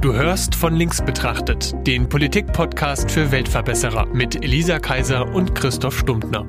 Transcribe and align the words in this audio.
Du 0.00 0.14
hörst 0.14 0.54
von 0.54 0.76
links 0.76 1.02
betrachtet, 1.04 1.74
den 1.86 2.08
Politik-Podcast 2.08 3.10
für 3.10 3.32
Weltverbesserer 3.32 4.06
mit 4.06 4.44
Elisa 4.44 4.78
Kaiser 4.78 5.26
und 5.34 5.54
Christoph 5.56 5.98
Stumptner. 5.98 6.44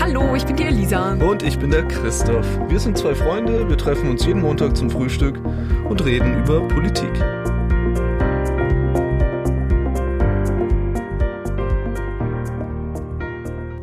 Hallo, 0.00 0.34
ich 0.34 0.46
bin 0.46 0.56
die 0.56 0.62
Elisa. 0.64 1.12
Und 1.12 1.42
ich 1.42 1.58
bin 1.58 1.70
der 1.70 1.86
Christoph. 1.88 2.46
Wir 2.68 2.80
sind 2.80 2.96
zwei 2.96 3.14
Freunde, 3.14 3.68
wir 3.68 3.76
treffen 3.76 4.08
uns 4.08 4.24
jeden 4.24 4.40
Montag 4.40 4.74
zum 4.76 4.88
Frühstück 4.88 5.38
und 5.88 6.02
reden 6.04 6.38
über 6.38 6.66
Politik. 6.68 7.12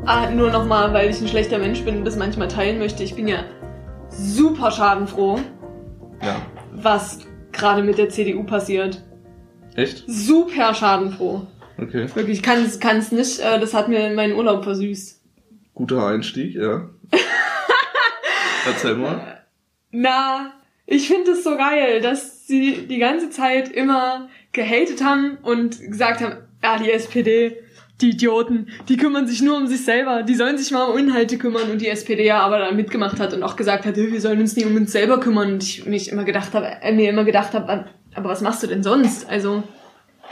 Ah, 0.05 0.29
nur 0.31 0.49
nochmal, 0.51 0.93
weil 0.93 1.09
ich 1.09 1.19
ein 1.21 1.27
schlechter 1.27 1.57
Mensch 1.59 1.83
bin 1.83 1.97
und 1.97 2.05
das 2.05 2.15
manchmal 2.15 2.47
teilen 2.47 2.79
möchte. 2.79 3.03
Ich 3.03 3.15
bin 3.15 3.27
ja 3.27 3.39
super 4.09 4.71
schadenfroh, 4.71 5.39
Ja. 6.23 6.35
was 6.71 7.26
gerade 7.57 7.83
mit 7.83 7.97
der 7.97 8.09
CDU 8.09 8.43
passiert. 8.43 9.03
Echt? 9.75 10.03
Super 10.07 10.73
schadenfroh. 10.73 11.47
Okay. 11.77 12.07
Wirklich, 12.15 12.39
ich 12.39 12.43
kann 12.43 12.97
es 12.97 13.11
nicht. 13.11 13.39
Äh, 13.39 13.59
das 13.59 13.73
hat 13.73 13.87
mir 13.89 14.09
meinen 14.11 14.35
Urlaub 14.35 14.63
versüßt. 14.63 15.21
Guter 15.75 16.07
Einstieg, 16.07 16.55
ja. 16.55 16.89
Erzähl 18.65 18.95
mal. 18.95 19.45
Na, 19.91 20.53
ich 20.85 21.07
finde 21.07 21.31
es 21.31 21.43
so 21.43 21.55
geil, 21.55 22.01
dass 22.01 22.47
sie 22.47 22.87
die 22.87 22.97
ganze 22.97 23.29
Zeit 23.29 23.69
immer 23.69 24.29
gehatet 24.51 25.03
haben 25.03 25.37
und 25.43 25.79
gesagt 25.79 26.21
haben, 26.21 26.37
ja, 26.63 26.79
die 26.79 26.91
SPD, 26.91 27.57
die 28.01 28.11
Idioten, 28.11 28.67
die 28.89 28.97
kümmern 28.97 29.27
sich 29.27 29.41
nur 29.41 29.57
um 29.57 29.67
sich 29.67 29.83
selber, 29.83 30.23
die 30.23 30.35
sollen 30.35 30.57
sich 30.57 30.71
mal 30.71 30.83
um 30.85 30.97
Inhalte 30.97 31.37
kümmern 31.37 31.71
und 31.71 31.81
die 31.81 31.87
SPD 31.87 32.25
ja 32.25 32.39
aber 32.39 32.59
dann 32.59 32.75
mitgemacht 32.75 33.19
hat 33.19 33.33
und 33.33 33.41
auch 33.41 33.55
gesagt 33.55 33.85
hat, 33.85 33.95
wir 33.95 34.21
sollen 34.21 34.39
uns 34.39 34.55
nicht 34.55 34.67
um 34.67 34.75
uns 34.75 34.91
selber 34.91 35.19
kümmern 35.19 35.53
und 35.53 35.63
ich 35.63 35.85
mich 35.85 36.11
immer 36.11 36.23
gedacht 36.23 36.53
habe, 36.53 36.67
äh, 36.81 36.91
mir 36.91 37.09
immer 37.09 37.23
gedacht 37.23 37.53
habe, 37.53 37.85
aber 38.13 38.29
was 38.29 38.41
machst 38.41 38.61
du 38.61 38.67
denn 38.67 38.83
sonst? 38.83 39.27
Also 39.27 39.63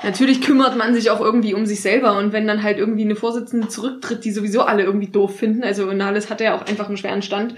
natürlich 0.03 0.41
kümmert 0.41 0.77
man 0.77 0.93
sich 0.93 1.09
auch 1.09 1.21
irgendwie 1.21 1.55
um 1.55 1.65
sich 1.65 1.81
selber 1.81 2.17
und 2.19 2.33
wenn 2.33 2.45
dann 2.45 2.61
halt 2.61 2.77
irgendwie 2.77 3.03
eine 3.03 3.15
Vorsitzende 3.15 3.67
zurücktritt, 3.67 4.25
die 4.25 4.31
sowieso 4.31 4.61
alle 4.61 4.83
irgendwie 4.83 5.09
doof 5.09 5.35
finden, 5.35 5.63
also 5.63 5.91
Nahles 5.91 6.29
hatte 6.29 6.43
ja 6.43 6.55
auch 6.55 6.67
einfach 6.67 6.87
einen 6.87 6.97
schweren 6.97 7.23
Stand, 7.23 7.55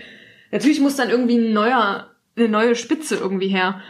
natürlich 0.52 0.80
muss 0.80 0.96
dann 0.96 1.10
irgendwie 1.10 1.38
ein 1.38 1.52
neuer, 1.52 2.08
eine 2.38 2.48
neue 2.48 2.76
Spitze 2.76 3.16
irgendwie 3.16 3.50
her. 3.50 3.82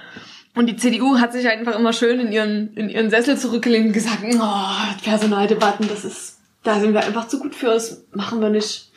Und 0.58 0.66
die 0.68 0.76
CDU 0.76 1.20
hat 1.20 1.34
sich 1.34 1.48
einfach 1.48 1.78
immer 1.78 1.94
schön 1.94 2.20
in 2.20 2.32
ihren, 2.32 2.74
in 2.74 2.90
ihren 2.90 3.10
Sessel 3.10 3.38
zurückgelehnt 3.38 3.88
und 3.88 3.94
gesagt, 3.94 4.20
oh, 4.24 5.04
Personaldebatten, 5.04 5.88
das 5.88 6.04
ist, 6.04 6.40
da 6.64 6.80
sind 6.80 6.94
wir 6.94 7.02
einfach 7.06 7.28
zu 7.28 7.40
gut 7.40 7.56
für, 7.56 7.68
das 7.68 8.04
machen 8.12 8.42
wir 8.42 8.50
nicht. 8.50 8.92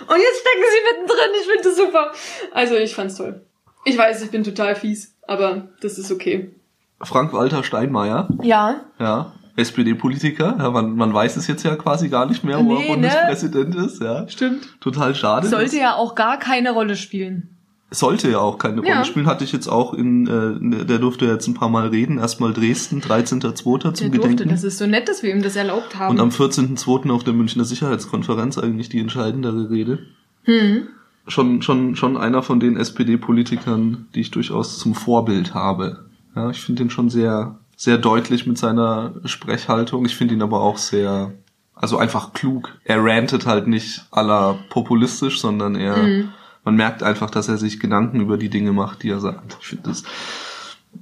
Und 0.00 0.16
jetzt 0.16 0.40
stecken 0.40 0.64
sie 0.70 1.00
mittendrin, 1.00 1.30
ich 1.40 1.46
finde 1.46 1.62
das 1.64 1.76
super. 1.76 2.12
Also 2.52 2.74
ich 2.76 2.94
fand's 2.94 3.16
toll. 3.16 3.40
Ich 3.84 3.96
weiß, 3.96 4.22
ich 4.22 4.30
bin 4.30 4.44
total 4.44 4.74
fies, 4.76 5.14
aber 5.26 5.68
das 5.80 5.96
ist 5.98 6.12
okay. 6.12 6.50
Frank-Walter 7.00 7.64
Steinmeier, 7.64 8.28
Ja, 8.42 8.80
ja. 8.98 9.32
SPD-Politiker, 9.56 10.56
ja, 10.58 10.70
man, 10.70 10.96
man 10.96 11.14
weiß 11.14 11.36
es 11.38 11.46
jetzt 11.46 11.62
ja 11.62 11.76
quasi 11.76 12.10
gar 12.10 12.26
nicht 12.26 12.44
mehr, 12.44 12.58
wo 12.58 12.74
Nee, 12.74 12.88
er 12.88 12.96
ne? 12.96 13.08
Bundespräsident 13.08 13.74
ist, 13.74 14.02
ja. 14.02 14.28
stimmt. 14.28 14.80
Total 14.82 15.14
schade. 15.14 15.48
Sollte 15.48 15.78
ja 15.78 15.94
auch 15.94 16.14
gar 16.14 16.38
keine 16.38 16.72
Rolle 16.72 16.94
spielen. 16.94 17.55
Sollte 17.90 18.30
ja 18.30 18.38
auch 18.40 18.58
keine 18.58 18.78
Rolle 18.80 18.90
Ja. 18.90 19.04
spielen, 19.04 19.26
hatte 19.26 19.44
ich 19.44 19.52
jetzt 19.52 19.68
auch 19.68 19.94
in, 19.94 20.26
äh, 20.26 20.84
der 20.86 20.98
durfte 20.98 21.24
jetzt 21.26 21.46
ein 21.46 21.54
paar 21.54 21.68
Mal 21.68 21.86
reden. 21.88 22.18
Erstmal 22.18 22.52
Dresden, 22.52 23.00
13.2. 23.00 23.92
zum 23.92 24.10
Der 24.10 24.18
durfte, 24.18 24.28
Gedenken. 24.30 24.48
das 24.48 24.64
ist 24.64 24.78
so 24.78 24.86
nett, 24.86 25.08
dass 25.08 25.22
wir 25.22 25.30
ihm 25.34 25.42
das 25.42 25.54
erlaubt 25.56 25.96
haben. 25.98 26.10
Und 26.14 26.20
am 26.20 26.30
14.2. 26.30 27.10
auf 27.10 27.22
der 27.24 27.32
Münchner 27.34 27.64
Sicherheitskonferenz 27.64 28.58
eigentlich 28.58 28.88
die 28.88 28.98
entscheidendere 29.00 29.70
Rede. 29.70 30.00
hm. 30.44 30.88
Schon, 31.28 31.60
schon, 31.60 31.96
schon 31.96 32.16
einer 32.16 32.42
von 32.44 32.60
den 32.60 32.76
SPD-Politikern, 32.76 34.06
die 34.14 34.20
ich 34.20 34.30
durchaus 34.30 34.78
zum 34.78 34.94
Vorbild 34.94 35.54
habe. 35.54 36.04
Ja, 36.36 36.50
ich 36.50 36.60
finde 36.62 36.84
ihn 36.84 36.90
schon 36.90 37.08
sehr, 37.10 37.58
sehr 37.76 37.98
deutlich 37.98 38.46
mit 38.46 38.58
seiner 38.58 39.14
Sprechhaltung. 39.24 40.04
Ich 40.06 40.14
finde 40.16 40.34
ihn 40.34 40.42
aber 40.42 40.60
auch 40.60 40.78
sehr, 40.78 41.32
also 41.74 41.98
einfach 41.98 42.32
klug. 42.32 42.76
Er 42.84 43.02
rantet 43.04 43.44
halt 43.46 43.66
nicht 43.66 44.04
aller 44.12 44.56
populistisch, 44.70 45.40
sondern 45.40 45.74
er, 45.74 45.96
Mhm. 45.96 46.28
Man 46.66 46.74
merkt 46.76 47.02
einfach, 47.02 47.30
dass 47.30 47.48
er 47.48 47.56
sich 47.56 47.80
Gedanken 47.80 48.20
über 48.20 48.36
die 48.36 48.50
Dinge 48.50 48.72
macht, 48.72 49.02
die 49.04 49.08
er 49.08 49.20
sagt. 49.20 49.56
Ich 49.62 49.68
finde 49.68 49.84
das 49.88 50.02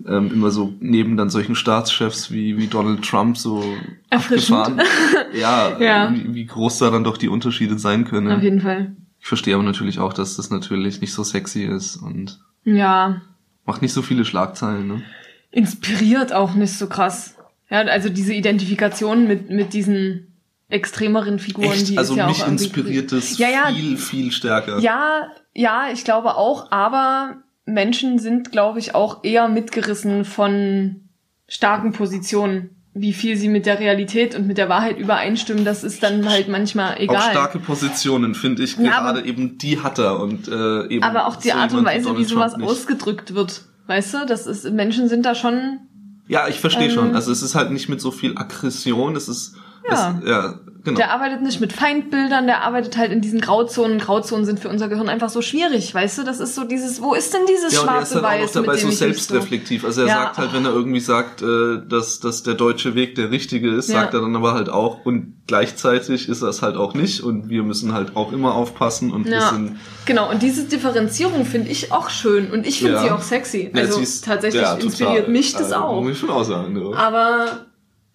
ähm, 0.06 0.30
immer 0.32 0.50
so 0.50 0.74
neben 0.80 1.16
dann 1.16 1.30
solchen 1.30 1.54
Staatschefs 1.56 2.30
wie, 2.30 2.56
wie 2.58 2.66
Donald 2.68 3.02
Trump 3.04 3.36
so 3.38 3.64
Erfrischend. 4.10 4.58
abgefahren. 4.58 4.86
Ja, 5.34 5.80
Ja. 5.80 6.12
Wie, 6.14 6.34
wie 6.34 6.44
groß 6.46 6.78
da 6.78 6.90
dann 6.90 7.02
doch 7.02 7.16
die 7.16 7.28
Unterschiede 7.28 7.78
sein 7.78 8.04
können. 8.04 8.30
Auf 8.30 8.42
jeden 8.42 8.60
Fall. 8.60 8.94
Ich 9.20 9.26
verstehe 9.26 9.54
aber 9.54 9.64
natürlich 9.64 9.98
auch, 9.98 10.12
dass 10.12 10.36
das 10.36 10.50
natürlich 10.50 11.00
nicht 11.00 11.12
so 11.14 11.24
sexy 11.24 11.62
ist 11.64 11.96
und 11.96 12.40
Ja, 12.64 13.22
macht 13.64 13.80
nicht 13.82 13.94
so 13.94 14.02
viele 14.02 14.24
Schlagzeilen, 14.24 14.86
ne? 14.86 15.02
inspiriert 15.50 16.32
auch 16.32 16.54
nicht 16.54 16.72
so 16.76 16.88
krass. 16.88 17.36
Ja, 17.70 17.78
also 17.82 18.08
diese 18.10 18.34
Identifikation 18.34 19.26
mit, 19.26 19.48
mit 19.50 19.72
diesen 19.72 20.34
extremeren 20.68 21.38
Figuren, 21.38 21.72
die 21.72 21.90
Echt? 21.92 21.98
Also 21.98 22.14
ist 22.14 22.18
ja 22.18 22.26
mich 22.26 22.42
auch 22.42 22.48
inspiriert 22.48 23.12
es 23.12 23.38
Ja, 23.38 23.48
ja. 23.48 23.66
viel, 23.72 23.96
viel 23.96 24.32
stärker. 24.32 24.78
Ja, 24.80 25.28
ja, 25.54 25.88
ich 25.92 26.04
glaube 26.04 26.36
auch, 26.36 26.70
aber 26.72 27.36
Menschen 27.66 28.18
sind, 28.18 28.52
glaube 28.52 28.78
ich, 28.78 28.94
auch 28.94 29.24
eher 29.24 29.48
mitgerissen 29.48 30.24
von 30.24 31.08
starken 31.48 31.92
Positionen. 31.92 32.70
Wie 32.96 33.12
viel 33.12 33.36
sie 33.36 33.48
mit 33.48 33.66
der 33.66 33.80
Realität 33.80 34.36
und 34.36 34.46
mit 34.46 34.56
der 34.56 34.68
Wahrheit 34.68 34.98
übereinstimmen, 34.98 35.64
das 35.64 35.82
ist 35.82 36.02
dann 36.04 36.28
halt 36.28 36.48
manchmal 36.48 37.00
egal. 37.00 37.16
Auch 37.16 37.30
starke 37.30 37.58
Positionen, 37.58 38.36
finde 38.36 38.62
ich, 38.62 38.76
Ja, 38.76 39.00
gerade 39.00 39.24
eben 39.26 39.58
die 39.58 39.80
hat 39.82 39.98
er 39.98 40.20
und 40.20 40.46
äh, 40.46 40.86
eben 40.86 41.02
aber 41.02 41.26
auch 41.26 41.34
die 41.36 41.48
so 41.48 41.54
Art 41.54 41.72
und 41.72 41.84
Weise, 41.84 42.16
wie 42.16 42.24
sowas 42.24 42.56
nicht. 42.56 42.68
ausgedrückt 42.68 43.34
wird. 43.34 43.62
Weißt 43.88 44.14
du, 44.14 44.26
das 44.26 44.46
ist, 44.46 44.70
Menschen 44.70 45.08
sind 45.08 45.26
da 45.26 45.34
schon, 45.34 45.80
Ja, 46.28 46.46
ich 46.46 46.60
verstehe 46.60 46.86
Ähm, 46.88 46.94
schon. 46.94 47.14
Also 47.16 47.32
es 47.32 47.42
ist 47.42 47.56
halt 47.56 47.72
nicht 47.72 47.88
mit 47.88 48.00
so 48.00 48.12
viel 48.12 48.38
Aggression, 48.38 49.16
es 49.16 49.28
ist 49.28 49.56
Ja. 49.90 50.20
Es, 50.22 50.28
ja 50.28 50.60
genau. 50.84 50.96
der 50.96 51.10
arbeitet 51.12 51.42
nicht 51.42 51.60
mit 51.60 51.72
Feindbildern, 51.72 52.46
der 52.46 52.62
arbeitet 52.62 52.96
halt 52.96 53.10
in 53.10 53.20
diesen 53.20 53.40
Grauzonen. 53.40 53.98
Grauzonen 53.98 54.44
sind 54.44 54.60
für 54.60 54.68
unser 54.68 54.88
Gehirn 54.88 55.08
einfach 55.08 55.30
so 55.30 55.42
schwierig, 55.42 55.92
weißt 55.94 56.18
du? 56.18 56.22
Das 56.24 56.40
ist 56.40 56.54
so 56.54 56.64
dieses, 56.64 57.02
wo 57.02 57.14
ist 57.14 57.32
denn 57.34 57.40
dieses 57.48 57.72
Ja, 57.74 57.80
und 57.82 57.88
er 57.88 58.02
ist 58.02 58.08
schwarze 58.10 58.14
dann 58.14 58.24
auch 58.24 58.28
Weiß, 58.42 58.52
dabei 58.52 58.72
mit 58.74 58.82
dem 58.82 58.90
so 58.90 58.96
selbstreflektiv. 58.96 59.84
Also 59.84 60.02
er 60.02 60.06
Ja. 60.08 60.14
sagt 60.24 60.38
halt, 60.38 60.52
wenn 60.54 60.64
er 60.64 60.72
irgendwie 60.72 61.00
sagt, 61.00 61.42
äh, 61.42 61.78
dass, 61.88 62.20
dass 62.20 62.42
der 62.42 62.54
deutsche 62.54 62.94
Weg 62.94 63.14
der 63.16 63.30
richtige 63.30 63.70
ist, 63.70 63.88
Ja. 63.88 64.00
sagt 64.02 64.14
er 64.14 64.20
dann 64.20 64.36
aber 64.36 64.54
halt 64.54 64.68
auch, 64.68 65.04
und 65.04 65.34
gleichzeitig 65.46 66.28
ist 66.28 66.42
es 66.42 66.62
halt 66.62 66.76
auch 66.76 66.94
nicht 66.94 67.22
und 67.22 67.48
wir 67.48 67.62
müssen 67.62 67.92
halt 67.92 68.16
auch 68.16 68.32
immer 68.32 68.54
aufpassen 68.54 69.10
und 69.12 69.24
wir 69.26 69.32
Ja, 69.32 69.50
sind 69.50 69.76
genau. 70.06 70.30
Und 70.30 70.42
diese 70.42 70.64
Differenzierung 70.64 71.44
finde 71.44 71.70
ich 71.70 71.92
auch 71.92 72.08
schön 72.10 72.50
und 72.50 72.66
ich 72.66 72.78
finde 72.78 72.94
Ja. 72.94 73.02
sie 73.02 73.10
auch 73.10 73.22
sexy. 73.22 73.70
Ja, 73.74 73.80
Also 73.82 74.00
ist- 74.00 74.24
tatsächlich 74.24 74.62
ja, 74.62 74.74
inspiriert 74.74 75.28
mich 75.28 75.52
das 75.52 75.64
Also, 75.72 75.74
auch. 75.76 76.02
Muss 76.02 76.12
ich 76.12 76.18
schon 76.18 76.30
auch 76.30 76.44
sagen. 76.44 76.74
Du. 76.74 76.94
Aber 76.94 77.66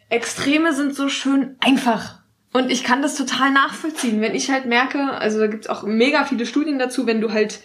Extreme 0.10 0.74
sind 0.74 0.96
so 0.96 1.08
schön 1.10 1.56
einfach. 1.60 2.19
Und 2.52 2.72
ich 2.72 2.84
kann 2.84 3.02
das 3.02 3.16
total 3.16 3.52
nachvollziehen, 3.52 4.22
wenn 4.22 4.34
ich 4.34 4.50
halt 4.50 4.66
merke, 4.66 5.00
also 5.00 5.40
da 5.40 5.48
gibt's 5.48 5.68
auch 5.68 5.84
mega 5.84 6.26
viele 6.26 6.46
Studien 6.46 6.80
dazu, 6.80 7.06
wenn 7.06 7.22
du 7.22 7.32
halt 7.32 7.60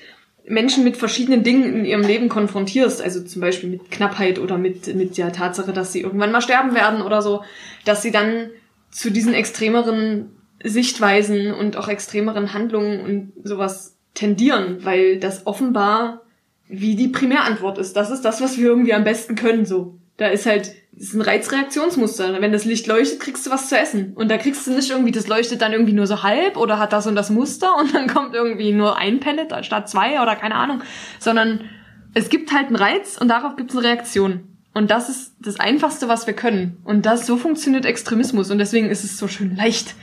Menschen 0.47 0.85
mit 0.85 0.99
verschiedenen 0.99 1.43
Dingen 1.43 1.75
in 1.75 1.85
ihrem 1.87 2.03
Leben 2.03 2.29
konfrontierst, 2.29 3.01
also 3.01 3.23
zum 3.23 3.41
Beispiel 3.41 3.71
mit 3.71 3.91
Knappheit 3.91 4.39
oder 4.39 4.59
mit, 4.59 4.95
mit 4.95 5.17
der 5.17 5.33
Tatsache, 5.33 5.73
dass 5.73 5.93
sie 5.93 6.03
irgendwann 6.03 6.33
mal 6.33 6.43
sterben 6.43 6.75
werden 6.75 7.01
oder 7.01 7.23
so, 7.23 7.43
dass 7.87 8.03
sie 8.03 8.11
dann 8.11 8.51
zu 8.91 9.11
diesen 9.11 9.33
extremeren 9.33 10.37
Sichtweisen 10.63 11.53
und 11.53 11.77
auch 11.79 11.89
extremeren 11.89 12.53
Handlungen 12.53 13.01
und 13.01 13.33
sowas 13.43 13.97
tendieren, 14.13 14.85
weil 14.85 15.19
das 15.19 15.47
offenbar 15.47 16.23
wie 16.69 16.95
die 16.95 17.09
Primärantwort 17.09 17.79
ist. 17.79 17.95
Das 17.97 18.11
ist 18.11 18.23
das, 18.23 18.41
was 18.41 18.59
wir 18.59 18.67
irgendwie 18.67 18.95
am 18.95 19.05
besten 19.05 19.35
können, 19.35 19.67
so. 19.67 19.99
Da 20.17 20.29
ist 20.29 20.47
halt, 20.47 20.75
das 20.97 21.09
ist 21.09 21.15
ein 21.15 21.23
Reizreaktionsmuster. 21.23 22.41
Wenn 22.41 22.53
das 22.53 22.65
Licht 22.65 22.87
leuchtet, 22.87 23.21
kriegst 23.21 23.47
du 23.47 23.51
was 23.51 23.69
zu 23.69 23.77
essen. 23.77 24.13
Und 24.15 24.31
da 24.31 24.39
kriegst 24.39 24.67
du 24.67 24.73
nicht 24.73 24.91
irgendwie, 24.91 25.11
das 25.11 25.27
leuchtet 25.27 25.61
dann 25.61 25.73
irgendwie 25.73 25.93
nur 25.93 26.07
so 26.07 26.23
halb 26.23 26.57
oder 26.57 26.79
hat 26.79 26.93
das 26.93 27.07
und 27.07 27.17
das 27.17 27.31
Muster 27.31 27.77
und 27.77 27.95
dann 27.95 28.07
kommt 28.07 28.35
irgendwie 28.35 28.73
nur 28.73 28.97
ein 28.97 29.19
Pellet 29.21 29.53
statt 29.65 29.89
zwei 29.89 30.23
oder 30.23 30.37
keine 30.37 30.55
Ahnung. 30.55 30.83
Sondern 31.19 31.63
es 32.15 32.29
gibt 32.29 32.53
halt 32.53 32.69
einen 32.69 32.77
Reiz 32.77 33.19
und 33.21 33.29
darauf 33.29 33.57
gibt 33.57 33.71
es 33.71 33.77
eine 33.77 33.87
Reaktion. 33.87 34.49
Und 34.73 34.91
das 34.91 35.09
ist 35.09 35.35
das 35.41 35.59
Einfachste, 35.59 36.09
was 36.09 36.27
wir 36.27 36.35
können. 36.35 36.79
Und 36.85 37.07
das, 37.07 37.27
so 37.27 37.37
funktioniert 37.37 37.85
Extremismus. 37.85 38.51
Und 38.51 38.59
deswegen 38.59 38.89
ist 38.89 39.05
es 39.05 39.19
so 39.19 39.29
schön 39.29 39.57
leicht. 39.57 39.95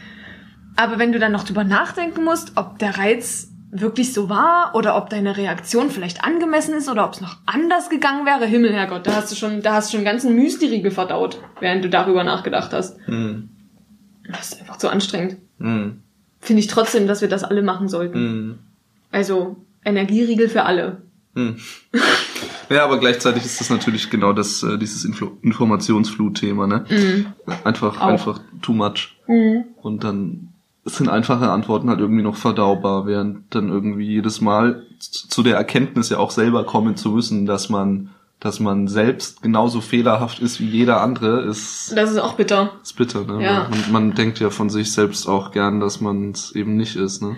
Aber 0.75 0.97
wenn 0.99 1.11
du 1.11 1.19
dann 1.19 1.33
noch 1.33 1.43
drüber 1.43 1.63
nachdenken 1.63 2.23
musst, 2.23 2.53
ob 2.55 2.79
der 2.79 2.97
Reiz 2.97 3.50
wirklich 3.71 4.13
so 4.13 4.29
war 4.29 4.73
oder 4.75 4.97
ob 4.97 5.09
deine 5.09 5.37
Reaktion 5.37 5.89
vielleicht 5.89 6.23
angemessen 6.23 6.73
ist 6.73 6.89
oder 6.89 7.05
ob 7.05 7.13
es 7.13 7.21
noch 7.21 7.37
anders 7.45 7.89
gegangen 7.89 8.25
wäre, 8.25 8.45
Himmel, 8.45 8.73
Herrgott, 8.73 9.07
da 9.07 9.15
hast 9.15 9.31
du 9.31 9.35
schon, 9.35 9.61
da 9.61 9.73
hast 9.73 9.87
du 9.87 9.91
schon 9.91 10.05
einen 10.05 10.13
ganzen 10.13 10.35
Müsli-Riegel 10.35 10.91
verdaut, 10.91 11.39
während 11.59 11.83
du 11.83 11.89
darüber 11.89 12.23
nachgedacht 12.23 12.73
hast. 12.73 12.97
Hm. 13.05 13.49
Das 14.29 14.51
ist 14.51 14.59
einfach 14.59 14.77
zu 14.77 14.89
anstrengend. 14.89 15.37
Hm. 15.59 16.01
Finde 16.41 16.59
ich 16.59 16.67
trotzdem, 16.67 17.07
dass 17.07 17.21
wir 17.21 17.29
das 17.29 17.43
alle 17.43 17.61
machen 17.61 17.87
sollten. 17.87 18.15
Hm. 18.17 18.59
Also 19.11 19.57
Energieriegel 19.85 20.49
für 20.49 20.63
alle. 20.63 21.01
Hm. 21.35 21.55
Ja, 22.69 22.83
aber 22.85 22.99
gleichzeitig 22.99 23.43
ist 23.43 23.59
das 23.59 23.69
natürlich 23.69 24.09
genau 24.09 24.31
das, 24.31 24.63
äh, 24.63 24.77
dieses 24.77 25.03
Info 25.03 25.37
Informationsflut-Thema, 25.41 26.67
ne? 26.67 26.85
Mhm. 26.89 27.25
Einfach, 27.65 27.99
Auch. 27.99 28.07
einfach 28.07 28.39
too 28.61 28.71
much. 28.71 29.17
Und 29.27 30.03
dann 30.05 30.53
sind 30.85 31.09
einfache 31.09 31.49
Antworten 31.49 31.89
halt 31.89 31.99
irgendwie 31.99 32.23
noch 32.23 32.35
verdaubar, 32.35 33.05
während 33.05 33.53
dann 33.53 33.69
irgendwie 33.69 34.05
jedes 34.05 34.41
Mal 34.41 34.83
zu 34.99 35.43
der 35.43 35.55
Erkenntnis 35.55 36.09
ja 36.09 36.17
auch 36.17 36.31
selber 36.31 36.65
kommen 36.65 36.95
zu 36.95 37.11
müssen, 37.11 37.45
dass 37.45 37.69
man 37.69 38.09
dass 38.41 38.59
man 38.59 38.87
selbst 38.87 39.43
genauso 39.43 39.81
fehlerhaft 39.81 40.39
ist 40.39 40.59
wie 40.59 40.65
jeder 40.65 40.99
andere, 40.99 41.43
ist, 41.43 41.93
Das 41.95 42.09
ist 42.09 42.17
auch 42.17 42.33
bitter. 42.33 42.71
ist 42.81 42.97
bitter. 42.97 43.23
Ne? 43.23 43.43
Ja. 43.43 43.67
Und 43.67 43.91
man 43.91 44.15
denkt 44.15 44.39
ja 44.39 44.49
von 44.49 44.71
sich 44.71 44.91
selbst 44.91 45.27
auch 45.27 45.51
gern, 45.51 45.79
dass 45.79 46.01
man 46.01 46.31
es 46.31 46.51
eben 46.55 46.75
nicht 46.75 46.95
ist. 46.95 47.21
Ne? 47.21 47.37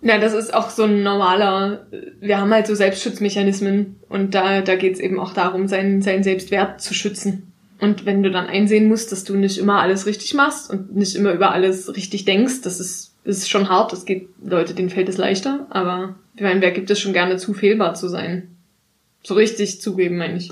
Ja, 0.00 0.18
das 0.18 0.32
ist 0.32 0.54
auch 0.54 0.70
so 0.70 0.84
ein 0.84 1.02
normaler, 1.02 1.86
wir 2.20 2.38
haben 2.38 2.50
halt 2.52 2.66
so 2.66 2.74
Selbstschutzmechanismen 2.74 3.96
und 4.08 4.34
da, 4.34 4.62
da 4.62 4.76
geht's 4.76 4.98
eben 4.98 5.20
auch 5.20 5.34
darum, 5.34 5.68
seinen, 5.68 6.00
seinen 6.00 6.22
Selbstwert 6.22 6.80
zu 6.80 6.94
schützen. 6.94 7.49
Und 7.80 8.04
wenn 8.04 8.22
du 8.22 8.30
dann 8.30 8.46
einsehen 8.46 8.88
musst, 8.88 9.10
dass 9.10 9.24
du 9.24 9.34
nicht 9.36 9.58
immer 9.58 9.80
alles 9.80 10.06
richtig 10.06 10.34
machst 10.34 10.70
und 10.70 10.94
nicht 10.94 11.16
immer 11.16 11.32
über 11.32 11.52
alles 11.52 11.94
richtig 11.96 12.26
denkst, 12.26 12.60
das 12.62 12.78
ist, 12.78 13.14
ist 13.24 13.48
schon 13.48 13.68
hart, 13.68 13.92
das 13.92 14.04
geht 14.04 14.28
Leute, 14.44 14.74
denen 14.74 14.90
fällt 14.90 15.08
es 15.08 15.16
leichter, 15.16 15.66
aber 15.70 16.16
ich 16.34 16.42
meine, 16.42 16.60
wer 16.60 16.72
gibt 16.72 16.90
es 16.90 17.00
schon 17.00 17.12
gerne 17.12 17.36
zu, 17.38 17.54
fehlbar 17.54 17.94
zu 17.94 18.08
sein? 18.08 18.54
So 19.22 19.34
richtig 19.34 19.80
zugeben, 19.80 20.18
meine 20.18 20.36
ich. 20.36 20.50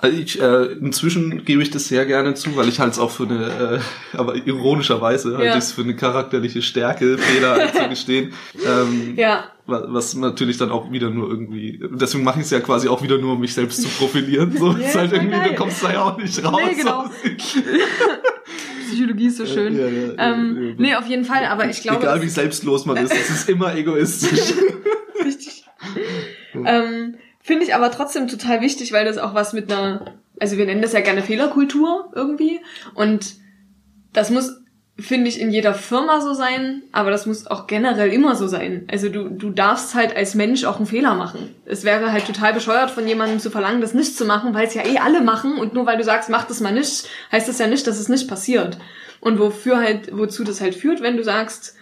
Ich, 0.00 0.40
äh, 0.40 0.64
inzwischen 0.74 1.44
gebe 1.44 1.60
ich 1.60 1.70
das 1.72 1.88
sehr 1.88 2.06
gerne 2.06 2.34
zu, 2.34 2.54
weil 2.56 2.68
ich 2.68 2.78
halte 2.78 2.92
es 2.92 2.98
auch 3.00 3.10
für 3.10 3.24
eine, 3.24 3.80
äh, 4.14 4.16
aber 4.16 4.36
ironischerweise 4.36 5.32
halte 5.32 5.44
Ja. 5.46 5.52
ich 5.54 5.64
es 5.64 5.72
für 5.72 5.82
eine 5.82 5.96
charakterliche 5.96 6.62
Stärke, 6.62 7.18
Fehler 7.18 7.54
einzugestehen. 7.54 8.32
Ähm, 8.64 9.14
Ja, 9.16 9.44
wa- 9.66 9.86
Was 9.88 10.14
natürlich 10.14 10.56
dann 10.56 10.70
auch 10.70 10.92
wieder 10.92 11.10
nur 11.10 11.28
irgendwie, 11.28 11.82
deswegen 11.90 12.22
mache 12.22 12.38
ich 12.38 12.44
es 12.44 12.50
ja 12.52 12.60
quasi 12.60 12.86
auch 12.88 13.02
wieder 13.02 13.18
nur, 13.18 13.32
um 13.32 13.40
mich 13.40 13.54
selbst 13.54 13.82
zu 13.82 13.88
profilieren. 13.88 14.56
So 14.56 14.70
Ja, 14.72 14.78
ist 14.86 14.94
halt 14.94 15.12
irgendwie, 15.12 15.30
geil. 15.36 15.48
du 15.50 15.54
kommst 15.56 15.82
da 15.82 15.92
ja 15.92 16.02
auch 16.04 16.16
nicht 16.16 16.44
raus. 16.44 16.60
Nee, 16.64 16.74
genau. 16.76 17.04
Psychologie 18.88 19.26
ist 19.26 19.36
so 19.36 19.46
schön. 19.46 19.76
Ja, 19.76 19.86
ja, 19.86 20.14
ja, 20.16 20.32
ähm. 20.34 20.74
Nee, 20.78 20.94
auf 20.94 21.06
jeden 21.06 21.24
Fall, 21.24 21.44
aber 21.44 21.68
ich 21.68 21.82
glaube. 21.82 21.98
Egal 22.00 22.22
wie 22.22 22.28
selbstlos 22.28 22.86
man 22.86 22.96
ist, 22.98 23.12
es 23.12 23.30
ist 23.30 23.48
immer 23.48 23.74
egoistisch. 23.76 24.54
Richtig. 25.24 25.64
ähm, 26.64 27.16
Finde 27.48 27.64
ich 27.64 27.74
aber 27.74 27.90
trotzdem 27.90 28.28
total 28.28 28.60
wichtig, 28.60 28.92
weil 28.92 29.06
das 29.06 29.16
auch 29.16 29.32
was 29.32 29.54
mit 29.54 29.72
einer, 29.72 30.16
also 30.38 30.58
wir 30.58 30.66
nennen 30.66 30.82
das 30.82 30.92
ja 30.92 31.00
gerne 31.00 31.22
Fehlerkultur 31.22 32.12
irgendwie. 32.14 32.60
Und 32.92 33.36
das 34.12 34.28
muss, 34.28 34.60
finde 34.98 35.30
ich, 35.30 35.40
in 35.40 35.50
jeder 35.50 35.72
Firma 35.72 36.20
so 36.20 36.34
sein, 36.34 36.82
aber 36.92 37.10
das 37.10 37.24
muss 37.24 37.46
auch 37.46 37.66
generell 37.66 38.12
immer 38.12 38.34
so 38.34 38.48
sein. 38.48 38.86
Also 38.90 39.08
du, 39.08 39.30
du 39.30 39.48
darfst 39.48 39.94
halt 39.94 40.14
als 40.14 40.34
Mensch 40.34 40.66
auch 40.66 40.76
einen 40.76 40.84
Fehler 40.84 41.14
machen. 41.14 41.54
Es 41.64 41.84
wäre 41.84 42.12
halt 42.12 42.26
total 42.26 42.52
bescheuert 42.52 42.90
von 42.90 43.08
jemandem 43.08 43.40
zu 43.40 43.50
verlangen, 43.50 43.80
das 43.80 43.94
nicht 43.94 44.14
zu 44.14 44.26
machen, 44.26 44.52
weil 44.52 44.66
es 44.66 44.74
ja 44.74 44.84
eh 44.84 44.98
alle 44.98 45.22
machen 45.22 45.56
und 45.56 45.72
nur 45.72 45.86
weil 45.86 45.96
du 45.96 46.04
sagst, 46.04 46.28
mach 46.28 46.44
das 46.44 46.60
mal 46.60 46.74
nicht, 46.74 47.08
heißt 47.32 47.48
das 47.48 47.58
ja 47.58 47.66
nicht, 47.66 47.86
dass 47.86 47.98
es 47.98 48.10
nicht 48.10 48.28
passiert. 48.28 48.76
Und 49.20 49.38
wofür 49.38 49.78
halt, 49.78 50.10
wozu 50.14 50.44
das 50.44 50.60
halt 50.60 50.74
führt, 50.74 51.00
wenn 51.00 51.16
du 51.16 51.24
sagst, 51.24 51.77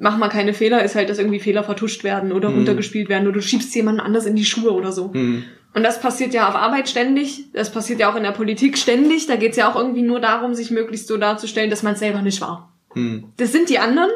mach 0.00 0.16
mal 0.16 0.28
keine 0.28 0.54
Fehler, 0.54 0.82
ist 0.82 0.94
halt, 0.94 1.10
dass 1.10 1.18
irgendwie 1.18 1.40
Fehler 1.40 1.62
vertuscht 1.62 2.02
werden 2.02 2.32
oder 2.32 2.48
runtergespielt 2.48 3.08
werden 3.08 3.28
oder 3.28 3.34
du 3.34 3.42
schiebst 3.42 3.74
jemanden 3.74 4.00
anders 4.00 4.26
in 4.26 4.34
die 4.34 4.44
Schuhe 4.44 4.72
oder 4.72 4.92
so. 4.92 5.12
Hm. 5.12 5.44
Und 5.74 5.82
das 5.84 6.00
passiert 6.00 6.34
ja 6.34 6.48
auf 6.48 6.56
Arbeit 6.56 6.88
ständig, 6.88 7.52
das 7.52 7.70
passiert 7.70 8.00
ja 8.00 8.10
auch 8.10 8.16
in 8.16 8.24
der 8.24 8.32
Politik 8.32 8.76
ständig. 8.76 9.26
Da 9.26 9.36
geht's 9.36 9.56
ja 9.56 9.70
auch 9.70 9.76
irgendwie 9.76 10.02
nur 10.02 10.18
darum, 10.18 10.54
sich 10.54 10.70
möglichst 10.70 11.06
so 11.06 11.16
darzustellen, 11.16 11.70
dass 11.70 11.84
man 11.84 11.94
selber 11.94 12.22
nicht 12.22 12.40
war. 12.40 12.72
Hm. 12.94 13.24
Das 13.36 13.52
sind 13.52 13.68
die 13.68 13.78
anderen 13.78 14.10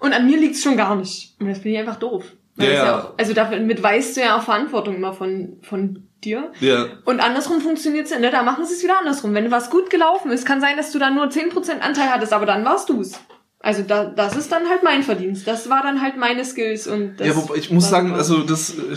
und 0.00 0.12
an 0.12 0.26
mir 0.26 0.36
liegt's 0.36 0.62
schon 0.62 0.76
gar 0.76 0.96
nicht. 0.96 1.34
Und 1.38 1.48
das 1.48 1.58
finde 1.58 1.70
ich 1.70 1.78
einfach 1.78 1.98
doof. 1.98 2.24
Weil 2.56 2.72
Ja, 2.72 2.84
ja. 2.84 2.98
auch, 2.98 3.14
also 3.16 3.32
damit 3.32 3.82
weißt 3.82 4.16
du 4.16 4.20
ja 4.20 4.36
auch 4.36 4.42
Verantwortung 4.42 4.96
immer 4.96 5.14
von, 5.14 5.58
von 5.62 6.08
dir. 6.24 6.52
Ja. 6.60 6.86
Und 7.04 7.20
andersrum 7.20 7.60
funktioniert's 7.60 8.10
ja, 8.10 8.18
ne? 8.18 8.30
Da 8.30 8.42
machen 8.42 8.64
sie 8.66 8.74
es 8.74 8.82
wieder 8.82 8.98
andersrum. 8.98 9.32
Wenn 9.34 9.50
was 9.50 9.70
gut 9.70 9.88
gelaufen 9.88 10.30
ist, 10.30 10.44
kann 10.44 10.60
sein, 10.60 10.76
dass 10.76 10.92
du 10.92 10.98
da 10.98 11.10
nur 11.10 11.26
10% 11.26 11.78
Anteil 11.80 12.10
hattest, 12.10 12.32
aber 12.32 12.44
dann 12.44 12.64
warst 12.64 12.88
du's. 12.88 13.20
Also 13.64 13.84
da, 13.84 14.06
das 14.06 14.36
ist 14.36 14.50
dann 14.50 14.68
halt 14.68 14.82
mein 14.82 15.04
Verdienst. 15.04 15.46
Das 15.46 15.70
war 15.70 15.82
dann 15.82 16.02
halt 16.02 16.16
meine 16.16 16.44
Skills 16.44 16.88
und 16.88 17.18
das 17.18 17.28
ja, 17.28 17.36
wobei 17.36 17.54
ich 17.54 17.70
muss 17.70 17.88
sagen, 17.88 18.12
also 18.12 18.42
das, 18.42 18.70
äh, 18.70 18.96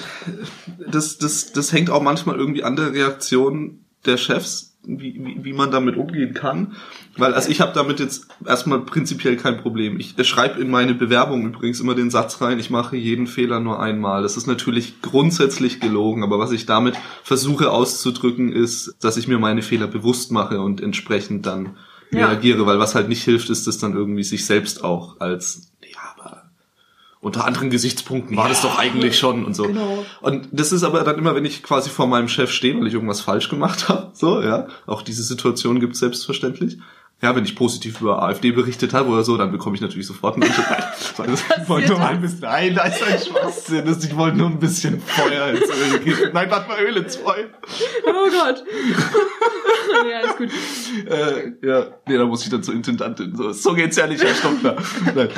das, 0.90 1.20
das, 1.20 1.54
das 1.54 1.72
hängt 1.72 1.92
auch 1.92 2.02
manchmal 2.02 2.38
irgendwie 2.38 2.64
an 2.64 2.76
der 2.76 2.92
Reaktion 2.92 3.86
der 4.08 4.18
Chefs, 4.18 4.76
wie, 4.84 5.20
wie, 5.24 5.44
wie 5.44 5.54
man 5.54 5.70
damit 5.70 5.98
umgehen 5.98 6.34
kann. 6.34 6.74
Weil, 7.16 7.36
also 7.36 7.50
ich 7.52 7.62
habe 7.62 7.74
damit 7.76 8.00
jetzt 8.00 8.28
erstmal 8.44 8.82
prinzipiell 8.82 9.38
kein 9.38 9.58
Problem. 9.58 10.00
Ich 10.00 10.16
schreibe 10.28 10.60
in 10.60 10.72
meine 10.72 10.96
Bewerbung 10.96 11.46
übrigens 11.46 11.80
immer 11.80 11.94
den 11.94 12.10
Satz 12.10 12.42
rein, 12.42 12.58
ich 12.58 12.72
mache 12.72 12.98
jeden 12.98 13.28
Fehler 13.28 13.60
nur 13.60 13.80
einmal. 13.80 14.24
Das 14.24 14.36
ist 14.36 14.48
natürlich 14.48 15.00
grundsätzlich 15.04 15.80
gelogen, 15.80 16.24
aber 16.24 16.40
was 16.40 16.52
ich 16.52 16.66
damit 16.66 16.96
versuche 17.22 17.70
auszudrücken, 17.70 18.52
ist, 18.52 18.96
dass 19.00 19.18
ich 19.18 19.28
mir 19.28 19.38
meine 19.38 19.62
Fehler 19.62 19.86
bewusst 19.86 20.32
mache 20.32 20.60
und 20.60 20.82
entsprechend 20.82 21.46
dann 21.46 21.78
Ja. 22.16 22.28
reagiere, 22.28 22.66
weil 22.66 22.80
was 22.80 22.96
halt 22.96 23.10
nicht 23.10 23.24
hilft, 23.24 23.50
ist 23.50 23.68
das 23.68 23.78
dann 23.78 23.94
irgendwie 23.94 24.24
sich 24.24 24.46
selbst 24.46 24.84
auch 24.84 25.20
als, 25.20 25.72
ja, 25.82 26.00
aber 26.18 26.44
unter 27.22 27.46
anderen 27.46 27.70
Gesichtspunkten 27.70 28.38
war 28.38 28.50
das 28.50 28.62
doch 28.62 28.78
eigentlich 28.78 29.18
schon 29.18 29.46
und 29.46 29.56
so. 29.56 29.64
Genau. 29.64 30.06
Und 30.22 30.48
das 30.52 30.72
ist 30.72 30.84
aber 30.84 31.04
dann 31.04 31.18
immer, 31.18 31.34
wenn 31.36 31.46
ich 31.46 31.64
quasi 31.64 31.90
vor 31.90 32.08
meinem 32.08 32.28
Chef 32.28 32.52
stehe, 32.52 32.80
weil 32.80 32.88
ich 32.88 32.94
irgendwas 32.94 33.22
falsch 33.22 33.50
gemacht 33.50 33.90
habe, 33.90 34.12
so, 34.14 34.42
ja. 34.42 34.68
Auch 34.86 35.02
diese 35.02 35.24
Situation 35.24 35.80
gibt 35.80 35.94
es 35.94 36.00
selbstverständlich. 36.00 36.78
Ja, 37.22 37.34
wenn 37.36 37.46
ich 37.46 37.56
positiv 37.56 38.02
über 38.02 38.22
AfD 38.22 38.52
berichtet 38.52 38.94
habe 38.94 39.10
oder 39.10 39.24
so, 39.24 39.38
dann 39.38 39.50
bekomme 39.52 39.76
ich 39.76 39.82
natürlich 39.82 40.06
sofort 40.06 40.36
einen. 40.36 40.52
Nein, 41.18 41.34
ich 41.64 41.70
wollte 41.70 41.88
nur 41.90 42.00
mal 42.00 42.10
ein 42.10 42.22
bisschen, 42.22 42.42
nein, 42.42 42.76
da 42.76 42.84
ist 42.84 43.02
ein 43.02 43.18
Schwachsinn. 43.20 43.86
Das- 43.86 44.04
Ich 44.04 44.16
wollte 44.16 44.38
nur 44.38 44.48
ein 44.50 44.60
bisschen 44.60 45.00
Feuer 45.02 45.48
ins 45.48 45.62
Öl 45.62 46.00
geben. 46.00 46.32
Nein, 46.34 46.52
warte 46.52 46.68
mal 46.68 46.80
Öl 46.80 46.98
ins 46.98 47.16
Feuer. 47.16 47.46
Oh 48.06 48.30
Gott. 48.30 48.64
ja, 50.12 50.20
ist 50.20 50.38
gut. 50.38 50.50
Äh, 51.10 51.54
ja, 51.68 51.88
nee, 52.08 52.18
da 52.18 52.26
muss 52.26 52.44
ich 52.44 52.50
dann 52.50 52.64
zur 52.64 52.74
Intendantin. 52.74 53.36
So, 53.36 53.52
so 53.54 53.74
geht's 53.74 53.96
ja 53.96 54.08
nicht, 54.08 54.24
Herr 54.24 54.36
Stockner. 54.36 54.76
Nein. 55.16 55.30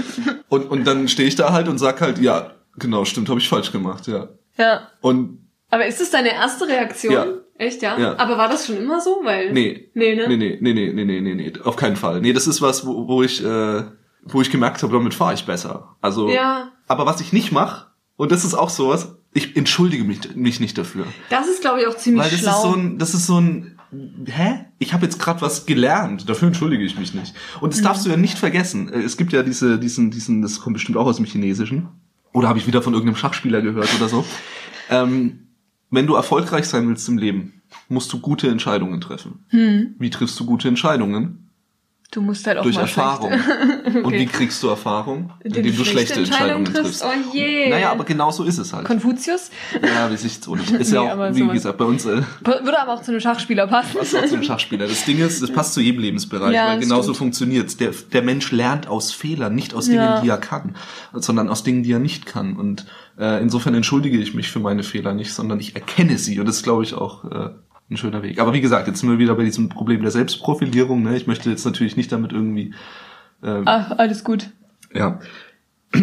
Und, 0.49 0.69
und 0.71 0.85
dann 0.85 1.07
stehe 1.07 1.27
ich 1.27 1.35
da 1.35 1.53
halt 1.53 1.67
und 1.67 1.77
sag 1.77 2.01
halt, 2.01 2.17
ja, 2.19 2.51
genau, 2.77 3.05
stimmt, 3.05 3.29
habe 3.29 3.39
ich 3.39 3.47
falsch 3.47 3.71
gemacht, 3.71 4.07
ja. 4.07 4.29
Ja. 4.57 4.87
Und 5.01 5.47
Aber 5.69 5.85
ist 5.85 6.01
das 6.01 6.09
deine 6.09 6.33
erste 6.33 6.67
Reaktion? 6.67 7.13
Ja. 7.13 7.25
Echt, 7.57 7.81
ja? 7.81 7.97
ja? 7.97 8.17
Aber 8.17 8.37
war 8.37 8.49
das 8.49 8.67
schon 8.67 8.77
immer 8.77 9.01
so? 9.01 9.21
Weil 9.23 9.51
nee. 9.51 9.89
Nee, 9.93 10.15
ne? 10.15 10.27
nee, 10.27 10.37
nee, 10.37 10.57
nee, 10.61 10.73
nee, 10.73 11.05
nee, 11.05 11.21
nee, 11.21 11.35
nee, 11.35 11.53
auf 11.63 11.75
keinen 11.75 11.95
Fall. 11.95 12.21
Nee, 12.21 12.33
das 12.33 12.47
ist 12.47 12.61
was, 12.61 12.85
wo, 12.85 13.07
wo 13.07 13.23
ich, 13.23 13.43
äh, 13.43 13.83
wo 14.23 14.41
ich 14.41 14.51
gemerkt 14.51 14.83
habe, 14.83 14.93
damit 14.93 15.13
fahre 15.13 15.33
ich 15.33 15.45
besser. 15.45 15.95
Also, 16.01 16.29
ja. 16.29 16.71
aber 16.87 17.05
was 17.05 17.19
ich 17.21 17.33
nicht 17.33 17.51
mache, 17.51 17.87
und 18.15 18.31
das 18.31 18.45
ist 18.45 18.53
auch 18.53 18.69
sowas, 18.69 19.15
ich 19.33 19.55
entschuldige 19.55 20.03
mich, 20.03 20.35
mich 20.35 20.59
nicht 20.59 20.77
dafür. 20.77 21.05
Das 21.29 21.47
ist, 21.47 21.61
glaube 21.61 21.81
ich, 21.81 21.87
auch 21.87 21.95
ziemlich 21.97 22.23
Weil 22.23 22.31
das 22.31 22.39
schlau. 22.39 22.55
Ist 22.55 22.61
so 22.61 22.73
ein, 22.73 22.97
das 22.97 23.13
ist 23.13 23.27
so 23.27 23.39
ein, 23.39 23.79
hä? 24.25 24.65
Ich 24.79 24.93
habe 24.93 25.05
jetzt 25.05 25.19
gerade 25.19 25.41
was 25.41 25.65
gelernt, 25.65 26.29
dafür 26.29 26.47
entschuldige 26.47 26.83
ich 26.83 26.97
mich 26.97 27.13
nicht. 27.13 27.33
Und 27.61 27.73
das 27.73 27.81
mhm. 27.81 27.85
darfst 27.85 28.05
du 28.05 28.09
ja 28.09 28.17
nicht 28.17 28.37
vergessen. 28.37 28.91
Äh, 28.91 29.01
es 29.01 29.17
gibt 29.17 29.33
ja 29.33 29.43
diese, 29.43 29.79
diesen, 29.79 30.11
diesen, 30.11 30.41
das 30.41 30.59
kommt 30.59 30.75
bestimmt 30.75 30.97
auch 30.97 31.05
aus 31.05 31.17
dem 31.17 31.25
Chinesischen. 31.25 31.87
Oder 32.33 32.49
habe 32.49 32.59
ich 32.59 32.67
wieder 32.67 32.81
von 32.81 32.93
irgendeinem 32.93 33.15
Schachspieler 33.15 33.61
gehört 33.61 33.89
oder 33.95 34.09
so. 34.09 34.25
Ähm, 34.89 35.46
wenn 35.89 36.07
du 36.07 36.15
erfolgreich 36.15 36.65
sein 36.65 36.87
willst 36.87 37.07
im 37.07 37.17
Leben, 37.17 37.61
musst 37.89 38.11
du 38.11 38.19
gute 38.19 38.49
Entscheidungen 38.49 39.01
treffen. 39.01 39.45
Hm. 39.49 39.95
Wie 39.99 40.09
triffst 40.09 40.39
du 40.39 40.45
gute 40.45 40.67
Entscheidungen? 40.67 41.46
Du 42.11 42.21
musst 42.21 42.47
halt 42.47 42.57
auch 42.57 42.63
Durch 42.63 42.77
Erfahrung. 42.77 43.31
schlechte- 43.33 44.01
Und 44.03 44.13
wie 44.13 44.25
kriegst 44.25 44.61
du 44.63 44.69
Erfahrung? 44.69 45.31
Indem 45.43 45.65
Indem 45.65 45.77
du 45.77 45.83
schlechte 45.85 46.13
schlechte 46.15 46.19
Entscheidungen 46.33 46.65
triffst. 46.65 47.01
triffst. 47.01 47.05
Oh 47.05 47.35
je. 47.35 47.69
Naja, 47.69 47.91
aber 47.91 48.03
genau 48.05 48.31
so 48.31 48.43
ist 48.43 48.57
es 48.57 48.71
halt. 48.73 48.85
Konfuzius? 48.85 49.49
Ja, 49.81 50.09
weiß 50.09 50.23
ich 50.23 50.39
so 50.39 50.55
nicht. 50.55 50.71
Ist 50.71 50.91
ja 50.93 51.01
Nee, 51.03 51.07
auch, 51.07 51.11
aber 51.13 51.35
wie 51.35 51.39
sowas. 51.39 51.53
gesagt, 51.53 51.77
bei 51.77 51.85
uns 51.85 52.05
äh, 52.05 52.21
Würde 52.43 52.79
aber 52.81 52.93
auch 52.93 53.01
zu 53.01 53.11
einem 53.11 53.19
Schachspieler 53.19 53.67
passen. 53.67 53.97
passt 53.97 54.15
auch 54.15 54.25
zum 54.25 54.43
Schachspieler. 54.43 54.87
Das 54.87 55.03
Ding 55.05 55.19
ist, 55.19 55.41
das 55.41 55.51
passt 55.51 55.73
zu 55.73 55.81
jedem 55.81 56.01
Lebensbereich, 56.01 56.53
Ja, 56.53 56.67
weil 56.67 56.75
das 56.77 56.83
genauso 56.85 57.03
stimmt. 57.03 57.17
funktioniert's. 57.17 57.77
Der, 57.77 57.91
der 58.13 58.21
Mensch 58.21 58.51
lernt 58.51 58.87
aus 58.87 59.11
Fehlern, 59.11 59.53
nicht 59.55 59.73
aus 59.73 59.85
Dingen, 59.85 59.97
Ja. 59.97 60.21
die 60.21 60.29
er 60.29 60.37
kann, 60.37 60.75
sondern 61.13 61.49
aus 61.49 61.63
Dingen, 61.63 61.83
die 61.83 61.91
er 61.91 61.99
nicht 61.99 62.25
kann. 62.25 62.55
Und 62.55 62.85
äh, 63.19 63.41
insofern 63.41 63.73
entschuldige 63.75 64.17
ich 64.17 64.33
mich 64.33 64.49
für 64.51 64.59
meine 64.59 64.83
Fehler 64.83 65.13
nicht, 65.13 65.33
sondern 65.33 65.59
ich 65.59 65.75
erkenne 65.75 66.17
sie. 66.17 66.39
Und 66.39 66.47
das 66.47 66.57
ist, 66.57 66.63
glaube 66.63 66.83
ich, 66.83 66.93
auch 66.93 67.25
äh, 67.25 67.49
ein 67.89 67.97
schöner 67.97 68.21
Weg. 68.23 68.39
Aber 68.39 68.53
wie 68.53 68.61
gesagt, 68.61 68.87
jetzt 68.87 68.99
sind 68.99 69.09
wir 69.09 69.19
wieder 69.19 69.35
bei 69.35 69.43
diesem 69.43 69.69
Problem 69.69 70.01
der 70.01 70.11
Selbstprofilierung. 70.11 71.03
Ne? 71.03 71.15
Ich 71.17 71.27
möchte 71.27 71.49
jetzt 71.49 71.65
natürlich 71.65 71.95
nicht 71.95 72.11
damit 72.11 72.31
irgendwie 72.33 72.73
ähm, 73.43 73.63
Ach, 73.65 73.91
alles 73.97 74.23
gut. 74.23 74.49
ja. 74.93 75.19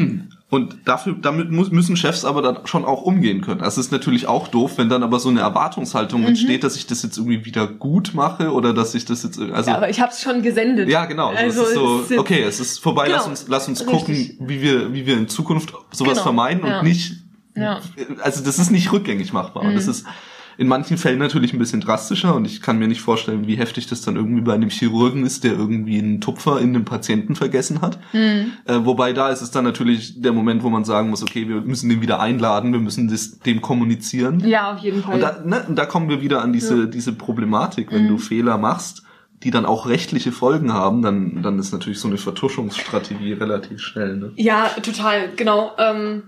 Und 0.51 0.77
dafür, 0.87 1.17
damit 1.21 1.51
muss, 1.51 1.73
müssen 1.73 1.97
Chefs 1.97 2.25
aber 2.25 2.41
dann 2.41 2.59
schon 2.67 2.85
auch 2.85 3.03
umgehen 3.03 3.41
können. 3.41 3.61
Also 3.61 3.81
es 3.81 3.87
ist 3.87 3.93
natürlich 3.93 4.29
auch 4.29 4.47
doof, 4.47 4.79
wenn 4.79 4.89
dann 4.89 5.03
aber 5.03 5.19
so 5.19 5.29
eine 5.29 5.41
Erwartungshaltung 5.41 6.21
Mhm. 6.21 6.29
entsteht, 6.29 6.63
dass 6.63 6.77
ich 6.77 6.87
das 6.87 7.03
jetzt 7.03 7.17
irgendwie 7.19 7.45
wieder 7.45 7.67
gut 7.67 8.13
mache 8.15 8.53
oder 8.53 8.73
dass 8.73 8.95
ich 8.95 9.05
das 9.05 9.25
jetzt, 9.25 9.41
also 9.41 9.71
Ja, 9.71 9.77
aber 9.77 9.91
ich 9.91 10.01
hab's 10.01 10.23
schon 10.23 10.43
gesendet. 10.43 10.89
ja, 10.89 11.07
genau. 11.07 11.31
Also, 11.31 11.63
es 11.63 11.69
ist 11.71 11.75
so, 11.75 12.01
es 12.03 12.11
jetzt- 12.11 12.21
okay, 12.21 12.43
es 12.43 12.61
ist 12.61 12.79
vorbei, 12.79 13.09
lass 13.09 13.23
Genau. 13.23 13.31
uns, 13.31 13.47
lass 13.49 13.67
uns 13.69 13.81
Richtig. 13.81 13.99
gucken, 14.39 14.49
wie 14.49 14.61
wir, 14.63 14.93
wie 14.93 15.07
wir 15.07 15.17
in 15.19 15.27
Zukunft 15.29 15.73
sowas 15.91 16.13
Genau. 16.13 16.23
vermeiden 16.23 16.65
Ja. 16.67 16.79
und 16.79 16.85
nicht, 16.85 17.17
Ja. 17.57 17.81
also 18.23 18.45
das 18.45 18.59
ist 18.61 18.71
nicht 18.71 18.93
rückgängig 18.93 19.33
machbar. 19.33 19.65
Und 19.65 19.75
das 19.75 19.89
ist 19.89 20.07
in 20.57 20.69
manchen 20.69 20.97
Fällen 20.99 21.19
natürlich 21.19 21.53
ein 21.53 21.59
bisschen 21.59 21.81
drastischer 21.81 22.35
und 22.35 22.45
ich 22.45 22.61
kann 22.63 22.79
mir 22.79 22.89
nicht 22.89 23.01
vorstellen, 23.01 23.47
wie 23.47 23.57
heftig 23.57 23.87
das 23.87 24.03
dann 24.03 24.17
irgendwie 24.17 24.43
bei 24.43 24.55
einem 24.55 24.71
Chirurgen 24.71 25.25
ist, 25.27 25.45
der 25.45 25.53
irgendwie 25.53 25.99
einen 25.99 26.21
Tupfer 26.21 26.61
in 26.61 26.71
einem 26.71 26.85
Patienten 26.85 27.35
vergessen 27.37 27.81
hat. 27.81 27.99
Mhm. 28.13 28.53
Äh, 28.65 28.85
wobei 28.85 29.13
da 29.13 29.29
ist 29.31 29.41
es 29.43 29.51
dann 29.51 29.65
natürlich 29.65 30.21
der 30.21 30.33
Moment, 30.33 30.63
wo 30.63 30.71
man 30.71 30.85
sagen 30.85 31.11
muss, 31.11 31.23
okay, 31.23 31.49
wir 31.49 31.61
müssen 31.61 31.89
den 31.89 32.01
wieder 32.03 32.21
einladen, 32.21 32.73
wir 32.73 32.81
müssen 32.81 33.09
das, 33.09 33.39
dem 33.41 33.61
kommunizieren. 33.61 34.41
Ja, 34.47 34.73
auf 34.75 34.81
jeden 34.81 35.03
Fall. 35.03 35.15
Und 35.15 35.21
da, 35.21 35.41
ne, 35.45 35.65
und 35.69 35.77
da 35.77 35.87
kommen 35.87 36.09
wir 36.09 36.21
wieder 36.23 36.43
an 36.43 36.53
diese, 36.53 36.89
diese 36.89 37.13
Problematik, 37.13 37.91
wenn 37.93 38.05
Mhm. 38.05 38.09
du 38.09 38.19
Fehler 38.19 38.59
machst, 38.59 39.03
die 39.43 39.51
dann 39.51 39.67
auch 39.67 39.87
rechtliche 39.89 40.33
Folgen 40.33 40.73
haben, 40.73 41.03
dann, 41.03 41.43
dann 41.43 41.59
ist 41.59 41.73
natürlich 41.73 41.99
so 41.99 42.09
eine 42.09 42.17
Vertuschungsstrategie 42.17 43.33
relativ 43.35 43.81
schnell. 43.81 44.17
Ne? 44.17 44.33
Ja, 44.37 44.69
total, 44.83 45.31
genau. 45.37 45.73
Ähm, 45.79 46.23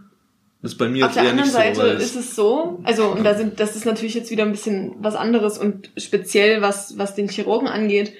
Das 0.62 0.72
ist 0.72 0.78
bei 0.78 0.88
mir 0.88 1.06
Auf 1.06 1.12
der 1.12 1.22
anderen 1.30 1.50
so. 1.50 1.56
Seite 1.56 1.82
ist 1.82 2.16
es 2.16 2.34
so, 2.34 2.80
also 2.84 3.08
und 3.08 3.24
da 3.24 3.34
sind, 3.34 3.60
das 3.60 3.76
ist 3.76 3.84
natürlich 3.84 4.14
jetzt 4.14 4.30
wieder 4.30 4.44
ein 4.44 4.52
bisschen 4.52 4.94
was 4.98 5.14
anderes 5.14 5.58
und 5.58 5.90
speziell 5.96 6.62
was 6.62 6.98
was 6.98 7.14
den 7.14 7.28
Chirurgen 7.28 7.68
angeht. 7.68 8.14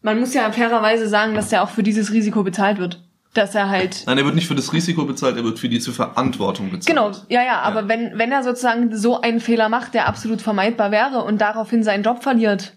Man 0.00 0.18
muss 0.18 0.34
ja 0.34 0.50
fairerweise 0.52 1.08
sagen, 1.08 1.34
dass 1.34 1.48
der 1.48 1.62
auch 1.62 1.70
für 1.70 1.82
dieses 1.82 2.12
Risiko 2.12 2.42
bezahlt 2.42 2.78
wird, 2.78 3.02
dass 3.34 3.54
er 3.54 3.68
halt 3.68 4.04
Nein, 4.06 4.18
er 4.18 4.24
wird 4.24 4.34
nicht 4.34 4.48
für 4.48 4.54
das 4.54 4.72
Risiko 4.72 5.04
bezahlt, 5.04 5.36
er 5.36 5.44
wird 5.44 5.58
für 5.58 5.68
diese 5.68 5.92
Verantwortung 5.92 6.70
bezahlt. 6.70 6.86
Genau, 6.86 7.10
ja, 7.28 7.44
ja, 7.44 7.60
aber 7.60 7.88
wenn, 7.88 8.18
wenn 8.18 8.32
er 8.32 8.42
sozusagen 8.42 8.96
so 8.96 9.20
einen 9.20 9.40
Fehler 9.40 9.68
macht, 9.68 9.94
der 9.94 10.06
absolut 10.06 10.40
vermeidbar 10.40 10.90
wäre 10.92 11.24
und 11.24 11.40
daraufhin 11.40 11.82
seinen 11.82 12.04
Job 12.04 12.22
verliert, 12.22 12.74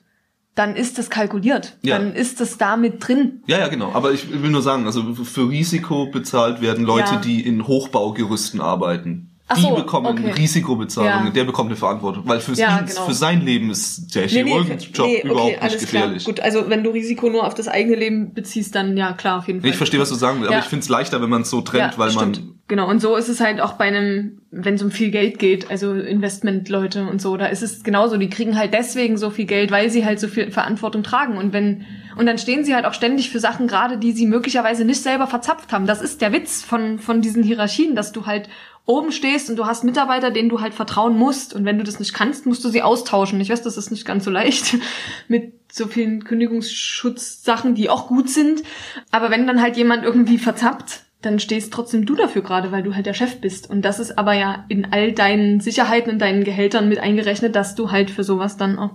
dann 0.56 0.76
ist 0.76 0.98
das 0.98 1.10
kalkuliert. 1.10 1.78
Ja. 1.82 1.98
Dann 1.98 2.14
ist 2.14 2.40
das 2.40 2.58
damit 2.58 3.06
drin. 3.08 3.44
Ja, 3.46 3.60
ja, 3.60 3.68
genau. 3.68 3.92
Aber 3.94 4.12
ich 4.14 4.30
will 4.42 4.50
nur 4.50 4.62
sagen, 4.62 4.86
also 4.86 5.14
für 5.16 5.50
Risiko 5.50 6.08
bezahlt 6.08 6.62
werden 6.62 6.86
Leute, 6.86 7.16
Ja. 7.16 7.20
die 7.22 7.46
in 7.46 7.68
Hochbaugerüsten 7.68 8.62
arbeiten. 8.62 9.32
Ach 9.48 9.58
die 9.58 9.62
so, 9.62 9.76
bekommen 9.76 10.08
okay. 10.08 10.32
Risikobezahlung, 10.32 11.26
Ja. 11.26 11.30
der 11.30 11.44
bekommt 11.44 11.70
eine 11.70 11.76
Verantwortung. 11.78 12.24
Weil 12.26 12.40
für, 12.40 12.54
Ja, 12.54 12.80
ihn, 12.80 12.88
genau. 12.88 13.06
für 13.06 13.14
sein 13.14 13.42
Leben 13.42 13.70
ist 13.70 14.16
der 14.16 14.28
Chirurgenjob 14.28 15.24
überhaupt 15.24 15.62
nicht 15.62 15.80
gefährlich. 15.80 16.24
Gut, 16.24 16.40
also 16.40 16.68
wenn 16.68 16.84
du 16.84 16.90
Risiko 16.90 17.30
nur 17.30 17.46
auf 17.46 17.54
das 17.54 17.68
eigene 17.68 17.96
Leben 17.96 18.34
beziehst, 18.34 18.74
dann 18.74 18.98
ja, 18.98 19.14
klar, 19.14 19.38
auf 19.40 19.48
jeden 19.48 19.62
Fall. 19.62 19.70
Ich 19.70 19.76
verstehe, 19.76 20.00
was 20.00 20.10
du 20.10 20.16
sagen 20.16 20.38
willst, 20.40 20.48
aber 20.48 20.58
Ja. 20.58 20.64
ich 20.64 20.70
finde 20.70 20.82
es 20.82 20.90
leichter, 20.90 21.22
wenn 21.22 21.30
man 21.30 21.44
es 21.44 21.52
so 21.52 21.62
trennt, 21.62 22.00
weil 22.00 22.10
stimmt. 22.10 22.38
man. 22.44 22.55
Genau, 22.68 22.90
und 22.90 23.00
so 23.00 23.16
ist 23.16 23.30
es 23.30 23.42
halt 23.42 23.62
auch 23.62 23.74
bei 23.74 23.86
einem, 23.86 24.42
wenn 24.50 24.74
es 24.74 24.82
um 24.82 24.90
viel 24.90 25.12
Geld 25.12 25.38
geht, 25.38 25.70
also 25.70 25.94
Investmentleute 25.94 27.08
und 27.08 27.22
so, 27.22 27.38
da 27.38 27.46
ist 27.46 27.62
es 27.62 27.84
genauso. 27.84 28.18
Die 28.18 28.30
kriegen 28.30 28.58
halt 28.58 28.74
deswegen 28.74 29.18
so 29.18 29.30
viel 29.30 29.46
Geld, 29.46 29.70
weil 29.70 29.92
sie 29.92 30.04
halt 30.04 30.20
so 30.20 30.28
viel 30.28 30.50
Verantwortung 30.50 31.04
tragen. 31.04 31.38
Und 31.38 31.54
wenn, 31.54 31.86
und 32.18 32.26
dann 32.26 32.40
stehen 32.40 32.64
sie 32.64 32.74
halt 32.74 32.86
auch 32.86 32.96
ständig 32.96 33.30
für 33.30 33.40
Sachen 33.40 33.68
gerade, 33.68 34.00
die 34.00 34.14
sie 34.14 34.26
möglicherweise 34.26 34.84
nicht 34.84 35.04
selber 35.04 35.28
verzapft 35.28 35.72
haben. 35.74 35.86
Das 35.86 36.02
ist 36.02 36.22
der 36.22 36.34
Witz 36.34 36.64
von, 36.64 36.98
von 36.98 37.22
diesen 37.22 37.44
Hierarchien, 37.44 37.96
dass 37.96 38.12
du 38.12 38.26
halt 38.26 38.50
oben 38.88 39.12
stehst 39.12 39.52
und 39.52 39.58
du 39.58 39.68
hast 39.68 39.84
Mitarbeiter, 39.84 40.32
denen 40.32 40.50
du 40.50 40.60
halt 40.60 40.74
vertrauen 40.74 41.16
musst. 41.16 41.54
Und 41.54 41.66
wenn 41.66 41.78
du 41.78 41.84
das 41.84 42.00
nicht 42.00 42.16
kannst, 42.16 42.48
musst 42.48 42.64
du 42.66 42.70
sie 42.70 42.82
austauschen. 42.82 43.40
Ich 43.42 43.50
weiß, 43.50 43.62
das 43.62 43.78
ist 43.78 43.92
nicht 43.92 44.06
ganz 44.06 44.26
so 44.26 44.32
leicht 44.32 44.78
mit 45.28 45.54
so 45.72 45.86
vielen 45.86 46.24
Kündigungsschutzsachen, 46.24 47.76
die 47.76 47.92
auch 47.92 48.08
gut 48.08 48.30
sind. 48.30 48.64
Aber 49.12 49.30
wenn 49.30 49.46
dann 49.46 49.62
halt 49.62 49.78
jemand 49.78 50.04
irgendwie 50.04 50.40
verzappt, 50.40 51.05
dann 51.26 51.40
stehst 51.40 51.74
trotzdem 51.74 52.06
du 52.06 52.16
dafür 52.16 52.42
gerade, 52.42 52.72
weil 52.72 52.84
du 52.84 52.96
halt 52.96 53.06
der 53.06 53.14
Chef 53.14 53.42
bist. 53.42 53.70
Und 53.70 53.84
das 53.84 54.00
ist 54.00 54.18
aber 54.18 54.34
ja 54.34 54.66
in 54.70 54.92
all 54.94 55.12
deinen 55.12 55.60
Sicherheiten 55.60 56.12
und 56.14 56.20
deinen 56.20 56.44
Gehältern 56.44 56.88
mit 56.90 57.00
eingerechnet, 57.00 57.56
dass 57.56 57.76
du 57.76 57.92
halt 57.92 58.10
für 58.12 58.24
sowas 58.24 58.58
dann 58.58 58.78
auch 58.78 58.92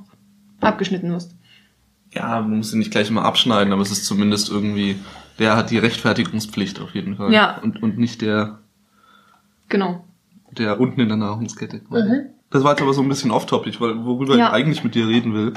abgeschnitten 0.61 1.11
wirst. 1.11 1.35
Ja, 2.13 2.41
man 2.41 2.59
muss 2.59 2.73
ihn 2.73 2.79
nicht 2.81 2.91
gleich 2.91 3.09
immer 3.09 3.25
abschneiden, 3.25 3.73
aber 3.73 3.83
es 3.83 3.91
ist 3.91 4.05
zumindest 4.07 4.51
irgendwie, 4.51 4.97
der 5.39 5.57
hat 5.57 5.71
die 5.71 5.79
Rechtfertigungspflicht 5.79 6.81
auf 6.81 6.95
jeden 6.95 7.17
Fall. 7.17 7.33
Ja. 7.33 7.59
Und, 7.63 7.83
und 7.83 7.99
nicht 7.99 8.21
der, 8.23 8.59
Genau. 9.69 10.05
der 10.51 10.81
unten 10.81 11.01
in 11.01 11.09
der 11.09 11.17
Nahrungskette. 11.17 11.83
Mhm. 11.89 12.31
Das 12.51 12.65
war 12.65 12.73
jetzt 12.73 12.83
aber 12.83 12.93
so 12.95 13.03
ein 13.03 13.09
bisschen 13.09 13.31
off-topic, 13.31 13.81
weil 13.81 14.05
worüber 14.05 14.37
Ja. 14.37 14.49
ich 14.49 14.53
eigentlich 14.53 14.83
mit 14.83 14.95
dir 14.97 15.07
reden 15.07 15.35
will, 15.35 15.53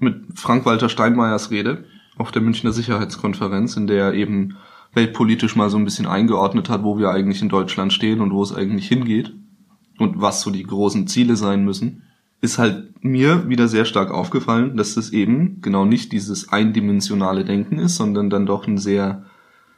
mit 0.00 0.16
Frank-Walter 0.34 0.88
Steinmeiers 0.88 1.50
Rede 1.52 1.84
auf 2.18 2.32
der 2.32 2.42
Münchner 2.42 2.72
Sicherheitskonferenz, 2.72 3.76
in 3.76 3.86
der 3.86 4.06
er 4.06 4.14
eben 4.14 4.56
weltpolitisch 4.94 5.56
mal 5.56 5.70
so 5.70 5.78
ein 5.78 5.84
bisschen 5.84 6.06
eingeordnet 6.06 6.68
hat, 6.68 6.82
wo 6.82 6.98
wir 6.98 7.10
eigentlich 7.10 7.42
in 7.42 7.48
Deutschland 7.48 7.92
stehen 7.92 8.20
und 8.20 8.32
wo 8.32 8.42
es 8.42 8.54
eigentlich 8.54 8.88
hingeht 8.88 9.34
und 9.98 10.20
was 10.20 10.42
so 10.42 10.50
die 10.50 10.64
großen 10.64 11.06
Ziele 11.06 11.36
sein 11.36 11.64
müssen, 11.64 12.02
ist 12.40 12.58
halt 12.58 13.04
mir 13.04 13.48
wieder 13.48 13.68
sehr 13.68 13.84
stark 13.84 14.10
aufgefallen, 14.10 14.76
dass 14.76 14.94
das 14.94 15.10
eben 15.10 15.60
genau 15.60 15.84
nicht 15.84 16.12
dieses 16.12 16.52
eindimensionale 16.52 17.44
Denken 17.44 17.78
ist, 17.78 17.96
sondern 17.96 18.30
dann 18.30 18.46
doch 18.46 18.66
ein 18.66 18.78
sehr 18.78 19.24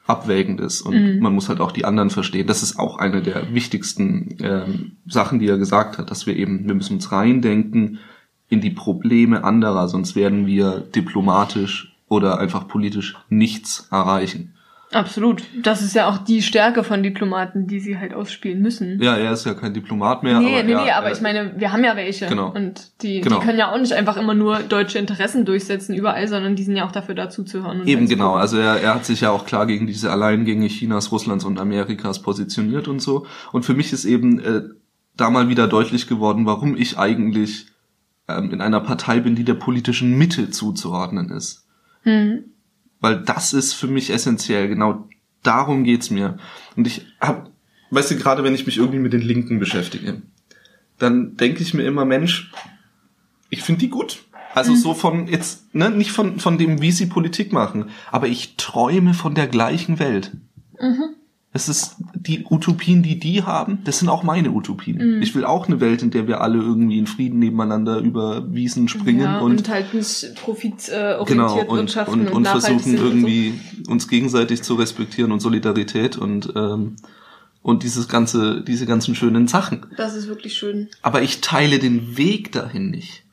abwägendes 0.07 0.83
und 0.83 1.21
man 1.21 1.35
muss 1.35 1.49
halt 1.49 1.61
auch 1.61 1.73
die 1.73 1.85
anderen 1.85 2.11
verstehen. 2.11 2.47
Das 2.47 2.63
ist 2.63 2.79
auch 2.79 2.99
eine 2.99 3.23
der 3.23 3.55
wichtigsten 3.55 4.37
ähm, 4.41 4.93
Sachen, 5.07 5.39
die 5.39 5.49
er 5.49 5.57
gesagt 5.57 5.97
hat, 5.97 6.11
dass 6.11 6.27
wir 6.27 6.37
eben, 6.37 6.67
wir 6.67 6.75
müssen 6.75 6.95
uns 6.95 7.11
reindenken 7.11 7.99
in 8.49 8.61
die 8.61 8.71
Probleme 8.71 9.45
anderer, 9.45 9.89
sonst 9.89 10.15
werden 10.15 10.47
wir 10.47 10.81
diplomatisch 10.81 11.97
oder 12.09 12.39
einfach 12.39 12.69
politisch 12.69 13.17
nichts 13.31 13.89
erreichen. 13.91 14.54
Absolut. 14.95 15.43
Das 15.61 15.83
ist 15.83 15.95
ja 15.95 16.09
auch 16.09 16.19
die 16.19 16.41
Stärke 16.41 16.85
von 16.85 17.03
Diplomaten, 17.03 17.67
die 17.67 17.81
sie 17.81 17.99
halt 17.99 18.15
ausspielen 18.15 18.63
müssen. 18.63 19.03
Ja, 19.03 19.17
er 19.17 19.33
ist 19.33 19.45
ja 19.45 19.55
kein 19.55 19.75
Diplomat 19.75 20.23
mehr. 20.23 20.39
nee, 20.39 20.55
aber 20.55 20.63
nee, 20.63 20.73
ja, 20.73 20.85
nee, 20.85 20.91
aber 20.93 21.09
äh, 21.09 21.13
ich 21.13 21.21
meine, 21.21 21.53
wir 21.57 21.73
haben 21.73 21.83
ja 21.83 21.97
welche. 21.97 22.27
Genau. 22.27 22.53
Und 22.55 22.93
die, 23.03 23.21
Genau. 23.21 23.41
die 23.41 23.47
können 23.47 23.59
ja 23.59 23.73
auch 23.73 23.79
nicht 23.79 23.93
einfach 23.93 24.17
immer 24.17 24.35
nur 24.35 24.61
deutsche 24.61 24.99
Interessen 24.99 25.45
durchsetzen 25.45 25.95
überall, 25.95 26.29
sondern 26.29 26.55
die 26.55 26.63
sind 26.63 26.77
ja 26.77 26.87
auch 26.87 26.93
dafür 26.93 27.15
da 27.17 27.29
zuzuhören. 27.29 27.81
und 27.81 27.89
Eben 27.89 28.07
zu 28.07 28.15
genau, 28.15 28.35
also 28.35 28.57
er, 28.57 28.81
er 28.81 28.95
hat 28.95 29.05
sich 29.05 29.23
ja 29.23 29.31
auch 29.31 29.47
klar 29.47 29.67
gegen 29.67 29.87
diese 29.89 30.13
Alleingänge 30.13 30.69
Chinas, 30.69 31.11
Russlands 31.11 31.45
und 31.45 31.59
Amerikas 31.59 32.23
positioniert 32.23 32.87
und 32.87 33.01
so. 33.01 33.27
Und 33.53 33.65
für 33.65 33.75
mich 33.75 33.93
ist 33.93 34.05
eben 34.05 34.39
äh, 34.39 34.63
da 35.17 35.29
mal 35.31 35.49
wieder 35.49 35.67
deutlich 35.67 36.07
geworden, 36.07 36.47
warum 36.47 36.77
ich 36.77 36.99
eigentlich 36.99 37.67
ähm, 38.29 38.53
in 38.53 38.61
einer 38.61 38.81
Partei 38.81 39.21
bin, 39.21 39.35
die 39.35 39.45
der 39.45 39.55
politischen 39.55 40.17
Mitte 40.17 40.51
zuzuordnen 40.51 41.31
ist. 41.31 41.67
Mhm. 42.05 42.45
Weil 43.05 43.21
das 43.21 43.53
ist 43.53 43.75
für 43.75 43.87
mich 43.87 44.09
essentiell, 44.09 44.67
genau 44.67 45.07
darum 45.43 45.85
geht's 45.85 46.09
mir. 46.09 46.39
Und 46.75 46.87
ich 46.87 47.05
hab, 47.21 47.51
weißt 47.91 48.13
du, 48.13 48.17
gerade 48.17 48.43
wenn 48.45 48.55
ich 48.55 48.65
mich 48.65 48.79
irgendwie 48.79 48.99
mit 48.99 49.13
den 49.13 49.21
Linken 49.21 49.59
beschäftige, 49.59 50.23
dann 50.99 51.37
denke 51.37 51.63
ich 51.63 51.75
mir 51.75 51.83
immer, 51.83 52.07
Mensch, 52.07 52.51
ich 53.51 53.63
finde 53.63 53.81
die 53.81 53.91
gut. 53.91 54.25
Also 54.55 54.75
so 54.75 54.95
von 54.95 55.27
jetzt, 55.27 55.75
ne, 55.75 55.91
nicht 55.91 56.13
von, 56.13 56.41
von 56.41 56.57
dem, 56.57 56.81
wie 56.81 56.93
sie 56.93 57.05
Politik 57.05 57.53
machen, 57.53 57.91
aber 58.11 58.27
ich 58.27 58.57
träume 58.57 59.13
von 59.13 59.35
der 59.35 59.49
gleichen 59.49 59.99
Welt. 59.99 60.33
Es 61.57 61.69
ist 61.69 61.95
die 62.17 62.45
Utopien, 62.51 63.05
die 63.05 63.21
die 63.21 63.45
haben, 63.45 63.79
das 63.85 64.01
sind 64.01 64.09
auch 64.09 64.25
meine 64.25 64.51
Utopien. 64.51 65.23
Ich 65.23 65.37
will 65.37 65.45
auch 65.45 65.69
eine 65.69 65.81
Welt, 65.81 66.03
in 66.03 66.11
der 66.11 66.27
wir 66.27 66.41
alle 66.41 66.59
irgendwie 66.59 66.99
in 66.99 67.07
Frieden 67.07 67.39
nebeneinander 67.39 67.99
über 67.99 68.53
Wiesen 68.53 68.89
springen 68.89 69.21
ja, 69.21 69.39
und, 69.39 69.59
und, 69.59 69.69
halt 69.69 69.95
nicht 69.95 70.35
profitorientiert 70.35 71.29
genau 71.29 71.61
und, 71.61 71.79
wirtschaften 71.79 72.27
und, 72.27 72.33
und 72.33 72.43
nachhaltig 72.43 72.81
versuchen 72.81 72.99
und 72.99 73.05
irgendwie 73.05 73.61
uns 73.89 74.09
gegenseitig 74.09 74.65
zu 74.65 74.75
respektieren 74.75 75.31
und 75.31 75.39
Solidarität 75.39 76.17
und 76.17 76.53
ähm, 76.57 76.97
und 77.63 77.85
dieses 77.85 78.09
ganze 78.09 78.61
diese 78.63 78.85
ganzen 78.85 79.15
schönen 79.15 79.47
Sachen. 79.47 79.87
So. 79.91 79.97
Das 79.97 80.17
ist 80.17 80.27
wirklich 80.27 80.55
schön. 80.55 80.89
Aber 81.03 81.23
ich 81.23 81.41
teile 81.41 81.79
den 81.79 82.17
Weg 82.19 82.51
dahin 82.51 82.91
nicht. 82.91 83.24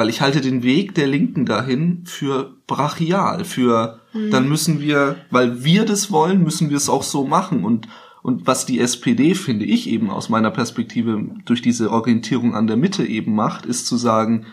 Weil 0.00 0.08
ich 0.08 0.22
halte 0.22 0.40
den 0.40 0.62
Weg 0.62 0.94
der 0.94 1.06
Linken 1.06 1.44
dahin 1.44 2.04
für 2.06 2.56
brachial, 2.66 3.44
für 3.44 4.00
dann 4.30 4.48
müssen 4.48 4.80
wir, 4.80 5.16
weil 5.30 5.62
wir 5.62 5.84
das 5.84 6.10
wollen, 6.10 6.42
müssen 6.42 6.70
wir 6.70 6.78
es 6.78 6.88
auch 6.88 7.02
so 7.02 7.26
machen. 7.26 7.66
Und, 7.66 7.86
und 8.22 8.46
was 8.46 8.64
die 8.64 8.80
SPD, 8.80 9.34
finde 9.34 9.66
ich 9.66 9.90
eben 9.90 10.08
aus 10.08 10.30
meiner 10.30 10.50
Perspektive, 10.50 11.22
durch 11.44 11.60
diese 11.60 11.90
Orientierung 11.90 12.54
an 12.54 12.66
der 12.66 12.78
Mitte 12.78 13.04
eben 13.04 13.34
macht, 13.34 13.66
ist 13.66 13.86
zu 13.86 13.98
sagen, 13.98 14.46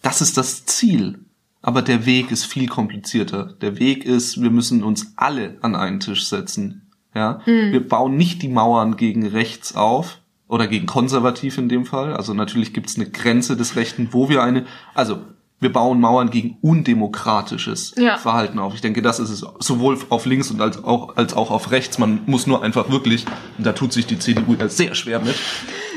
das 0.00 0.20
ist 0.20 0.36
das 0.36 0.64
Ziel. 0.64 1.18
Aber 1.60 1.82
der 1.82 2.06
Weg 2.06 2.30
ist 2.30 2.44
viel 2.44 2.68
komplizierter. 2.68 3.56
Der 3.62 3.80
Weg 3.80 4.04
ist, 4.04 4.40
wir 4.40 4.50
müssen 4.50 4.84
uns 4.84 5.14
alle 5.16 5.58
an 5.60 5.74
einen 5.74 5.98
Tisch 5.98 6.28
setzen. 6.28 6.82
Ja, 7.16 7.40
wir 7.46 7.88
bauen 7.88 8.16
nicht 8.16 8.42
die 8.42 8.48
Mauern 8.48 8.96
gegen 8.96 9.26
rechts 9.26 9.74
auf 9.74 10.20
oder 10.54 10.68
gegen 10.68 10.86
konservativ 10.86 11.58
in 11.58 11.68
dem 11.68 11.84
Fall. 11.84 12.14
Also 12.14 12.32
natürlich 12.32 12.72
gibt 12.72 12.88
es 12.88 12.94
eine 12.94 13.10
Grenze 13.10 13.56
des 13.56 13.74
Rechten, 13.74 14.10
wo 14.12 14.28
wir 14.28 14.40
eine, 14.40 14.66
also 14.94 15.18
wir 15.58 15.72
bauen 15.72 15.98
Mauern 15.98 16.30
gegen 16.30 16.58
undemokratisches 16.60 17.92
Ja. 17.98 18.18
Verhalten 18.18 18.60
auf. 18.60 18.72
Ich 18.72 18.80
denke, 18.80 19.02
das 19.02 19.18
ist 19.18 19.30
es 19.30 19.44
sowohl 19.58 19.98
auf 20.10 20.26
links 20.26 20.52
und 20.52 20.60
als 20.60 20.84
auch, 20.84 21.16
als 21.16 21.34
auch 21.34 21.50
auf 21.50 21.72
rechts. 21.72 21.98
Man 21.98 22.20
muss 22.26 22.46
nur 22.46 22.62
einfach 22.62 22.88
wirklich, 22.88 23.24
und 23.58 23.66
da 23.66 23.72
tut 23.72 23.92
sich 23.92 24.06
die 24.06 24.16
CDU 24.20 24.54
ja 24.54 24.68
sehr 24.68 24.94
schwer 24.94 25.18
mit, 25.18 25.34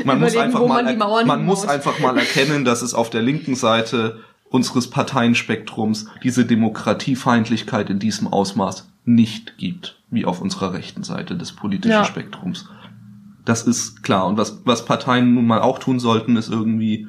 man 0.04 0.20
muss 0.20 0.36
einfach 0.36 0.66
mal, 0.66 0.96
man 0.96 1.28
man 1.28 1.46
muss 1.46 1.68
einfach 1.68 2.00
mal 2.00 2.18
erkennen, 2.18 2.66
dass 2.66 2.82
es 2.82 2.96
auf 2.96 3.12
der 3.12 3.22
linken 3.22 3.54
Seite 3.54 4.22
unseres 4.50 4.90
Parteienspektrums 4.90 6.08
diese 6.24 6.46
Demokratiefeindlichkeit 6.46 7.92
in 7.92 8.00
diesem 8.00 8.28
Ausmaß 8.28 8.90
nicht 9.06 9.60
gibt, 9.60 10.00
wie 10.10 10.26
auf 10.26 10.42
unserer 10.42 10.74
rechten 10.74 11.04
Seite 11.04 11.36
des 11.36 11.52
politischen 11.52 11.92
Ja. 11.92 12.06
Spektrums. 12.06 12.68
Das 13.48 13.62
ist 13.66 14.04
klar. 14.04 14.28
Und 14.28 14.36
was, 14.38 14.60
was 14.66 14.84
Parteien 14.84 15.34
nun 15.34 15.48
mal 15.48 15.62
auch 15.62 15.80
tun 15.80 16.02
sollten, 16.02 16.36
ist 16.36 16.50
irgendwie 16.50 17.08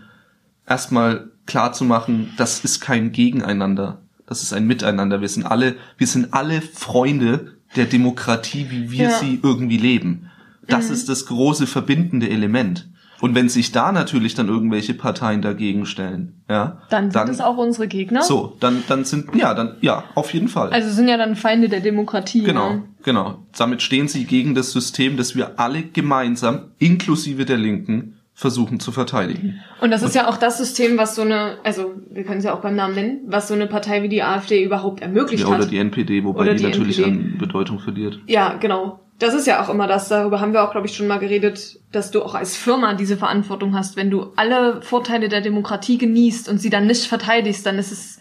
erstmal 0.68 1.32
klar 1.46 1.72
zu 1.72 1.84
machen, 1.84 2.32
das 2.36 2.62
ist 2.64 2.78
kein 2.78 3.10
Gegeneinander. 3.10 4.02
Das 4.24 4.44
ist 4.44 4.52
ein 4.52 4.64
Miteinander. 4.64 5.20
Wir 5.20 5.28
sind 5.28 5.44
alle, 5.44 5.74
wir 5.96 6.06
sind 6.06 6.32
alle 6.32 6.60
Freunde 6.62 7.54
der 7.74 7.86
Demokratie, 7.86 8.66
wie 8.70 8.92
wir 8.92 9.10
Ja. 9.10 9.18
sie 9.18 9.40
irgendwie 9.42 9.78
leben. 9.78 10.30
Das 10.68 10.90
ist 10.90 11.08
das 11.08 11.26
große 11.26 11.66
verbindende 11.66 12.30
Element. 12.30 12.88
Und 13.20 13.34
wenn 13.34 13.48
sich 13.48 13.72
da 13.72 13.90
natürlich 13.90 14.34
dann 14.34 14.48
irgendwelche 14.48 14.94
Parteien 14.94 15.42
dagegen 15.42 15.86
stellen, 15.86 16.42
ja, 16.48 16.82
Dann 16.90 17.10
sind 17.10 17.28
es 17.28 17.40
auch 17.40 17.56
unsere 17.56 17.88
Gegner. 17.88 18.22
so, 18.22 18.56
dann 18.60 18.84
dann 18.88 19.04
sind 19.04 19.34
ja, 19.34 19.54
dann 19.54 19.76
ja, 19.80 20.04
auf 20.14 20.32
jeden 20.32 20.48
Fall. 20.48 20.70
Also 20.70 20.88
sind 20.90 21.08
ja 21.08 21.16
dann 21.16 21.34
Feinde 21.34 21.68
der 21.68 21.80
Demokratie. 21.80 22.42
Genau, 22.44 22.70
Ne? 22.74 22.82
genau. 23.02 23.38
Damit 23.56 23.82
stehen 23.82 24.06
sie 24.08 24.24
gegen 24.24 24.54
das 24.54 24.70
System, 24.72 25.16
das 25.16 25.34
wir 25.34 25.58
alle 25.58 25.82
gemeinsam, 25.82 26.72
inklusive 26.78 27.44
der 27.44 27.56
Linken, 27.56 28.14
versuchen 28.34 28.78
zu 28.78 28.92
verteidigen. 28.92 29.58
Und 29.80 29.90
das 29.90 30.04
ist 30.04 30.14
ja 30.14 30.28
auch 30.28 30.36
das 30.36 30.58
System, 30.58 30.96
was 30.96 31.16
so 31.16 31.22
eine, 31.22 31.56
also 31.64 31.94
wir 32.12 32.22
können 32.22 32.38
es 32.38 32.44
ja 32.44 32.54
auch 32.54 32.60
beim 32.60 32.76
Namen 32.76 32.94
nennen, 32.94 33.20
was 33.26 33.48
so 33.48 33.54
eine 33.54 33.66
Partei 33.66 34.04
wie 34.04 34.08
die 34.08 34.22
AfD 34.22 34.62
überhaupt 34.62 35.00
ermöglicht 35.02 35.42
Ja, 35.42 35.48
oder 35.48 35.64
hat. 35.64 35.70
die 35.72 35.78
NPD, 35.78 36.22
wobei 36.22 36.42
Oder 36.42 36.52
die, 36.54 36.58
die 36.58 36.70
natürlich 36.70 36.98
NPD. 37.04 37.32
an 37.32 37.38
Bedeutung 37.38 37.80
verliert. 37.80 38.20
Ja, 38.28 38.54
genau. 38.54 39.00
Das 39.18 39.34
ist 39.34 39.46
ja 39.46 39.62
auch 39.62 39.68
immer 39.68 39.86
das, 39.86 40.08
darüber 40.08 40.40
haben 40.40 40.52
wir 40.52 40.62
auch, 40.62 40.70
glaube 40.70 40.86
ich, 40.86 40.94
schon 40.94 41.08
mal 41.08 41.18
geredet, 41.18 41.80
dass 41.90 42.10
du 42.10 42.22
auch 42.22 42.34
als 42.34 42.56
Firma 42.56 42.94
diese 42.94 43.16
Verantwortung 43.16 43.74
hast. 43.74 43.96
Wenn 43.96 44.10
du 44.10 44.32
alle 44.36 44.80
Vorteile 44.82 45.28
der 45.28 45.40
Demokratie 45.40 45.98
genießt 45.98 46.48
und 46.48 46.58
sie 46.58 46.70
dann 46.70 46.86
nicht 46.86 47.06
verteidigst, 47.06 47.66
dann 47.66 47.78
ist 47.78 47.90
es 47.90 48.20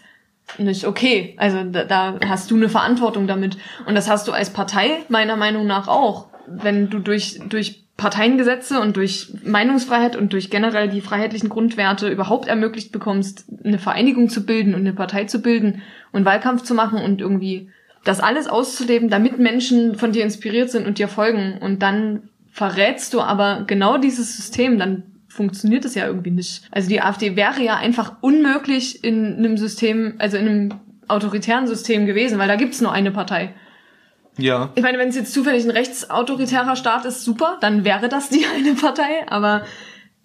nicht 0.56 0.86
okay. 0.86 1.34
Also 1.36 1.62
da, 1.62 1.84
da 1.84 2.18
hast 2.26 2.50
du 2.50 2.56
eine 2.56 2.68
Verantwortung 2.68 3.26
damit. 3.26 3.58
Und 3.86 3.94
das 3.94 4.08
hast 4.10 4.26
du 4.26 4.32
als 4.32 4.50
Partei 4.50 4.90
meiner 5.08 5.36
Meinung 5.36 5.66
nach 5.66 5.86
auch. 5.86 6.28
Wenn 6.46 6.90
du 6.90 6.98
durch, 6.98 7.38
durch 7.48 7.84
Parteiengesetze 7.96 8.80
und 8.80 8.96
durch 8.96 9.32
Meinungsfreiheit 9.44 10.16
und 10.16 10.32
durch 10.32 10.50
generell 10.50 10.88
die 10.88 11.00
freiheitlichen 11.00 11.48
Grundwerte 11.48 12.08
überhaupt 12.08 12.48
ermöglicht 12.48 12.90
bekommst, 12.90 13.44
eine 13.62 13.78
Vereinigung 13.78 14.30
zu 14.30 14.46
bilden 14.46 14.74
und 14.74 14.80
eine 14.80 14.94
Partei 14.94 15.24
zu 15.24 15.42
bilden 15.42 15.82
und 16.12 16.24
Wahlkampf 16.24 16.62
zu 16.62 16.74
machen 16.74 17.02
und 17.02 17.20
irgendwie 17.20 17.70
das 18.04 18.20
alles 18.20 18.46
auszuleben, 18.46 19.08
damit 19.08 19.38
Menschen 19.38 19.96
von 19.96 20.12
dir 20.12 20.24
inspiriert 20.24 20.70
sind 20.70 20.86
und 20.86 20.98
dir 20.98 21.08
folgen. 21.08 21.58
Und 21.60 21.82
dann 21.82 22.28
verrätst 22.50 23.14
du 23.14 23.20
aber 23.20 23.64
genau 23.66 23.98
dieses 23.98 24.36
System, 24.36 24.78
dann 24.78 25.04
funktioniert 25.28 25.84
es 25.84 25.94
ja 25.94 26.06
irgendwie 26.06 26.30
nicht. 26.30 26.62
Also 26.70 26.88
die 26.88 27.00
AfD 27.00 27.36
wäre 27.36 27.62
ja 27.62 27.76
einfach 27.76 28.16
unmöglich 28.20 29.04
in 29.04 29.36
einem 29.36 29.56
System, 29.56 30.14
also 30.18 30.36
in 30.36 30.48
einem 30.48 30.74
autoritären 31.06 31.66
System 31.66 32.06
gewesen, 32.06 32.38
weil 32.38 32.48
da 32.48 32.56
gibt's 32.56 32.80
nur 32.80 32.92
eine 32.92 33.10
Partei. 33.10 33.54
Ja. 34.36 34.70
Ich 34.74 34.82
meine, 34.82 34.98
wenn 34.98 35.08
es 35.08 35.16
jetzt 35.16 35.32
zufällig 35.32 35.64
ein 35.64 35.70
rechtsautoritärer 35.70 36.76
Staat 36.76 37.04
ist, 37.04 37.24
super, 37.24 37.58
dann 37.60 37.84
wäre 37.84 38.08
das 38.08 38.28
die 38.28 38.44
eine 38.56 38.74
Partei, 38.74 39.26
aber 39.28 39.64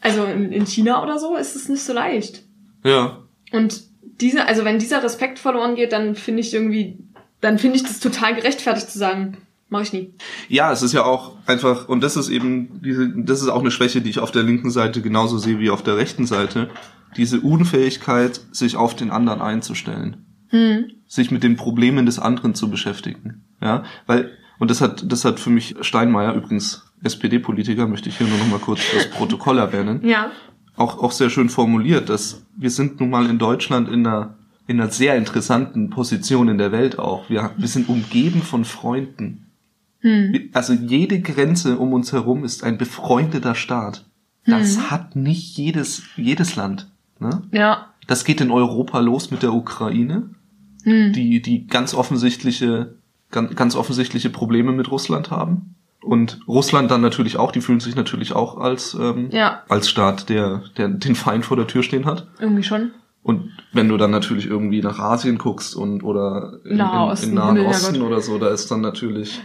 also 0.02 0.26
in, 0.26 0.52
in 0.52 0.66
China 0.66 1.02
oder 1.04 1.18
so 1.18 1.36
ist 1.36 1.56
es 1.56 1.70
nicht 1.70 1.84
so 1.84 1.94
leicht. 1.94 2.44
Ja. 2.84 3.20
Und 3.52 3.82
diese, 4.22 4.46
also 4.48 4.66
wenn 4.66 4.80
dieser 4.80 5.04
Respekt 5.04 5.40
verloren 5.40 5.76
geht, 5.76 5.92
dann 5.92 6.16
finde 6.16 6.42
ich 6.42 6.54
irgendwie 6.54 6.98
dann 7.44 7.60
finde 7.60 7.76
ich 7.76 7.84
das 7.84 8.00
total 8.00 8.36
gerechtfertigt 8.36 8.90
zu 8.90 8.98
sagen, 8.98 9.38
mache 9.68 9.84
ich 9.84 9.94
nie. 9.94 10.14
Ja, 10.48 10.72
es 10.72 10.82
ist 10.82 10.94
ja 10.94 11.04
auch 11.04 11.34
einfach, 11.46 11.90
und 11.90 12.02
das 12.02 12.16
ist 12.16 12.30
eben 12.30 12.82
diese, 12.82 13.10
das 13.18 13.42
ist 13.42 13.50
auch 13.50 13.60
eine 13.60 13.72
Schwäche, 13.72 14.02
die 14.02 14.10
ich 14.10 14.20
auf 14.20 14.32
der 14.32 14.44
linken 14.44 14.72
Seite 14.72 15.02
genauso 15.02 15.38
sehe 15.38 15.60
wie 15.60 15.70
auf 15.70 15.84
der 15.84 15.98
rechten 15.98 16.26
Seite. 16.26 16.70
Diese 17.18 17.42
Unfähigkeit, 17.42 18.40
sich 18.52 18.78
auf 18.78 18.96
den 18.96 19.12
anderen 19.12 19.42
einzustellen. 19.42 20.26
Hm. 20.50 20.86
Sich 21.06 21.32
mit 21.32 21.44
den 21.44 21.58
Problemen 21.58 22.06
des 22.06 22.18
anderen 22.18 22.56
zu 22.56 22.70
beschäftigen. 22.70 23.44
Ja, 23.62 23.84
weil, 24.08 24.32
und 24.58 24.72
das 24.72 24.80
hat, 24.80 25.12
das 25.12 25.26
hat 25.26 25.40
für 25.40 25.50
mich 25.50 25.76
Steinmeier, 25.82 26.34
übrigens 26.36 26.86
SPD-Politiker, 27.04 27.88
möchte 27.88 28.08
ich 28.08 28.18
hier 28.18 28.28
nur 28.28 28.38
noch 28.38 28.48
mal 28.48 28.60
kurz 28.60 28.80
das 28.94 29.10
Protokoll 29.10 29.58
erwähnen. 29.58 30.08
Ja. 30.08 30.32
Auch, 30.78 31.04
auch 31.04 31.12
sehr 31.12 31.30
schön 31.30 31.50
formuliert, 31.50 32.08
dass 32.10 32.46
wir 32.56 32.70
sind 32.70 33.00
nun 33.00 33.10
mal 33.10 33.30
in 33.30 33.38
Deutschland 33.38 33.90
in 33.90 34.08
einer 34.08 34.38
in 34.68 34.80
einer 34.80 34.92
sehr 34.92 35.16
interessanten 35.16 35.90
Position 35.90 36.48
in 36.48 36.58
der 36.58 36.72
Welt 36.72 37.00
auch. 37.00 37.30
Wir, 37.30 37.52
wir 37.58 37.68
sind 37.68 37.90
umgeben 37.90 38.42
von 38.42 38.66
Freunden. 38.66 39.48
Hm. 40.00 40.50
Also 40.54 40.74
jede 40.74 41.22
Grenze 41.22 41.78
um 41.78 41.94
uns 41.94 42.14
herum 42.14 42.44
ist 42.44 42.64
ein 42.64 42.78
befreundeter 42.78 43.56
Staat. 43.56 44.06
Das 44.46 44.76
hm. 44.76 44.92
hat 44.92 45.16
nicht 45.16 45.58
jedes, 45.58 46.04
jedes 46.16 46.56
Land. 46.56 46.90
Ne? 47.20 47.42
Ja. 47.52 47.94
Das 48.08 48.26
geht 48.26 48.42
in 48.42 48.52
Europa 48.52 49.00
los 49.00 49.32
mit 49.32 49.44
der 49.44 49.54
Ukraine, 49.54 50.30
hm. 50.84 51.14
die, 51.14 51.42
die 51.42 51.68
ganz 51.68 51.94
offensichtliche, 51.94 52.96
ganz, 53.32 53.56
ganz 53.56 53.76
offensichtliche 53.76 54.30
Probleme 54.30 54.72
mit 54.72 54.92
Russland 54.92 55.32
haben. 55.32 55.76
Und 56.02 56.42
Russland 56.50 56.92
dann 56.92 57.00
natürlich 57.00 57.38
auch, 57.38 57.54
die 57.54 57.62
fühlen 57.62 57.80
sich 57.80 57.96
natürlich 57.96 58.34
auch 58.34 58.58
als, 58.58 58.94
ähm, 58.94 59.30
ja. 59.32 59.64
als 59.70 59.90
Staat, 59.90 60.28
der, 60.28 60.64
der 60.76 60.90
den 60.90 61.16
Feind 61.16 61.46
vor 61.46 61.56
der 61.56 61.68
Tür 61.68 61.82
stehen 61.82 62.06
hat. 62.06 62.28
Irgendwie 62.40 62.64
schon. 62.64 62.92
Und 63.24 63.52
wenn 63.72 63.88
du 63.88 63.98
dann 63.98 64.12
natürlich 64.12 64.46
irgendwie 64.46 64.82
nach 64.82 65.00
Asien 65.00 65.38
guckst 65.38 65.76
und 65.76 66.04
oder 66.04 66.60
in, 66.66 66.78
Nahosten, 66.78 67.30
in, 67.30 67.36
in 67.38 67.42
Nahen 67.42 67.66
Osten 67.66 68.02
oder 68.02 68.20
so, 68.20 68.38
da 68.38 68.50
ist 68.50 68.70
dann 68.70 68.82
natürlich. 68.82 69.42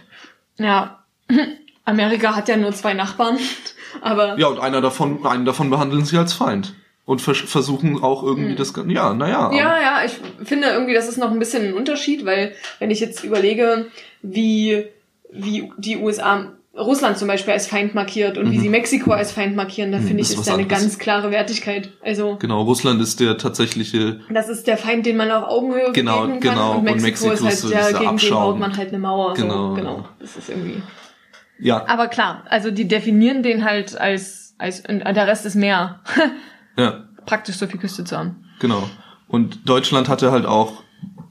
Ja, 0.56 1.04
Amerika 1.84 2.34
hat 2.34 2.48
ja 2.48 2.56
nur 2.56 2.72
zwei 2.72 2.94
Nachbarn, 2.94 3.38
aber. 4.00 4.38
Ja, 4.38 4.48
und 4.48 4.58
einer 4.58 4.80
davon, 4.80 5.24
einen 5.24 5.44
davon 5.44 5.70
behandeln 5.70 6.04
sie 6.04 6.18
als 6.18 6.32
Feind. 6.32 6.74
Und 7.04 7.22
vers 7.22 7.38
versuchen 7.38 8.02
auch 8.02 8.22
irgendwie 8.22 8.52
mhm. 8.52 8.56
das, 8.56 8.74
ja, 8.88 9.14
naja. 9.14 9.50
Ja, 9.54 9.80
ja, 9.80 10.04
ich 10.04 10.20
finde 10.46 10.68
irgendwie, 10.68 10.92
das 10.92 11.08
ist 11.08 11.16
noch 11.16 11.30
ein 11.30 11.38
bisschen 11.38 11.68
ein 11.68 11.72
Unterschied, 11.72 12.26
weil 12.26 12.52
wenn 12.80 12.90
ich 12.90 13.00
jetzt 13.00 13.24
überlege, 13.24 13.86
wie, 14.20 14.84
wie 15.32 15.72
die 15.78 15.96
USA 15.96 16.52
Russland 16.78 17.18
zum 17.18 17.28
Beispiel 17.28 17.52
als 17.52 17.66
Feind 17.66 17.94
markiert 17.94 18.38
und 18.38 18.46
mhm. 18.46 18.52
wie 18.52 18.58
sie 18.60 18.68
Mexiko 18.68 19.12
als 19.12 19.32
Feind 19.32 19.56
markieren, 19.56 19.92
da 19.92 19.98
mhm, 19.98 20.06
finde 20.06 20.22
ich, 20.22 20.30
ist 20.30 20.46
da 20.46 20.54
eine 20.54 20.66
ganz 20.66 20.98
klare 20.98 21.30
Wertigkeit. 21.30 21.90
Also 22.02 22.36
genau, 22.38 22.62
Russland 22.62 23.00
ist 23.00 23.20
der 23.20 23.36
tatsächliche. 23.36 24.20
Das 24.30 24.48
ist 24.48 24.66
der 24.66 24.76
Feind, 24.76 25.04
den 25.06 25.16
man 25.16 25.30
auf 25.30 25.48
Augenhöhe 25.48 25.92
genau, 25.92 26.22
begegnen 26.22 26.40
kann. 26.40 26.54
Genau, 26.54 26.78
und 26.78 26.84
Mexiko, 26.84 27.30
und 27.30 27.42
Mexiko 27.42 27.68
ist 27.68 27.74
halt 27.74 27.92
der, 27.92 27.98
gegen 27.98 28.10
Abschaum. 28.10 28.30
den 28.30 28.52
baut 28.52 28.58
man 28.58 28.76
halt 28.76 28.88
eine 28.88 28.98
Mauer. 28.98 29.34
Genau, 29.34 29.70
so, 29.70 29.74
genau. 29.74 30.08
Das 30.20 30.36
ist 30.36 30.48
irgendwie. 30.48 30.82
Ja. 31.58 31.84
Aber 31.88 32.06
klar, 32.08 32.44
also 32.48 32.70
die 32.70 32.86
definieren 32.86 33.42
den 33.42 33.64
halt 33.64 33.98
als 33.98 34.54
als 34.58 34.82
der 34.82 35.26
Rest 35.26 35.46
ist 35.46 35.54
mehr. 35.54 36.00
ja. 36.76 37.04
Praktisch 37.26 37.56
so 37.56 37.66
viel 37.66 37.78
Küste 37.78 38.04
zu 38.04 38.16
haben. 38.16 38.36
Genau. 38.58 38.88
Und 39.26 39.68
Deutschland 39.68 40.08
hatte 40.08 40.32
halt 40.32 40.46
auch, 40.46 40.82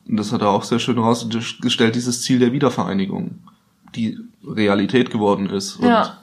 das 0.06 0.32
hat 0.32 0.42
er 0.42 0.50
auch 0.50 0.64
sehr 0.64 0.78
schön 0.78 1.00
rausgestellt, 1.00 1.96
dieses 1.96 2.22
Ziel 2.22 2.38
der 2.38 2.52
Wiedervereinigung 2.52 3.40
die 3.96 4.18
Realität 4.46 5.12
geworden 5.12 5.50
ist. 5.50 5.78
Und 5.78 5.88
ja. 5.88 6.18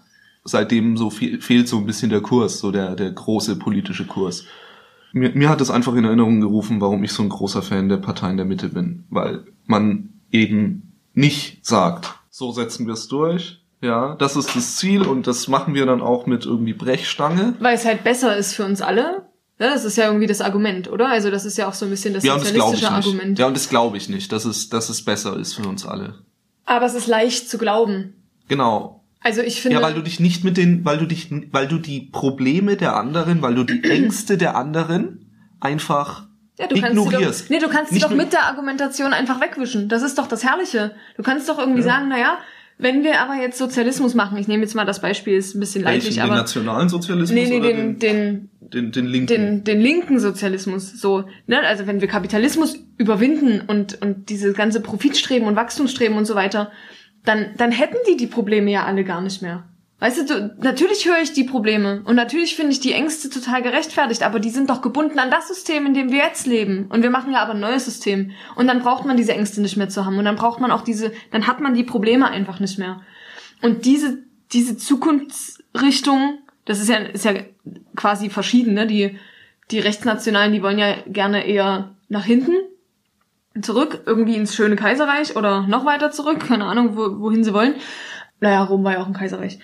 seitdem 0.44 0.96
so 0.96 1.10
viel, 1.10 1.40
fehlt 1.40 1.68
so 1.68 1.78
ein 1.78 1.86
bisschen 1.86 2.10
der 2.10 2.20
Kurs, 2.20 2.58
so 2.58 2.70
der, 2.70 2.94
der 2.94 3.10
große 3.10 3.56
politische 3.56 4.06
Kurs. 4.06 4.44
Mir, 5.12 5.30
mir 5.34 5.48
hat 5.48 5.60
es 5.60 5.70
einfach 5.70 5.94
in 5.94 6.04
Erinnerung 6.04 6.40
gerufen, 6.40 6.80
warum 6.80 7.04
ich 7.04 7.12
so 7.12 7.22
ein 7.22 7.28
großer 7.28 7.62
Fan 7.62 7.88
der 7.88 7.98
Parteien 7.98 8.36
der 8.36 8.46
Mitte 8.46 8.68
bin. 8.68 9.04
Weil 9.10 9.44
man 9.66 10.10
eben 10.30 10.94
nicht 11.14 11.64
sagt, 11.64 12.14
so 12.30 12.50
setzen 12.50 12.86
wir 12.86 12.94
es 12.94 13.08
durch, 13.08 13.60
ja, 13.80 14.16
das 14.16 14.34
ist 14.34 14.56
das 14.56 14.76
Ziel 14.76 15.02
und 15.02 15.26
das 15.26 15.46
machen 15.46 15.74
wir 15.74 15.84
dann 15.84 16.00
auch 16.00 16.26
mit 16.26 16.46
irgendwie 16.46 16.72
Brechstange. 16.72 17.54
Weil 17.60 17.74
es 17.74 17.84
halt 17.84 18.02
besser 18.02 18.36
ist 18.36 18.54
für 18.54 18.64
uns 18.64 18.80
alle. 18.80 19.28
Ja, 19.58 19.70
das 19.70 19.84
ist 19.84 19.96
ja 19.96 20.06
irgendwie 20.06 20.26
das 20.26 20.40
Argument, 20.40 20.90
oder? 20.90 21.08
Also 21.08 21.30
das 21.30 21.44
ist 21.44 21.58
ja 21.58 21.68
auch 21.68 21.74
so 21.74 21.84
ein 21.84 21.90
bisschen 21.90 22.14
das 22.14 22.24
ja, 22.24 22.38
sozialistische 22.38 22.86
das 22.86 22.90
Argument. 22.90 23.38
Ja, 23.38 23.46
und 23.46 23.54
das 23.54 23.68
glaube 23.68 23.96
ich 23.98 24.08
nicht, 24.08 24.32
dass 24.32 24.46
es, 24.46 24.68
dass 24.68 24.88
es 24.88 25.04
besser 25.04 25.36
ist 25.36 25.54
für 25.54 25.68
uns 25.68 25.86
alle. 25.86 26.14
Aber 26.66 26.86
es 26.86 26.94
ist 26.94 27.06
leicht 27.06 27.48
zu 27.48 27.58
glauben. 27.58 28.14
Genau. 28.48 29.04
Also 29.20 29.40
ich 29.40 29.62
finde. 29.62 29.78
Ja, 29.78 29.82
weil 29.82 29.94
du 29.94 30.02
dich 30.02 30.20
nicht 30.20 30.44
mit 30.44 30.56
den, 30.56 30.84
weil 30.84 30.98
du 30.98 31.06
dich, 31.06 31.28
weil 31.50 31.66
du 31.66 31.78
die 31.78 32.00
Probleme 32.00 32.76
der 32.76 32.96
anderen, 32.96 33.42
weil 33.42 33.54
du 33.54 33.64
die 33.64 33.82
Ängste 33.90 34.36
der 34.36 34.56
anderen 34.56 35.30
einfach 35.60 36.26
ja, 36.58 36.66
du 36.66 36.76
ignorierst. 36.76 37.10
Kannst 37.20 37.44
doch, 37.44 37.50
nee, 37.50 37.58
du 37.58 37.68
kannst 37.68 37.92
sie 37.92 37.98
doch 37.98 38.10
mit 38.10 38.32
der 38.32 38.44
Argumentation 38.44 39.12
einfach 39.12 39.40
wegwischen. 39.40 39.88
Das 39.88 40.02
ist 40.02 40.18
doch 40.18 40.28
das 40.28 40.44
Herrliche. 40.44 40.94
Du 41.16 41.22
kannst 41.22 41.48
doch 41.48 41.58
irgendwie 41.58 41.80
ja. 41.80 41.86
sagen, 41.86 42.08
naja, 42.08 42.38
wenn 42.78 43.02
wir 43.02 43.20
aber 43.20 43.34
jetzt 43.34 43.58
Sozialismus 43.58 44.14
machen, 44.14 44.36
ich 44.36 44.48
nehme 44.48 44.62
jetzt 44.62 44.74
mal 44.74 44.84
das 44.84 45.00
Beispiel, 45.00 45.36
ist 45.36 45.54
ein 45.54 45.60
bisschen 45.60 45.84
leidlich, 45.84 46.20
aber. 46.20 46.34
Den 46.34 46.38
nationalen 46.38 46.88
Sozialismus? 46.88 47.30
Nee, 47.30 47.48
nee, 47.48 47.60
den, 47.60 47.98
den, 47.98 47.98
den, 47.98 48.50
den 48.70 49.06
linken. 49.06 49.26
Den, 49.26 49.64
den 49.64 49.80
linken 49.80 50.18
Sozialismus, 50.18 50.92
so, 51.00 51.24
ne, 51.46 51.60
also 51.60 51.86
wenn 51.86 52.00
wir 52.00 52.08
Kapitalismus 52.08 52.78
überwinden 52.98 53.62
und, 53.66 54.00
und 54.02 54.28
diese 54.28 54.52
ganze 54.52 54.80
Profitstreben 54.80 55.46
und 55.48 55.56
Wachstumsstreben 55.56 56.16
und 56.16 56.24
so 56.24 56.34
weiter, 56.34 56.72
dann, 57.24 57.50
dann 57.56 57.72
hätten 57.72 57.96
die 58.08 58.16
die 58.16 58.26
Probleme 58.26 58.70
ja 58.70 58.84
alle 58.84 59.04
gar 59.04 59.20
nicht 59.20 59.42
mehr. 59.42 59.64
Weißt 60.00 60.28
du, 60.28 60.54
natürlich 60.60 61.08
höre 61.08 61.22
ich 61.22 61.32
die 61.32 61.44
Probleme 61.44 62.02
und 62.04 62.16
natürlich 62.16 62.56
finde 62.56 62.72
ich 62.72 62.80
die 62.80 62.92
Ängste 62.92 63.30
total 63.30 63.62
gerechtfertigt, 63.62 64.22
aber 64.22 64.38
die 64.38 64.50
sind 64.50 64.68
doch 64.68 64.82
gebunden 64.82 65.18
an 65.18 65.30
das 65.30 65.48
System, 65.48 65.86
in 65.86 65.94
dem 65.94 66.10
wir 66.10 66.18
jetzt 66.18 66.46
leben. 66.46 66.88
Und 66.90 67.02
wir 67.02 67.10
machen 67.10 67.32
ja 67.32 67.40
aber 67.40 67.54
ein 67.54 67.60
neues 67.60 67.86
System. 67.86 68.32
Und 68.54 68.66
dann 68.66 68.80
braucht 68.80 69.06
man 69.06 69.16
diese 69.16 69.32
Ängste 69.32 69.62
nicht 69.62 69.76
mehr 69.78 69.88
zu 69.88 70.04
haben. 70.04 70.18
Und 70.18 70.26
dann 70.26 70.36
braucht 70.36 70.60
man 70.60 70.72
auch 70.72 70.82
diese, 70.82 71.12
dann 71.30 71.46
hat 71.46 71.60
man 71.60 71.74
die 71.74 71.84
Probleme 71.84 72.28
einfach 72.28 72.60
nicht 72.60 72.78
mehr. 72.78 73.00
Und 73.62 73.86
diese, 73.86 74.18
diese 74.52 74.76
Zukunftsrichtung, 74.76 76.38
das 76.64 76.80
ist 76.80 76.88
ja, 76.88 76.96
ist 76.96 77.24
ja 77.24 77.34
quasi 77.96 78.30
verschieden, 78.30 78.74
ne? 78.74 78.86
Die, 78.86 79.18
die 79.70 79.80
Rechtsnationalen, 79.80 80.52
die 80.52 80.62
wollen 80.62 80.78
ja 80.78 80.96
gerne 81.06 81.46
eher 81.46 81.94
nach 82.08 82.24
hinten 82.24 82.52
zurück, 83.60 84.02
irgendwie 84.06 84.36
ins 84.36 84.54
schöne 84.54 84.76
Kaiserreich 84.76 85.36
oder 85.36 85.66
noch 85.66 85.84
weiter 85.84 86.10
zurück, 86.10 86.40
keine 86.40 86.64
Ahnung, 86.64 86.96
wo, 86.96 87.20
wohin 87.20 87.44
sie 87.44 87.54
wollen. 87.54 87.74
Naja, 88.40 88.62
Rom 88.64 88.84
war 88.84 88.92
ja 88.92 89.02
auch 89.02 89.06
ein 89.06 89.14
Kaiserreich. 89.14 89.58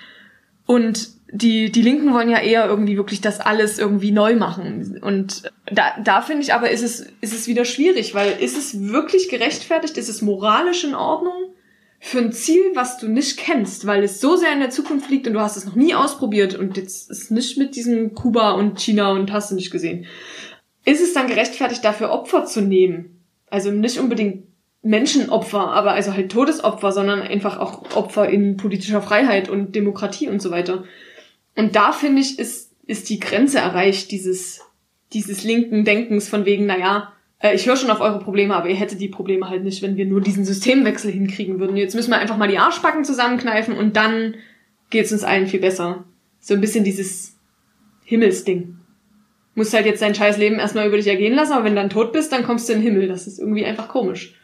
Und 0.67 1.09
die, 1.33 1.73
die 1.73 1.83
Linken 1.83 2.13
wollen 2.13 2.31
ja 2.31 2.39
eher 2.39 2.67
irgendwie 2.67 2.97
wirklich 2.97 3.21
das 3.21 3.41
alles 3.41 3.79
irgendwie 3.79 4.13
neu 4.13 4.37
machen. 4.37 4.99
Und 5.03 5.51
da, 5.67 5.97
da 6.03 6.23
finde 6.23 6.43
ich 6.43 6.55
aber, 6.55 6.71
ist 6.71 6.83
es, 6.83 7.01
ist 7.21 7.35
es 7.35 7.47
wieder 7.47 7.65
schwierig, 7.65 8.15
weil 8.15 8.33
ist 8.41 8.57
es 8.57 8.81
wirklich 8.81 9.29
gerechtfertigt, 9.29 9.97
ist 9.97 10.09
es 10.09 10.23
moralisch 10.23 10.85
in 10.85 10.95
Ordnung 10.95 11.55
für 12.03 12.19
ein 12.19 12.33
Ziel, 12.33 12.63
was 12.75 12.97
du 12.97 13.09
nicht 13.09 13.37
kennst, 13.37 13.87
weil 13.87 14.03
es 14.03 14.21
so 14.21 14.35
sehr 14.35 14.55
in 14.55 14.61
der 14.61 14.71
Zukunft 14.71 15.11
liegt 15.11 15.27
und 15.27 15.35
du 15.35 15.41
hast 15.41 15.59
es 15.59 15.67
noch 15.67 15.77
nie 15.77 15.95
ausprobiert 15.95 16.55
und 16.55 16.79
jetzt 16.79 17.11
ist 17.11 17.31
nicht 17.31 17.59
mit 17.59 17.77
diesem 17.77 18.15
Kuba 18.15 18.53
und 18.53 18.81
China 18.81 19.13
und 19.13 19.31
hast 19.31 19.51
du 19.51 19.55
nicht 19.55 19.71
gesehen. 19.71 20.07
Ist 20.87 21.03
es 21.03 21.13
dann 21.13 21.29
gerechtfertigt, 21.29 21.85
dafür 21.85 22.11
Opfer 22.11 22.47
zu 22.47 22.63
nehmen? 22.63 23.23
Also 23.51 23.71
nicht 23.71 23.99
unbedingt 23.99 24.45
Menschenopfer, 24.83 25.73
aber 25.73 25.93
also 25.93 26.15
halt 26.15 26.33
Todesopfer, 26.33 26.91
sondern 26.91 27.21
einfach 27.21 27.59
auch 27.59 27.95
Opfer 27.95 28.31
in 28.31 28.57
politischer 28.57 29.03
Freiheit 29.03 29.51
und 29.51 29.75
Demokratie 29.75 30.29
und 30.29 30.41
so 30.41 30.51
weiter. 30.51 30.85
Und 31.55 31.77
da 31.77 31.93
finde 31.93 32.23
ich, 32.23 32.39
ist, 32.39 32.73
ist 32.87 33.11
die 33.11 33.21
Grenze 33.21 33.59
erreicht, 33.59 34.11
dieses, 34.11 34.63
dieses 35.13 35.45
linken 35.45 35.85
Denkens 35.85 36.31
von 36.31 36.47
wegen, 36.47 36.65
naja, 36.65 37.13
äh, 37.41 37.55
ich 37.55 37.67
höre 37.67 37.77
schon 37.77 37.91
auf 37.91 38.01
eure 38.01 38.21
Probleme, 38.21 38.55
aber 38.55 38.69
ihr 38.69 38.77
hättet 38.77 39.01
die 39.01 39.09
Probleme 39.09 39.49
halt 39.49 39.65
nicht, 39.65 39.83
wenn 39.83 39.97
wir 39.97 40.07
nur 40.07 40.21
diesen 40.21 40.45
Systemwechsel 40.45 41.11
hinkriegen 41.11 41.59
würden. 41.59 41.77
Jetzt 41.77 41.95
müssen 41.95 42.11
wir 42.11 42.19
einfach 42.19 42.37
mal 42.37 42.49
die 42.49 42.59
Arschbacken 42.59 43.05
zusammenkneifen 43.05 43.77
und 43.77 43.97
dann 43.97 44.35
geht's 44.91 45.13
uns 45.13 45.25
allen 45.25 45.47
viel 45.47 45.61
besser. 45.61 46.05
So 46.39 46.55
ein 46.55 46.61
bisschen 46.61 46.85
dieses 46.85 47.37
Himmelsding. 48.05 48.77
Musst 49.55 49.75
halt 49.75 49.87
jetzt 49.87 50.03
dein 50.03 50.15
scheiß 50.15 50.39
Leben 50.39 50.59
erstmal 50.59 50.87
über 50.87 50.97
dich 50.97 51.09
ergehen 51.09 51.35
lassen, 51.35 51.53
aber 51.53 51.65
wenn 51.65 51.75
du 51.75 51.81
dann 51.81 51.91
tot 51.91 52.13
bist, 52.13 52.33
dann 52.33 52.45
kommst 52.45 52.69
du 52.69 52.73
in 52.73 52.81
den 52.81 52.93
Himmel. 52.93 53.09
Das 53.09 53.27
ist 53.27 53.39
irgendwie 53.39 53.65
einfach 53.65 53.89
komisch. 53.89 54.35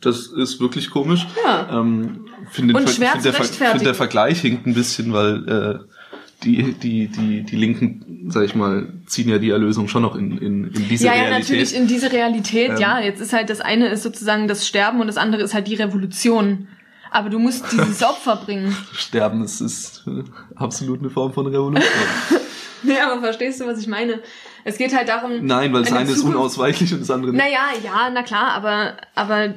Das 0.00 0.26
ist 0.26 0.60
wirklich 0.60 0.90
komisch. 0.90 1.26
Ja. 1.44 1.80
Ähm, 1.80 2.26
find 2.50 2.70
den 2.70 2.76
Und 2.76 2.90
schwer 2.90 3.12
find 3.12 3.24
der, 3.24 3.32
find 3.32 3.86
der 3.86 3.94
Vergleich 3.94 4.40
hinkt 4.40 4.66
ein 4.66 4.74
bisschen, 4.74 5.12
weil 5.12 5.48
äh, 5.48 5.78
die, 6.44 6.74
die, 6.74 7.08
die, 7.08 7.42
die 7.42 7.56
Linken, 7.56 8.26
sag 8.30 8.44
ich 8.44 8.54
mal, 8.54 8.92
ziehen 9.06 9.28
ja 9.28 9.38
die 9.38 9.50
Erlösung 9.50 9.88
schon 9.88 10.02
noch 10.02 10.14
in, 10.16 10.38
in, 10.38 10.64
in 10.72 10.88
diese 10.88 11.06
ja, 11.06 11.14
ja, 11.14 11.22
Realität. 11.24 11.48
natürlich 11.50 11.74
in 11.74 11.86
diese 11.86 12.12
Realität, 12.12 12.70
Ähm. 12.72 12.76
ja. 12.78 13.00
Jetzt 13.00 13.20
ist 13.20 13.32
halt 13.32 13.48
das 13.50 13.60
eine 13.60 13.88
ist 13.88 14.02
sozusagen 14.02 14.46
das 14.48 14.66
Sterben 14.66 15.00
und 15.00 15.06
das 15.06 15.16
andere 15.16 15.42
ist 15.42 15.54
halt 15.54 15.66
die 15.68 15.74
Revolution. 15.74 16.68
Aber 17.10 17.30
du 17.30 17.38
musst 17.38 17.72
dieses 17.72 18.02
Opfer 18.02 18.36
bringen. 18.36 18.76
Sterben 18.92 19.42
ist, 19.42 19.60
ist 19.60 20.04
äh, 20.06 20.22
absolut 20.56 21.00
eine 21.00 21.10
Form 21.10 21.32
von 21.32 21.46
Revolution. 21.46 21.82
Ja, 22.82 23.10
aber 23.10 23.20
verstehst 23.22 23.60
du, 23.60 23.66
was 23.66 23.80
ich 23.80 23.88
meine? 23.88 24.20
Es 24.62 24.76
geht 24.78 24.94
halt 24.94 25.08
darum. 25.08 25.44
Nein, 25.44 25.72
weil 25.72 25.80
das 25.80 25.90
eine 25.90 26.00
eine 26.00 26.10
ist 26.10 26.18
Zukunft- 26.20 26.36
unausweichlich 26.36 26.92
und 26.92 27.00
das 27.00 27.10
andere 27.10 27.32
nicht. 27.32 27.42
Naja, 27.42 27.60
ja, 27.82 28.10
na 28.12 28.22
klar, 28.22 28.52
aber, 28.52 28.98
aber, 29.16 29.54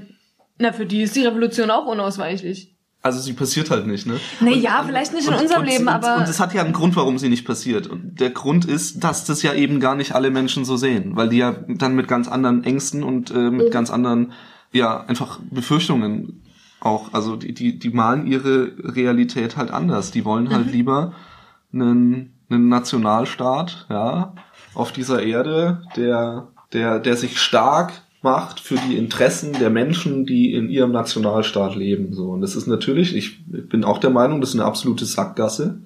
na, 0.58 0.72
für 0.72 0.86
die 0.88 1.04
ist 1.04 1.16
die 1.16 1.26
Revolution 1.26 1.70
auch 1.70 1.86
unausweichlich. 1.86 2.76
Also 3.02 3.22
sie 3.22 3.32
passiert 3.34 3.72
halt 3.72 3.88
nicht, 3.88 4.06
ne? 4.06 4.20
Nee, 4.42 4.56
ja, 4.58 4.84
vielleicht 4.86 5.14
nicht 5.14 5.26
in 5.28 5.34
unserem 5.34 5.64
Leben, 5.64 5.84
und, 5.84 5.90
aber- 5.90 6.18
Und 6.18 6.24
es 6.28 6.40
hat 6.40 6.54
ja 6.54 6.62
einen 6.64 6.74
Grund, 6.74 6.98
warum 6.98 7.18
sie 7.18 7.30
nicht 7.30 7.46
passiert. 7.46 7.88
Und 7.88 8.20
der 8.20 8.30
Grund 8.32 8.66
ist, 8.66 9.04
dass 9.06 9.24
das 9.24 9.42
ja 9.42 9.54
eben 9.54 9.80
gar 9.80 9.96
nicht 9.96 10.14
alle 10.16 10.32
Menschen 10.32 10.66
so 10.66 10.76
sehen. 10.76 11.16
Weil 11.16 11.30
die 11.30 11.38
ja 11.38 11.54
dann 11.70 11.96
mit 11.96 12.10
ganz 12.10 12.28
anderen 12.28 12.64
Ängsten 12.66 13.04
und 13.04 13.32
äh, 13.32 13.52
mit 13.52 13.68
Mhm. 13.68 13.72
ganz 13.72 13.90
anderen, 13.90 14.34
ja, 14.74 15.02
einfach 15.06 15.40
Befürchtungen 15.50 16.44
auch, 16.82 17.14
also 17.14 17.36
die, 17.38 17.54
die, 17.54 17.80
die 17.80 17.90
malen 17.90 18.28
ihre 18.28 18.74
Realität 18.84 19.56
halt 19.56 19.72
anders. 19.72 20.12
Die 20.12 20.26
wollen 20.26 20.46
Mhm. 20.46 20.52
halt 20.54 20.72
lieber 20.72 21.14
einen, 21.74 22.34
einen 22.50 22.68
Nationalstaat, 22.70 23.86
ja, 23.90 24.34
auf 24.74 24.92
dieser 24.92 25.24
Erde, 25.24 25.84
der, 25.96 26.48
der, 26.74 27.00
der 27.00 27.16
sich 27.18 27.40
stark 27.40 27.94
macht 28.22 28.60
für 28.60 28.76
die 28.76 28.98
Interessen 28.98 29.54
der 29.54 29.70
Menschen, 29.70 30.26
die 30.26 30.54
in 30.54 30.70
ihrem 30.70 30.92
Nationalstaat 30.92 31.76
leben. 31.76 32.14
So. 32.14 32.30
Und 32.32 32.42
das 32.42 32.56
ist 32.56 32.68
natürlich, 32.68 33.16
ich 33.16 33.38
bin 33.48 33.84
auch 33.84 33.98
der 33.98 34.10
Meinung, 34.10 34.42
das 34.42 34.50
ist 34.52 34.56
eine 34.56 34.66
absolute 34.66 35.06
Sackgasse. 35.06 35.80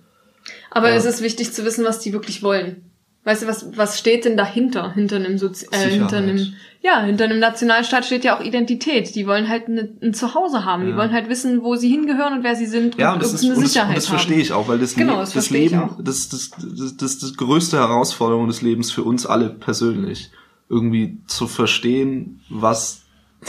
Aber 0.71 0.89
Ja. 0.89 0.95
es 0.95 1.05
ist 1.05 1.21
wichtig 1.21 1.53
zu 1.53 1.63
wissen, 1.63 1.85
was 1.85 1.99
die 1.99 2.11
wirklich 2.13 2.41
wollen. 2.41 2.83
Weißt 3.25 3.43
du, 3.43 3.47
was, 3.47 3.77
was 3.77 3.97
steht 3.99 4.25
denn 4.25 4.35
dahinter? 4.35 4.93
Hinter 4.93 5.15
einem 5.15 5.37
Sozi 5.37 5.67
äh, 5.71 5.77
hinter 5.89 6.17
einem, 6.17 6.53
ja, 6.81 7.03
hinter 7.03 7.23
einem 7.23 7.39
Nationalstaat 7.39 8.03
steht 8.03 8.25
ja 8.25 8.37
auch 8.37 8.43
Identität. 8.43 9.15
Die 9.15 9.25
wollen 9.27 9.47
halt 9.47 9.67
eine, 9.67 9.87
ein 10.01 10.13
Zuhause 10.13 10.65
haben. 10.65 10.83
Die 10.83 10.89
Ja. 10.91 10.97
wollen 10.97 11.13
halt 11.13 11.29
wissen, 11.29 11.63
wo 11.63 11.75
sie 11.77 11.89
hingehören 11.89 12.33
und 12.39 12.43
wer 12.43 12.55
sie 12.57 12.65
sind 12.65 12.97
Ja, 12.97 13.13
und 13.13 13.21
das 13.23 13.33
ist 13.33 13.43
und 13.45 13.51
das, 13.51 13.59
Sicherheit 13.59 13.89
und 13.89 13.95
das 13.95 14.07
verstehe 14.07 14.39
ich 14.39 14.51
auch, 14.51 14.67
weil 14.67 14.77
das, 14.79 14.95
Genau, 14.95 15.19
das 15.19 15.31
das 15.31 15.49
Leben, 15.51 15.91
das, 16.03 16.27
das, 16.27 16.49
das, 16.59 16.97
das, 16.97 17.19
das 17.19 17.37
größte 17.37 17.77
Herausforderung 17.77 18.47
des 18.47 18.61
Lebens 18.61 18.91
für 18.91 19.03
uns 19.03 19.25
alle 19.25 19.49
persönlich, 19.51 20.31
irgendwie 20.69 21.17
zu 21.27 21.47
verstehen, 21.47 22.41
was 22.49 23.01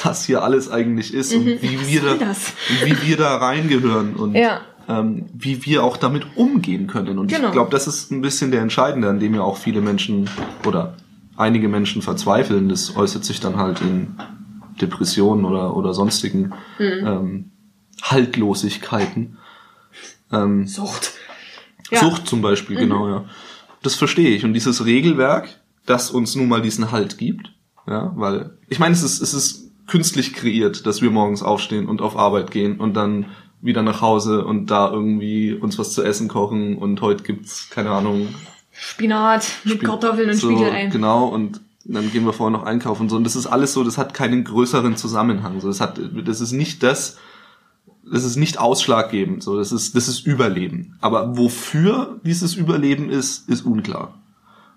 das 0.03 0.25
hier 0.27 0.43
alles 0.43 0.71
eigentlich 0.71 1.15
ist 1.15 1.33
und 1.35 1.47
wie 1.47 1.87
wir 1.87 2.03
da, 2.03 2.15
das? 2.15 2.53
wie 2.85 3.01
wir 3.07 3.17
da 3.17 3.37
reingehören 3.37 4.15
und 4.17 4.35
Ja. 4.35 4.61
ähm, 4.89 5.27
wie 5.33 5.65
wir 5.65 5.85
auch 5.85 5.97
damit 5.97 6.27
umgehen 6.37 6.87
können. 6.89 7.19
Und 7.19 7.29
Genau. 7.29 7.47
ich 7.49 7.53
glaube, 7.53 7.71
das 7.71 7.87
ist 7.87 8.11
ein 8.11 8.21
bisschen 8.21 8.51
der 8.51 8.61
Entscheidende, 8.61 9.09
an 9.09 9.21
dem 9.21 9.35
ja 9.35 9.43
auch 9.43 9.57
viele 9.57 9.81
Menschen 9.81 10.29
oder 10.67 10.97
einige 11.37 11.69
Menschen 11.69 12.03
verzweifeln. 12.03 12.69
Das 12.69 12.97
äußert 12.97 13.25
sich 13.25 13.39
dann 13.41 13.57
halt 13.57 13.81
in 13.81 14.17
Depressionen 14.81 15.45
oder, 15.45 15.77
oder 15.77 15.95
sonstigen 15.95 16.53
Mhm. 16.79 17.07
ähm, 17.07 17.51
Haltlosigkeiten. 18.03 19.37
Ähm, 20.33 20.67
Sucht. 20.67 21.13
Ja. 21.91 22.01
Sucht 22.01 22.27
zum 22.27 22.43
Beispiel, 22.43 22.77
genau, 22.77 23.09
ja. 23.09 23.25
Das 23.83 23.95
verstehe 23.95 24.31
ich. 24.31 24.45
Und 24.45 24.55
dieses 24.55 24.85
Regelwerk, 24.85 25.49
das 25.87 26.11
uns 26.11 26.35
nun 26.35 26.49
mal 26.49 26.63
diesen 26.63 26.93
Halt 26.93 27.19
gibt, 27.19 27.53
ja, 27.87 28.13
weil, 28.17 28.57
ich 28.69 28.79
meine, 28.79 28.95
es 28.95 29.03
ist, 29.03 29.21
es 29.21 29.35
ist 29.35 29.71
künstlich 29.87 30.33
kreiert, 30.33 30.87
dass 30.87 31.03
wir 31.03 31.11
morgens 31.11 31.43
aufstehen 31.43 31.87
und 31.87 32.01
auf 32.01 32.17
Arbeit 32.17 32.51
gehen 32.51 32.81
und 32.81 32.95
dann 32.95 33.27
wieder 33.61 33.83
nach 33.83 34.01
Hause 34.01 34.45
und 34.45 34.71
da 34.71 34.91
irgendwie 34.91 35.53
uns 35.53 35.79
was 35.79 35.93
zu 35.93 36.03
essen 36.03 36.29
kochen 36.29 36.77
und 36.77 37.01
heute 37.01 37.23
gibt's, 37.23 37.69
keine 37.71 37.91
Ahnung, 37.91 38.29
Spinat 38.73 39.47
mit 39.65 39.75
Spie- 39.75 39.87
Kartoffeln 39.87 40.31
und 40.31 40.37
so, 40.37 40.51
Spiegelei. 40.51 40.87
Genau, 40.87 41.27
und 41.27 41.61
dann 41.85 42.11
gehen 42.11 42.25
wir 42.25 42.33
vorher 42.33 42.59
noch 42.59 42.65
einkaufen 42.65 43.03
und 43.03 43.09
so. 43.11 43.17
Und 43.17 43.25
das 43.25 43.37
ist 43.37 43.47
alles 43.47 43.73
so, 43.73 43.85
das 43.85 43.99
hat 43.99 44.15
keinen 44.15 44.43
größeren 44.45 44.97
Zusammenhang. 44.97 45.61
So, 45.61 45.69
das 45.69 45.81
hat, 45.81 46.01
das 46.25 46.41
ist 46.41 46.53
nicht 46.53 46.83
das, 46.83 47.19
das 48.11 48.25
ist 48.25 48.37
nicht 48.37 48.59
ausschlaggebend. 48.59 49.43
So, 49.43 49.59
das 49.59 49.71
ist, 49.71 49.95
das 49.95 50.09
ist 50.09 50.27
Überleben. 50.27 50.97
Aber 51.01 51.37
wofür 51.37 52.21
dieses 52.25 52.55
Überleben 52.55 53.11
ist, 53.11 53.49
ist 53.49 53.67
unklar. 53.67 54.19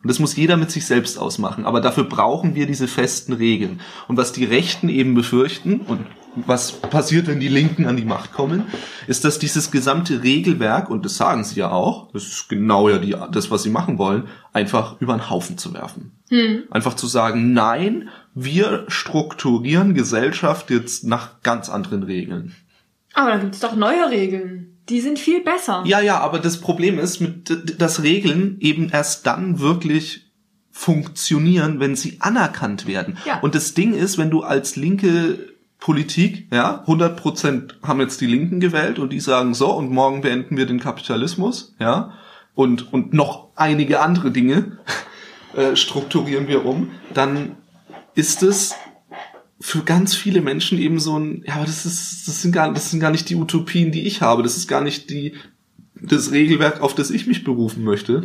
Und 0.03 0.09
das 0.09 0.19
muss 0.19 0.35
jeder 0.35 0.57
mit 0.57 0.71
sich 0.71 0.85
selbst 0.85 1.17
ausmachen. 1.17 1.65
Aber 1.65 1.81
dafür 1.81 2.03
brauchen 2.03 2.55
wir 2.55 2.67
diese 2.67 2.87
festen 2.87 3.33
Regeln. 3.33 3.81
Und 4.07 4.17
was 4.17 4.31
die 4.31 4.45
Rechten 4.45 4.89
eben 4.89 5.15
befürchten 5.15 5.81
und 5.81 6.05
was 6.45 6.71
passiert, 6.71 7.27
wenn 7.27 7.39
die 7.39 7.47
Linken 7.47 7.85
an 7.87 7.97
die 7.97 8.05
Macht 8.05 8.31
kommen, 8.31 8.65
ist, 9.07 9.25
dass 9.25 9.39
dieses 9.39 9.71
gesamte 9.71 10.21
Regelwerk, 10.21 10.89
und 10.89 11.03
das 11.03 11.17
sagen 11.17 11.43
sie 11.43 11.59
ja 11.59 11.71
auch, 11.71 12.11
das 12.13 12.23
ist 12.23 12.49
genau 12.49 12.89
ja 12.89 12.99
die, 12.99 13.15
das, 13.31 13.49
was 13.49 13.63
sie 13.63 13.71
machen 13.71 13.97
wollen, 13.97 14.27
einfach 14.53 15.01
über 15.01 15.13
den 15.13 15.29
Haufen 15.29 15.57
zu 15.57 15.73
werfen. 15.73 16.11
Einfach 16.69 16.93
zu 16.93 17.07
sagen, 17.07 17.53
nein, 17.53 18.09
wir 18.35 18.85
strukturieren 18.87 19.95
Gesellschaft 19.95 20.69
jetzt 20.69 21.05
nach 21.05 21.41
ganz 21.41 21.69
anderen 21.69 22.03
Regeln. 22.03 22.55
Aber 23.13 23.31
da 23.31 23.37
gibt's 23.37 23.59
doch 23.59 23.75
neue 23.75 24.09
Regeln. 24.11 24.76
Die 24.89 25.01
sind 25.01 25.19
viel 25.19 25.41
besser. 25.41 25.83
Ja, 25.85 25.99
ja, 25.99 26.19
aber 26.19 26.39
das 26.39 26.61
Problem 26.61 26.97
ist, 26.99 27.19
mit, 27.19 27.79
dass 27.81 28.03
Regeln 28.03 28.57
eben 28.59 28.89
erst 28.89 29.27
dann 29.27 29.59
wirklich 29.59 30.27
funktionieren, 30.71 31.79
wenn 31.79 31.95
sie 31.95 32.17
anerkannt 32.19 32.87
werden. 32.87 33.17
Ja. 33.25 33.39
Und 33.39 33.55
das 33.55 33.73
Ding 33.73 33.93
ist, 33.93 34.17
wenn 34.17 34.29
du 34.29 34.43
als 34.43 34.75
linke 34.75 35.39
Politik, 35.79 36.47
ja, 36.51 36.81
100 36.81 37.17
Prozent 37.17 37.79
haben 37.83 37.99
jetzt 37.99 38.21
die 38.21 38.27
Linken 38.27 38.59
gewählt 38.59 38.99
und 38.99 39.11
die 39.11 39.19
sagen 39.19 39.53
so, 39.53 39.71
und 39.71 39.91
morgen 39.91 40.21
beenden 40.21 40.57
wir 40.57 40.65
den 40.65 40.79
Kapitalismus, 40.79 41.75
ja, 41.79 42.13
und, 42.55 42.91
und 42.93 43.13
noch 43.13 43.49
einige 43.55 43.99
andere 43.99 44.31
Dinge 44.31 44.77
äh, 45.55 45.75
strukturieren 45.75 46.47
wir 46.47 46.65
um, 46.65 46.91
dann 47.13 47.57
ist 48.15 48.41
es 48.41 48.75
für 49.59 49.81
ganz 49.81 50.15
viele 50.15 50.41
Menschen 50.41 50.77
eben 50.77 50.99
so 50.99 51.17
ein, 51.17 51.43
ja, 51.45 51.55
aber 51.55 51.65
das 51.65 51.85
ist, 51.85 52.27
das 52.27 52.41
sind 52.41 52.51
gar, 52.51 52.71
das 52.73 52.91
sind 52.91 52.99
gar 52.99 53.11
nicht 53.11 53.29
die 53.29 53.35
Utopien, 53.35 53.91
die 53.91 54.05
ich 54.05 54.21
habe. 54.21 54.43
Das 54.43 54.55
ist 54.55 54.67
gar 54.67 54.81
nicht 54.81 55.09
die, 55.09 55.33
das 55.95 56.31
Regelwerk, 56.31 56.81
auf 56.81 56.93
das 56.93 57.09
ich 57.09 57.25
mich 57.27 57.43
berufen 57.43 57.83
möchte. 57.83 58.23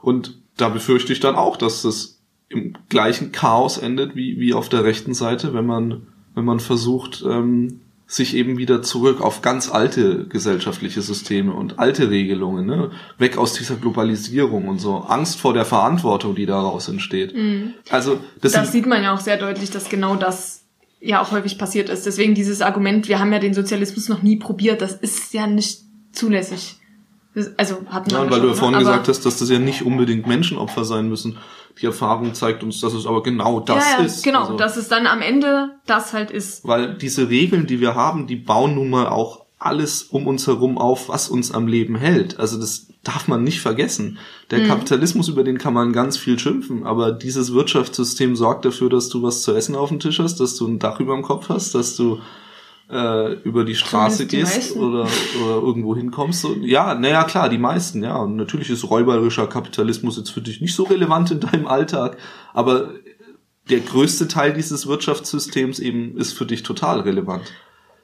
Und 0.00 0.38
da 0.56 0.68
befürchte 0.68 1.12
ich 1.12 1.20
dann 1.20 1.34
auch, 1.34 1.56
dass 1.56 1.82
das 1.82 2.20
im 2.48 2.74
gleichen 2.88 3.32
Chaos 3.32 3.78
endet 3.78 4.14
wie, 4.16 4.38
wie 4.38 4.54
auf 4.54 4.68
der 4.68 4.84
rechten 4.84 5.14
Seite, 5.14 5.54
wenn 5.54 5.66
man, 5.66 6.06
wenn 6.34 6.44
man 6.44 6.60
versucht, 6.60 7.24
ähm, 7.26 7.80
sich 8.06 8.36
eben 8.36 8.58
wieder 8.58 8.82
zurück 8.82 9.22
auf 9.22 9.40
ganz 9.40 9.70
alte 9.70 10.26
gesellschaftliche 10.26 11.00
Systeme 11.00 11.52
und 11.54 11.78
alte 11.78 12.10
Regelungen, 12.10 12.66
ne? 12.66 12.90
weg 13.16 13.38
aus 13.38 13.54
dieser 13.54 13.76
Globalisierung 13.76 14.68
und 14.68 14.80
so, 14.80 14.98
Angst 14.98 15.40
vor 15.40 15.54
der 15.54 15.64
Verantwortung, 15.64 16.34
die 16.34 16.44
daraus 16.44 16.88
entsteht. 16.88 17.34
Also 17.88 18.20
das, 18.42 18.52
Das 18.52 18.70
sieht 18.70 18.86
man 18.86 19.02
ja 19.02 19.14
auch 19.14 19.20
sehr 19.20 19.38
deutlich, 19.38 19.70
dass 19.70 19.88
genau 19.88 20.16
das 20.16 20.61
ja 21.02 21.20
auch 21.20 21.32
häufig 21.32 21.58
passiert 21.58 21.88
ist. 21.88 22.06
Deswegen 22.06 22.34
dieses 22.34 22.62
Argument, 22.62 23.08
wir 23.08 23.18
haben 23.18 23.32
ja 23.32 23.38
den 23.38 23.54
Sozialismus 23.54 24.08
noch 24.08 24.22
nie 24.22 24.36
probiert, 24.36 24.80
das 24.80 24.94
ist 24.94 25.34
ja 25.34 25.46
nicht 25.46 25.80
zulässig. 26.12 26.76
Das, 27.34 27.50
also 27.58 27.78
hatten 27.88 28.10
wir 28.10 28.18
Ja, 28.18 28.24
weil 28.24 28.32
schon, 28.32 28.42
du 28.42 28.48
ja 28.48 28.54
vorhin 28.54 28.78
ne? 28.78 28.84
gesagt 28.84 29.08
hast, 29.08 29.24
dass 29.26 29.38
das 29.38 29.48
ja 29.50 29.58
nicht 29.58 29.82
unbedingt 29.82 30.26
Menschenopfer 30.26 30.84
sein 30.84 31.08
müssen. 31.08 31.38
Die 31.80 31.86
Erfahrung 31.86 32.34
zeigt 32.34 32.62
uns, 32.62 32.80
dass 32.80 32.92
es 32.92 33.06
aber 33.06 33.22
genau 33.22 33.60
das 33.60 33.84
ja, 33.92 33.98
ja, 34.00 34.04
ist. 34.04 34.22
Genau, 34.22 34.40
Also, 34.42 34.56
dass 34.56 34.76
es 34.76 34.88
dann 34.88 35.06
am 35.06 35.22
Ende 35.22 35.70
das 35.86 36.12
halt 36.12 36.30
ist. 36.30 36.66
weil 36.66 36.94
diese 36.98 37.30
Regeln, 37.30 37.66
die 37.66 37.80
wir 37.80 37.94
haben, 37.94 38.26
die 38.26 38.36
bauen 38.36 38.74
nun 38.74 38.90
mal 38.90 39.06
auch 39.08 39.41
alles 39.64 40.02
um 40.02 40.26
uns 40.26 40.46
herum 40.46 40.78
auf, 40.78 41.08
was 41.08 41.28
uns 41.28 41.52
am 41.52 41.66
Leben 41.66 41.96
hält. 41.96 42.38
Also 42.38 42.58
das 42.58 42.88
darf 43.02 43.28
man 43.28 43.42
nicht 43.42 43.60
vergessen. 43.60 44.18
Der 44.50 44.60
Mhm. 44.60 44.68
Kapitalismus, 44.68 45.28
über 45.28 45.44
den 45.44 45.58
kann 45.58 45.74
man 45.74 45.92
ganz 45.92 46.16
viel 46.16 46.38
schimpfen, 46.38 46.84
aber 46.84 47.12
dieses 47.12 47.52
Wirtschaftssystem 47.52 48.36
sorgt 48.36 48.64
dafür, 48.64 48.90
dass 48.90 49.08
du 49.08 49.22
was 49.22 49.42
zu 49.42 49.54
essen 49.54 49.74
auf 49.74 49.88
dem 49.88 50.00
Tisch 50.00 50.18
hast, 50.18 50.40
dass 50.40 50.56
du 50.56 50.66
ein 50.66 50.78
Dach 50.78 51.00
über 51.00 51.14
dem 51.14 51.22
Kopf 51.22 51.48
hast, 51.48 51.74
dass 51.74 51.96
du 51.96 52.20
äh, 52.90 53.32
über 53.42 53.64
die 53.64 53.74
Straße 53.74 54.26
die 54.26 54.36
gehst 54.36 54.76
oder, 54.76 55.08
oder 55.42 55.54
irgendwo 55.54 55.96
hinkommst. 55.96 56.42
So, 56.42 56.54
ja, 56.60 56.94
naja, 56.94 57.24
klar, 57.24 57.48
die 57.48 57.58
meisten, 57.58 58.02
ja. 58.02 58.16
Und 58.16 58.36
natürlich 58.36 58.70
ist 58.70 58.88
räuberischer 58.88 59.46
Kapitalismus 59.46 60.16
jetzt 60.16 60.30
für 60.30 60.42
dich 60.42 60.60
nicht 60.60 60.74
so 60.74 60.84
relevant 60.84 61.30
in 61.30 61.40
deinem 61.40 61.66
Alltag, 61.66 62.18
aber 62.52 62.90
der 63.70 63.80
größte 63.80 64.28
Teil 64.28 64.52
dieses 64.52 64.86
Wirtschaftssystems 64.86 65.78
eben 65.78 66.16
ist 66.16 66.32
für 66.32 66.46
dich 66.46 66.62
total 66.62 67.00
relevant. 67.00 67.52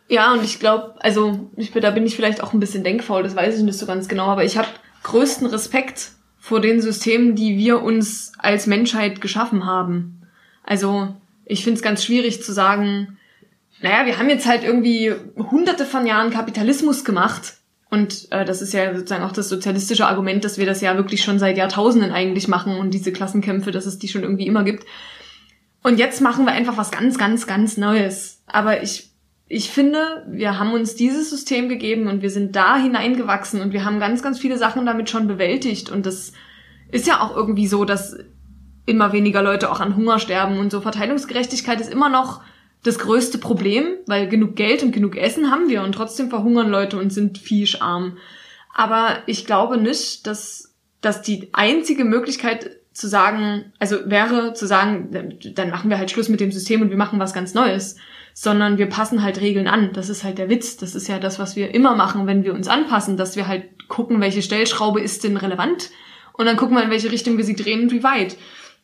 Ja, 0.09 0.33
und 0.33 0.43
ich 0.43 0.59
glaube, 0.59 0.95
also 1.01 1.51
ich 1.57 1.71
da 1.71 1.91
bin 1.91 2.07
ich 2.07 2.17
vielleicht 2.17 2.43
auch 2.43 2.55
ein 2.55 2.61
bisschen 2.61 2.83
denkfaul, 2.83 3.23
das 3.23 3.37
weiß 3.37 3.59
ich 3.59 3.63
nicht 3.63 3.79
so 3.79 3.87
ganz 3.87 4.09
genau, 4.09 4.27
aber 4.27 4.45
ich 4.45 4.57
habe 4.57 4.69
größten 5.03 5.47
Respekt 5.47 6.13
vor 6.39 6.61
den 6.61 6.81
Systemen, 6.81 7.35
die 7.35 7.59
wir 7.59 7.83
uns 7.83 8.33
als 8.39 8.67
Menschheit 8.67 9.21
geschaffen 9.21 9.67
haben. 9.67 10.23
Also 10.65 11.15
ich 11.45 11.63
finde 11.63 11.77
es 11.77 11.83
ganz 11.83 12.05
schwierig 12.05 12.43
zu 12.43 12.53
sagen, 12.53 13.19
naja, 13.81 14.07
wir 14.07 14.19
haben 14.19 14.29
jetzt 14.29 14.47
halt 14.47 14.65
irgendwie 14.65 15.13
hunderte 15.37 15.85
von 15.85 16.07
Jahren 16.07 16.31
Kapitalismus 16.31 17.05
gemacht. 17.05 17.55
Und 17.91 18.31
äh, 18.33 18.45
das 18.45 18.61
ist 18.61 18.73
ja 18.73 18.95
sozusagen 18.95 19.25
auch 19.25 19.33
das 19.33 19.49
sozialistische 19.49 20.07
Argument, 20.07 20.45
dass 20.45 20.59
wir 20.59 20.67
das 20.67 20.81
ja 20.81 20.97
wirklich 20.97 21.23
schon 21.23 21.39
seit 21.39 21.57
Jahrtausenden 21.57 22.13
eigentlich 22.13 22.49
machen 22.49 22.77
und 22.77 22.93
diese 22.93 23.13
Klassenkämpfe, 23.13 23.71
dass 23.71 23.87
es 23.87 23.99
die 23.99 24.09
schon 24.09 24.23
irgendwie 24.23 24.47
immer 24.47 24.65
gibt. 24.65 24.85
Und 25.83 25.99
jetzt 25.99 26.21
machen 26.21 26.45
wir 26.45 26.53
einfach 26.53 26.77
was 26.77 26.91
ganz, 26.91 27.19
ganz, 27.19 27.47
ganz 27.47 27.77
Neues. 27.77 28.43
Aber 28.47 28.83
ich, 28.83 29.08
ich 29.49 29.71
finde, 29.71 30.27
wir 30.29 30.59
haben 30.59 30.73
uns 30.73 30.95
dieses 30.95 31.31
System 31.31 31.69
gegeben 31.69 32.07
und 32.07 32.21
wir 32.21 32.31
sind 32.31 32.55
da 32.55 32.77
hineingewachsen 32.77 33.63
und 33.63 33.73
wir 33.73 33.85
haben 33.85 33.99
ganz, 33.99 34.23
ganz 34.23 34.39
viele 34.39 34.59
Sachen 34.59 34.85
damit 34.85 35.09
schon 35.09 35.27
bewältigt. 35.27 35.91
Und 35.91 36.05
das 36.05 36.33
ist 36.91 37.07
ja 37.07 37.21
auch 37.21 37.35
irgendwie 37.35 37.67
so, 37.67 37.87
dass 37.87 38.17
immer 38.85 39.13
weniger 39.13 39.43
Leute 39.43 39.71
auch 39.71 39.81
an 39.81 39.97
Hunger 39.97 40.19
sterben 40.19 40.59
und 40.59 40.71
so. 40.71 40.83
Verteilungsgerechtigkeit 40.83 41.81
ist 41.81 41.91
immer 41.91 42.11
noch 42.11 42.43
das 42.83 42.99
größte 42.99 43.39
Problem, 43.39 43.87
weil 44.07 44.29
genug 44.29 44.55
Geld 44.55 44.83
und 44.83 44.93
genug 44.93 45.17
Essen 45.17 45.51
haben 45.51 45.69
wir 45.69 45.83
und 45.83 45.93
trotzdem 45.93 46.29
verhungern 46.29 46.69
Leute 46.69 46.99
und 46.99 47.13
sind 47.13 47.39
fischarm. 47.39 48.19
Aber 48.75 49.19
ich 49.27 49.47
glaube 49.47 49.79
nicht, 49.79 50.27
dass, 50.27 50.75
dass 51.01 51.23
die 51.23 51.49
einzige 51.53 52.05
Möglichkeit 52.05 52.79
zu 52.93 53.09
sagen, 53.09 53.73
also 53.79 53.97
wäre 54.07 54.53
zu 54.53 54.67
sagen, 54.67 55.39
dann 55.55 55.71
machen 55.71 55.89
wir 55.89 55.99
halt 55.99 56.11
Schluss 56.11 56.29
mit 56.29 56.41
dem 56.41 56.53
System 56.53 56.83
und 56.83 56.91
wir 56.91 56.97
machen 56.97 57.19
was 57.19 57.33
ganz 57.33 57.55
Neues, 57.55 57.97
sondern 58.41 58.79
wir 58.79 58.87
passen 58.87 59.25
halt 59.25 59.41
Regeln 59.41 59.67
an. 59.67 59.91
Das 59.95 60.09
ist 60.09 60.23
halt 60.23 60.39
der 60.39 60.49
Witz. 60.49 60.77
Das 60.77 60.95
ist 60.95 61.09
ja 61.09 61.19
das, 61.19 61.41
was 61.41 61.57
wir 61.57 61.75
immer 61.75 61.97
machen, 61.97 62.29
wenn 62.29 62.45
wir 62.45 62.55
uns 62.55 62.69
anpassen, 62.69 63.17
dass 63.17 63.35
wir 63.35 63.49
halt 63.49 63.65
gucken, 63.89 64.21
welche 64.21 64.43
Stellschraube 64.43 65.01
ist 65.01 65.25
denn 65.25 65.37
relevant 65.37 65.91
und 66.35 66.47
dann 66.47 66.57
gucken 66.57 66.77
wir, 66.77 66.85
in 66.85 66.91
welche 66.91 67.11
Richtung 67.11 67.37
wir 67.37 67.45
sie 67.45 67.57
drehen 67.57 67.83
und 67.83 67.91
wie 67.91 68.05
weit. 68.05 68.37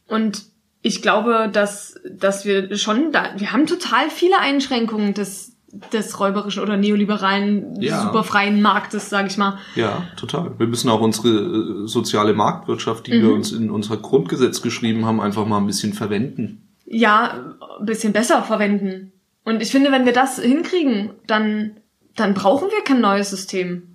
Und 0.09 0.47
ich 0.83 1.03
glaube, 1.03 1.49
dass, 1.53 1.95
dass 2.11 2.45
wir 2.45 2.77
schon 2.77 3.12
da, 3.12 3.27
wir 3.37 3.53
haben 3.53 3.67
total 3.67 4.11
viele 4.11 4.40
Einschränkungen 4.40 5.14
des, 5.14 5.53
des 5.93 6.19
räuberischen 6.19 6.61
oder 6.61 6.77
neoliberalen, 6.77 7.81
ja. 7.81 8.03
superfreien 8.03 8.61
Marktes, 8.61 9.09
sage 9.09 9.29
ich 9.29 9.38
mal. 9.38 9.61
Ja, 9.77 10.03
total. 10.17 10.59
Wir 10.59 10.67
müssen 10.67 10.90
auch 10.90 11.01
unsere 11.01 11.29
äh, 11.29 11.87
soziale 11.87 12.35
Marktwirtschaft, 12.35 13.07
die 13.07 13.12
mhm. 13.12 13.23
wir 13.23 13.33
uns 13.33 13.53
in 13.53 13.71
unser 13.71 13.99
Grundgesetz 13.99 14.62
geschrieben 14.62 15.07
haben, 15.07 15.21
einfach 15.21 15.47
mal 15.47 15.59
ein 15.59 15.67
bisschen 15.67 15.93
verwenden. 15.93 16.67
Ja, 16.87 17.55
ein 17.79 17.87
bisschen 17.87 18.12
besser 18.12 18.43
verwenden. 18.43 19.12
Und 19.45 19.63
ich 19.63 19.71
finde, 19.71 19.93
wenn 19.93 20.07
wir 20.07 20.13
das 20.13 20.41
hinkriegen, 20.41 21.11
dann, 21.27 21.79
dann 22.17 22.35
brauchen 22.35 22.71
wir 22.71 22.83
kein 22.83 23.01
neues 23.01 23.31
System. 23.31 23.91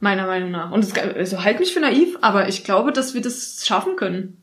Meiner 0.00 0.26
Meinung 0.26 0.50
nach. 0.50 0.70
Und 0.70 0.84
es, 0.84 0.92
also 0.94 1.44
halt 1.44 1.60
mich 1.60 1.72
für 1.72 1.80
naiv, 1.80 2.18
aber 2.20 2.48
ich 2.48 2.64
glaube, 2.64 2.92
dass 2.92 3.14
wir 3.14 3.22
das 3.22 3.64
schaffen 3.66 3.96
können. 3.96 4.42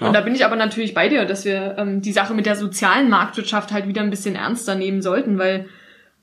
Ja. 0.00 0.08
Und 0.08 0.14
da 0.14 0.20
bin 0.20 0.34
ich 0.34 0.44
aber 0.44 0.56
natürlich 0.56 0.94
bei 0.94 1.08
dir, 1.08 1.24
dass 1.26 1.44
wir 1.44 1.76
ähm, 1.78 2.00
die 2.00 2.12
Sache 2.12 2.34
mit 2.34 2.46
der 2.46 2.56
sozialen 2.56 3.08
Marktwirtschaft 3.08 3.72
halt 3.72 3.86
wieder 3.86 4.02
ein 4.02 4.10
bisschen 4.10 4.34
ernster 4.34 4.74
nehmen 4.74 5.02
sollten, 5.02 5.38
weil 5.38 5.66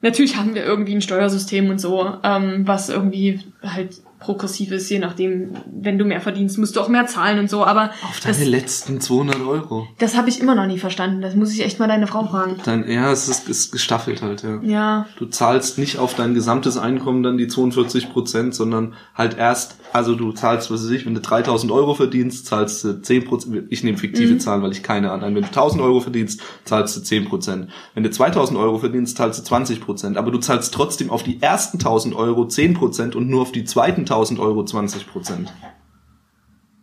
natürlich 0.01 0.35
haben 0.35 0.55
wir 0.55 0.65
irgendwie 0.65 0.95
ein 0.95 1.01
Steuersystem 1.01 1.69
und 1.69 1.79
so, 1.79 2.17
ähm, 2.23 2.67
was 2.67 2.89
irgendwie 2.89 3.39
halt 3.63 4.01
progressiv 4.27 4.71
ist, 4.71 4.89
je 4.89 4.99
nachdem, 4.99 5.55
wenn 5.65 5.97
du 5.97 6.03
mehr 6.03 6.19
verdienst, 6.19 6.57
musst 6.57 6.75
du 6.75 6.81
auch 6.81 6.89
mehr 6.89 7.07
zahlen 7.07 7.39
und 7.39 7.49
so, 7.49 7.63
aber... 7.63 7.91
Auf 8.03 8.19
deine 8.19 8.37
das, 8.37 8.45
letzten 8.45 8.99
200 8.99 9.41
Euro. 9.41 9.87
Das 9.99 10.17
habe 10.17 10.27
ich 10.27 10.41
immer 10.41 10.53
noch 10.53 10.65
nie 10.65 10.77
verstanden, 10.77 11.21
das 11.21 11.33
muss 11.33 11.53
ich 11.53 11.63
echt 11.63 11.79
mal 11.79 11.87
deine 11.87 12.07
Frau 12.07 12.25
fragen. 12.25 12.57
Dann, 12.65 12.89
ja, 12.89 13.09
es 13.09 13.29
ist, 13.29 13.47
ist 13.47 13.71
gestaffelt 13.71 14.21
halt, 14.21 14.43
ja. 14.43 14.59
Ja. 14.61 15.05
Du 15.17 15.27
zahlst 15.27 15.77
nicht 15.77 15.97
auf 15.97 16.13
dein 16.13 16.33
gesamtes 16.33 16.77
Einkommen 16.77 17.23
dann 17.23 17.37
die 17.37 17.47
42 17.47 18.11
Prozent, 18.11 18.53
sondern 18.53 18.95
halt 19.15 19.37
erst, 19.37 19.77
also 19.93 20.15
du 20.15 20.31
zahlst, 20.31 20.69
was 20.69 20.83
weiß 20.83 20.91
ich, 20.91 21.05
wenn 21.05 21.13
du 21.13 21.21
3000 21.21 21.71
Euro 21.71 21.93
verdienst, 21.93 22.45
zahlst 22.45 22.83
du 22.83 23.01
10 23.01 23.25
Prozent, 23.25 23.67
ich 23.69 23.83
nehme 23.83 23.97
fiktive 23.97 24.33
mhm. 24.33 24.39
Zahlen, 24.39 24.61
weil 24.61 24.71
ich 24.71 24.83
keine 24.83 25.11
an, 25.11 25.21
wenn 25.21 25.35
du 25.35 25.47
1000 25.47 25.81
Euro 25.81 25.99
verdienst, 25.99 26.41
zahlst 26.65 26.95
du 26.97 27.01
10 27.01 27.25
Prozent. 27.25 27.69
Wenn 27.93 28.03
du 28.03 28.11
2000 28.11 28.59
Euro 28.59 28.77
verdienst, 28.77 29.17
zahlst 29.17 29.39
du 29.39 29.43
20 29.43 29.81
Prozent, 29.81 30.17
aber 30.17 30.31
du 30.31 30.37
zahlst 30.39 30.73
trotzdem 30.73 31.09
auf 31.09 31.23
die 31.23 31.41
ersten 31.41 31.77
1000 31.77 32.15
Euro 32.15 32.47
10 32.47 32.73
Prozent 32.73 33.15
und 33.15 33.29
nur 33.29 33.41
auf 33.41 33.51
die 33.51 33.63
zweiten 33.63 34.01
1000 34.01 34.39
Euro 34.39 34.63
20 34.63 35.07
Prozent. 35.07 35.53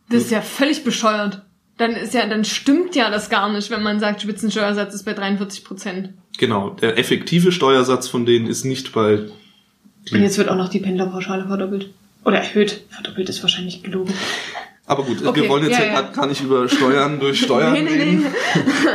Das 0.09 0.23
ist 0.23 0.31
ja 0.31 0.41
völlig 0.41 0.85
bescheuert. 0.85 1.43
Dann 1.77 1.93
ist 1.93 2.15
ja, 2.15 2.27
dann 2.29 2.45
stimmt 2.45 2.95
ja 2.95 3.11
das 3.11 3.31
gar 3.31 3.53
nicht, 3.53 3.71
wenn 3.71 3.83
man 3.83 3.99
sagt, 3.99 4.23
Spitzensteuersatz 4.23 4.95
ist 4.95 5.05
bei 5.05 5.13
43 5.13 5.65
Prozent. 5.65 6.11
Genau, 6.39 6.71
der 6.71 6.99
effektive 6.99 7.51
Steuersatz 7.51 8.07
von 8.07 8.27
denen 8.27 8.47
ist 8.47 8.65
nicht 8.65 8.93
bei. 8.93 9.29
Und 10.13 10.21
jetzt 10.21 10.39
wird 10.39 10.49
auch 10.49 10.57
noch 10.57 10.69
die 10.69 10.81
Pendlerpauschale 10.81 11.47
verdoppelt. 11.47 11.91
Oder 12.25 12.39
erhöht. 12.39 12.85
Verdoppelt 12.91 13.29
ist 13.29 13.43
wahrscheinlich 13.43 13.83
gelogen. 13.83 14.15
Aber 14.87 15.05
gut, 15.05 15.25
okay, 15.25 15.43
wir 15.43 15.49
wollen 15.49 15.65
jetzt 15.65 15.79
ja, 15.79 15.87
ja. 15.87 16.03
gar 16.03 16.27
nicht 16.27 16.43
über 16.43 16.69
Steuern 16.69 17.21
durch 17.21 17.41
Steuern 17.45 17.73
nee, 17.73 17.83
nee, 17.83 17.91
reden. 17.91 18.23
Nee. 18.23 18.91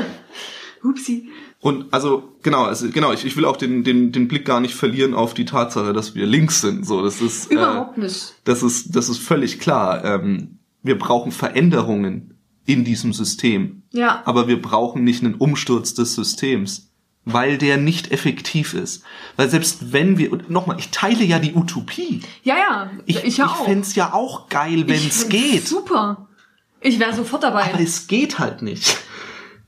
Hupsi. 0.84 1.30
Und 1.62 1.94
also 1.94 2.36
genau, 2.42 2.64
also 2.64 2.90
genau, 2.90 3.12
ich, 3.12 3.26
ich 3.26 3.36
will 3.36 3.46
auch 3.46 3.58
den, 3.58 3.84
den, 3.84 4.12
den 4.12 4.28
Blick 4.28 4.46
gar 4.46 4.62
nicht 4.62 4.76
verlieren 4.76 5.14
auf 5.14 5.34
die 5.34 5.46
Tatsache, 5.46 5.92
dass 5.92 6.16
wir 6.16 6.26
links 6.26 6.62
sind. 6.62 6.86
So, 6.86 7.04
das 7.04 7.22
ist 7.22 7.52
äh, 7.52 7.56
überhaupt 7.56 7.98
äh, 7.98 8.02
nicht. 8.02 8.36
Das 8.46 8.64
ist 8.64 8.96
das 8.96 9.10
ist 9.10 9.20
völlig 9.20 9.60
klar. 9.60 10.06
Ähm, 10.06 10.60
wir 10.84 10.98
brauchen 10.98 11.32
Veränderungen 11.32 12.36
in 12.66 12.86
diesem 12.86 13.12
System. 13.12 13.84
Ja. 13.92 14.22
Aber 14.26 14.48
wir 14.48 14.62
brauchen 14.62 15.04
nicht 15.04 15.24
einen 15.24 15.36
Umsturz 15.36 15.94
des 15.94 16.16
Systems, 16.16 16.89
weil 17.34 17.58
der 17.58 17.78
nicht 17.78 18.12
effektiv 18.12 18.74
ist. 18.74 19.04
Weil 19.36 19.50
selbst 19.50 19.92
wenn 19.94 20.18
wir 20.18 20.32
und 20.32 20.50
nochmal, 20.50 20.78
ich 20.80 20.90
teile 20.90 21.24
ja 21.24 21.40
die 21.40 21.54
Utopie. 21.54 22.22
Ja, 22.44 22.56
ja. 22.58 22.92
Ich, 23.06 23.24
ich, 23.24 23.38
ja 23.38 23.46
ich 23.46 23.66
fände 23.66 23.88
ja 23.94 24.14
auch 24.14 24.50
geil, 24.50 24.84
wenn 24.88 25.08
es 25.08 25.30
geht. 25.30 25.68
Super. 25.68 26.28
Ich 26.82 27.00
wäre 27.00 27.14
sofort 27.14 27.44
dabei. 27.44 27.74
Aber 27.74 27.80
es 27.80 28.08
geht 28.08 28.40
halt 28.40 28.62
nicht. 28.62 28.98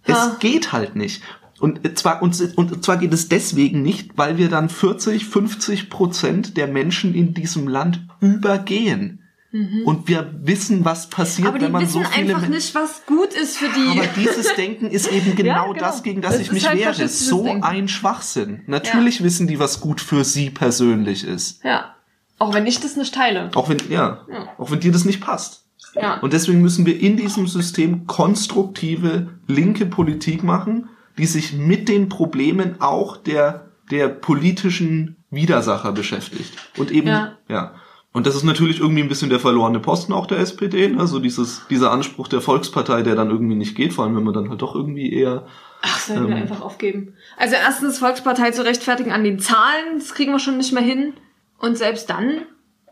Es 0.03 0.39
geht 0.39 0.71
halt 0.71 0.95
nicht. 0.95 1.21
Und 1.59 1.97
zwar, 1.97 2.23
und, 2.23 2.57
und 2.57 2.83
zwar 2.83 2.97
geht 2.97 3.13
es 3.13 3.29
deswegen 3.29 3.83
nicht, 3.83 4.17
weil 4.17 4.37
wir 4.37 4.49
dann 4.49 4.67
40, 4.67 5.25
50 5.25 5.91
Prozent 5.91 6.57
der 6.57 6.67
Menschen 6.67 7.13
in 7.13 7.35
diesem 7.35 7.67
Land 7.67 8.01
übergehen. 8.19 9.20
Mhm. 9.51 9.83
Und 9.85 10.07
wir 10.07 10.33
wissen, 10.43 10.85
was 10.85 11.09
passiert, 11.09 11.53
wenn 11.59 11.71
man 11.71 11.85
so 11.85 11.99
viele... 11.99 12.05
Aber 12.05 12.15
die 12.15 12.21
wissen 12.21 12.35
einfach 12.35 12.47
nicht, 12.47 12.75
was 12.75 13.05
gut 13.05 13.33
ist 13.33 13.57
für 13.57 13.67
die. 13.67 13.99
Aber 13.99 14.07
dieses 14.07 14.53
Denken 14.55 14.87
ist 14.87 15.11
eben 15.11 15.35
genau, 15.35 15.67
ja, 15.67 15.73
genau. 15.73 15.79
das, 15.79 16.03
gegen 16.03 16.21
das, 16.21 16.33
das 16.33 16.41
ich 16.41 16.51
mich 16.51 16.67
halt 16.67 16.79
wehre. 16.79 17.07
So 17.07 17.43
Denken. 17.43 17.63
ein 17.63 17.87
Schwachsinn. 17.87 18.63
Natürlich 18.67 19.19
ja. 19.19 19.25
wissen 19.25 19.47
die, 19.47 19.59
was 19.59 19.81
gut 19.81 19.99
für 19.99 20.23
sie 20.23 20.49
persönlich 20.49 21.25
ist. 21.25 21.63
Ja. 21.63 21.95
Auch 22.39 22.53
wenn 22.53 22.65
ich 22.65 22.79
das 22.79 22.95
nicht 22.95 23.13
teile. 23.13 23.51
Auch 23.53 23.69
wenn, 23.69 23.77
ja. 23.89 24.25
ja. 24.31 24.47
Auch 24.57 24.71
wenn 24.71 24.79
dir 24.79 24.91
das 24.91 25.05
nicht 25.05 25.21
passt. 25.21 25.65
Ja. 25.95 26.19
Und 26.21 26.33
deswegen 26.33 26.61
müssen 26.61 26.85
wir 26.85 26.99
in 26.99 27.17
diesem 27.17 27.47
System 27.47 28.07
konstruktive 28.07 29.29
linke 29.47 29.85
Politik 29.85 30.43
machen, 30.43 30.89
die 31.17 31.25
sich 31.25 31.53
mit 31.53 31.89
den 31.89 32.09
Problemen 32.09 32.79
auch 32.79 33.17
der, 33.17 33.67
der 33.91 34.07
politischen 34.07 35.17
Widersacher 35.29 35.91
beschäftigt. 35.91 36.53
Und 36.77 36.91
eben, 36.91 37.07
ja. 37.07 37.37
ja. 37.49 37.75
Und 38.13 38.27
das 38.27 38.35
ist 38.35 38.43
natürlich 38.43 38.79
irgendwie 38.81 39.01
ein 39.01 39.07
bisschen 39.07 39.29
der 39.29 39.39
verlorene 39.39 39.79
Posten 39.79 40.11
auch 40.11 40.27
der 40.27 40.39
SPD, 40.39 40.89
ne? 40.89 41.07
so 41.07 41.19
dieses, 41.19 41.65
dieser 41.69 41.91
Anspruch 41.91 42.27
der 42.27 42.41
Volkspartei, 42.41 43.03
der 43.03 43.15
dann 43.15 43.29
irgendwie 43.29 43.55
nicht 43.55 43.75
geht, 43.75 43.93
vor 43.93 44.03
allem 44.03 44.17
wenn 44.17 44.23
man 44.25 44.33
dann 44.33 44.49
halt 44.49 44.61
doch 44.61 44.75
irgendwie 44.75 45.13
eher. 45.13 45.45
Ach, 45.81 45.99
sollen 45.99 46.25
ähm, 46.25 46.29
wir 46.29 46.35
einfach 46.35 46.61
aufgeben. 46.61 47.13
Also 47.37 47.55
erstens 47.55 47.99
Volkspartei 47.99 48.51
zu 48.51 48.65
rechtfertigen 48.65 49.13
an 49.13 49.23
den 49.23 49.39
Zahlen, 49.39 49.97
das 49.97 50.13
kriegen 50.13 50.33
wir 50.33 50.39
schon 50.39 50.57
nicht 50.57 50.73
mehr 50.73 50.83
hin. 50.83 51.13
Und 51.57 51.77
selbst 51.77 52.09
dann. 52.09 52.41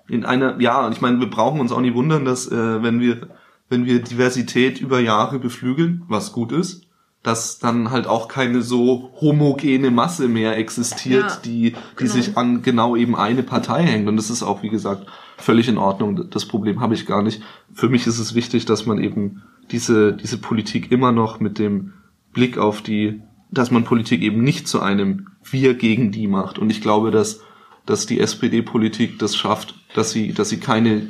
In 0.08 0.24
einer, 0.26 0.60
ja, 0.62 0.90
ich 0.90 1.02
meine, 1.02 1.20
wir 1.20 1.30
brauchen 1.30 1.60
uns 1.60 1.72
auch 1.72 1.82
nicht 1.82 1.96
wundern, 1.96 2.24
dass 2.24 2.50
äh, 2.50 2.82
wenn 2.82 3.02
wir, 3.02 3.30
wenn 3.68 3.86
wir 3.86 4.02
Diversität 4.02 4.80
über 4.80 5.00
Jahre 5.00 5.38
beflügeln, 5.38 6.04
was 6.08 6.32
gut 6.32 6.54
ist, 6.54 6.89
dass 7.24 7.60
dann 7.60 7.92
halt 7.92 8.08
auch 8.08 8.28
keine 8.30 8.62
so 8.62 9.12
homogene 9.20 9.92
Masse 9.92 10.28
mehr 10.30 10.58
existiert, 10.58 11.30
ja, 11.30 11.38
die, 11.44 11.72
die 11.72 11.76
genau. 11.96 12.14
sich 12.14 12.38
an 12.38 12.62
genau 12.62 12.96
eben 12.96 13.16
eine 13.16 13.44
Partei 13.44 13.84
hängt. 13.84 14.08
Und 14.08 14.16
das 14.16 14.30
ist 14.30 14.42
auch, 14.42 14.64
wie 14.64 14.70
gesagt, 14.70 15.06
völlig 15.38 15.68
in 15.68 15.78
Ordnung. 15.78 16.30
Das 16.30 16.46
Problem 16.46 16.80
habe 16.80 16.94
ich 16.94 17.06
gar 17.06 17.22
nicht. 17.22 17.42
Für 17.74 17.90
mich 17.90 18.08
ist 18.08 18.20
es 18.20 18.36
wichtig, 18.36 18.66
dass 18.66 18.86
man 18.86 19.00
eben 19.04 19.44
diese, 19.72 20.14
diese 20.14 20.38
Politik 20.38 20.92
immer 20.92 21.12
noch 21.12 21.40
mit 21.40 21.60
dem 21.60 21.94
Blick 22.32 22.58
auf 22.58 22.82
die, 22.82 23.22
dass 23.52 23.70
man 23.70 23.84
Politik 23.84 24.22
eben 24.22 24.42
nicht 24.42 24.68
zu 24.68 24.82
einem 24.82 25.28
Wir 25.44 25.74
gegen 25.74 26.12
die 26.12 26.28
macht. 26.28 26.58
Und 26.58 26.70
ich 26.70 26.82
glaube, 26.82 27.12
dass, 27.12 27.42
dass 27.86 28.06
die 28.06 28.22
SPD-Politik 28.22 29.20
das 29.20 29.36
schafft, 29.36 29.76
dass 29.94 30.12
sie, 30.12 30.34
dass 30.34 30.50
sie 30.50 30.60
keine 30.60 31.08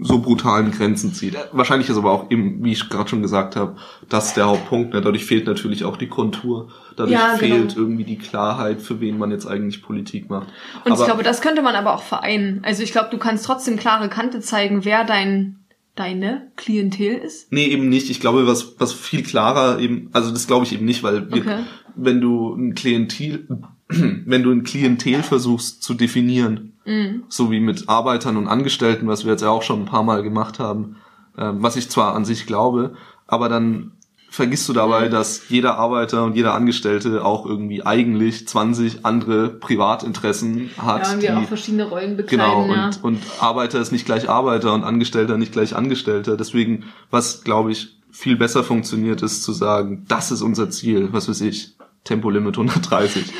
so 0.00 0.18
brutalen 0.18 0.70
Grenzen 0.70 1.12
zieht. 1.12 1.36
Wahrscheinlich 1.52 1.88
ist 1.88 1.96
aber 1.96 2.12
auch 2.12 2.30
eben, 2.30 2.64
wie 2.64 2.72
ich 2.72 2.88
gerade 2.88 3.08
schon 3.08 3.22
gesagt 3.22 3.56
habe, 3.56 3.76
das 4.08 4.34
der 4.34 4.46
Hauptpunkt. 4.46 4.94
Ne? 4.94 5.00
Dadurch 5.00 5.24
fehlt 5.24 5.46
natürlich 5.46 5.84
auch 5.84 5.96
die 5.96 6.08
Kontur. 6.08 6.70
Dadurch 6.96 7.12
ja, 7.12 7.36
genau. 7.36 7.56
fehlt 7.56 7.76
irgendwie 7.76 8.04
die 8.04 8.18
Klarheit, 8.18 8.80
für 8.80 9.00
wen 9.00 9.18
man 9.18 9.30
jetzt 9.30 9.46
eigentlich 9.46 9.82
Politik 9.82 10.30
macht. 10.30 10.48
Und 10.84 10.92
aber, 10.92 11.00
ich 11.00 11.06
glaube, 11.06 11.22
das 11.22 11.40
könnte 11.40 11.62
man 11.62 11.74
aber 11.74 11.94
auch 11.94 12.02
vereinen. 12.02 12.62
Also 12.64 12.82
ich 12.82 12.92
glaube, 12.92 13.08
du 13.10 13.18
kannst 13.18 13.44
trotzdem 13.44 13.76
klare 13.76 14.08
Kante 14.08 14.40
zeigen, 14.40 14.84
wer 14.84 15.04
dein 15.04 15.58
deine 15.98 16.52
Klientel 16.54 17.16
ist? 17.16 17.52
Nee, 17.52 17.66
eben 17.66 17.88
nicht. 17.88 18.08
Ich 18.08 18.20
glaube, 18.20 18.46
was, 18.46 18.78
was 18.78 18.92
viel 18.92 19.24
klarer 19.24 19.80
eben, 19.80 20.10
also 20.12 20.30
das 20.30 20.46
glaube 20.46 20.64
ich 20.64 20.72
eben 20.72 20.84
nicht, 20.84 21.02
weil 21.02 21.28
wir, 21.32 21.42
okay. 21.42 21.58
wenn 21.96 22.20
du 22.20 22.54
ein 22.54 22.74
Klientel, 22.74 23.48
wenn 23.88 24.44
du 24.44 24.52
ein 24.52 24.62
Klientel 24.62 25.24
versuchst 25.24 25.82
zu 25.82 25.94
definieren, 25.94 26.77
Mhm. 26.88 27.24
So 27.28 27.50
wie 27.50 27.60
mit 27.60 27.88
Arbeitern 27.88 28.36
und 28.36 28.48
Angestellten, 28.48 29.06
was 29.06 29.24
wir 29.24 29.32
jetzt 29.32 29.42
ja 29.42 29.50
auch 29.50 29.62
schon 29.62 29.82
ein 29.82 29.86
paar 29.86 30.02
Mal 30.02 30.22
gemacht 30.22 30.58
haben, 30.58 30.96
ähm, 31.36 31.62
was 31.62 31.76
ich 31.76 31.90
zwar 31.90 32.14
an 32.14 32.24
sich 32.24 32.46
glaube, 32.46 32.94
aber 33.26 33.48
dann 33.48 33.92
vergisst 34.30 34.68
du 34.68 34.72
dabei, 34.72 35.08
dass 35.08 35.48
jeder 35.48 35.78
Arbeiter 35.78 36.24
und 36.24 36.36
jeder 36.36 36.54
Angestellte 36.54 37.24
auch 37.24 37.46
irgendwie 37.46 37.84
eigentlich 37.84 38.46
20 38.46 39.04
andere 39.04 39.48
Privatinteressen 39.48 40.70
hat. 40.76 41.06
Ja, 41.06 41.12
und 41.12 41.22
wir 41.22 41.30
die, 41.30 41.36
auch 41.36 41.48
verschiedene 41.48 41.88
Rollen 41.88 42.16
bekleiden. 42.16 42.68
Genau, 42.68 42.74
ja. 42.74 42.86
und, 42.86 43.04
und 43.04 43.22
Arbeiter 43.40 43.80
ist 43.80 43.90
nicht 43.90 44.04
gleich 44.04 44.28
Arbeiter 44.28 44.74
und 44.74 44.84
Angestellter 44.84 45.38
nicht 45.38 45.52
gleich 45.52 45.74
Angestellter. 45.74 46.36
Deswegen, 46.36 46.84
was 47.10 47.42
glaube 47.42 47.72
ich 47.72 47.98
viel 48.10 48.36
besser 48.36 48.64
funktioniert, 48.64 49.22
ist 49.22 49.42
zu 49.42 49.52
sagen, 49.52 50.04
das 50.08 50.30
ist 50.30 50.42
unser 50.42 50.70
Ziel, 50.70 51.08
was 51.12 51.28
weiß 51.28 51.40
ich, 51.42 51.77
Tempolimit 52.04 52.56
130 52.56 53.32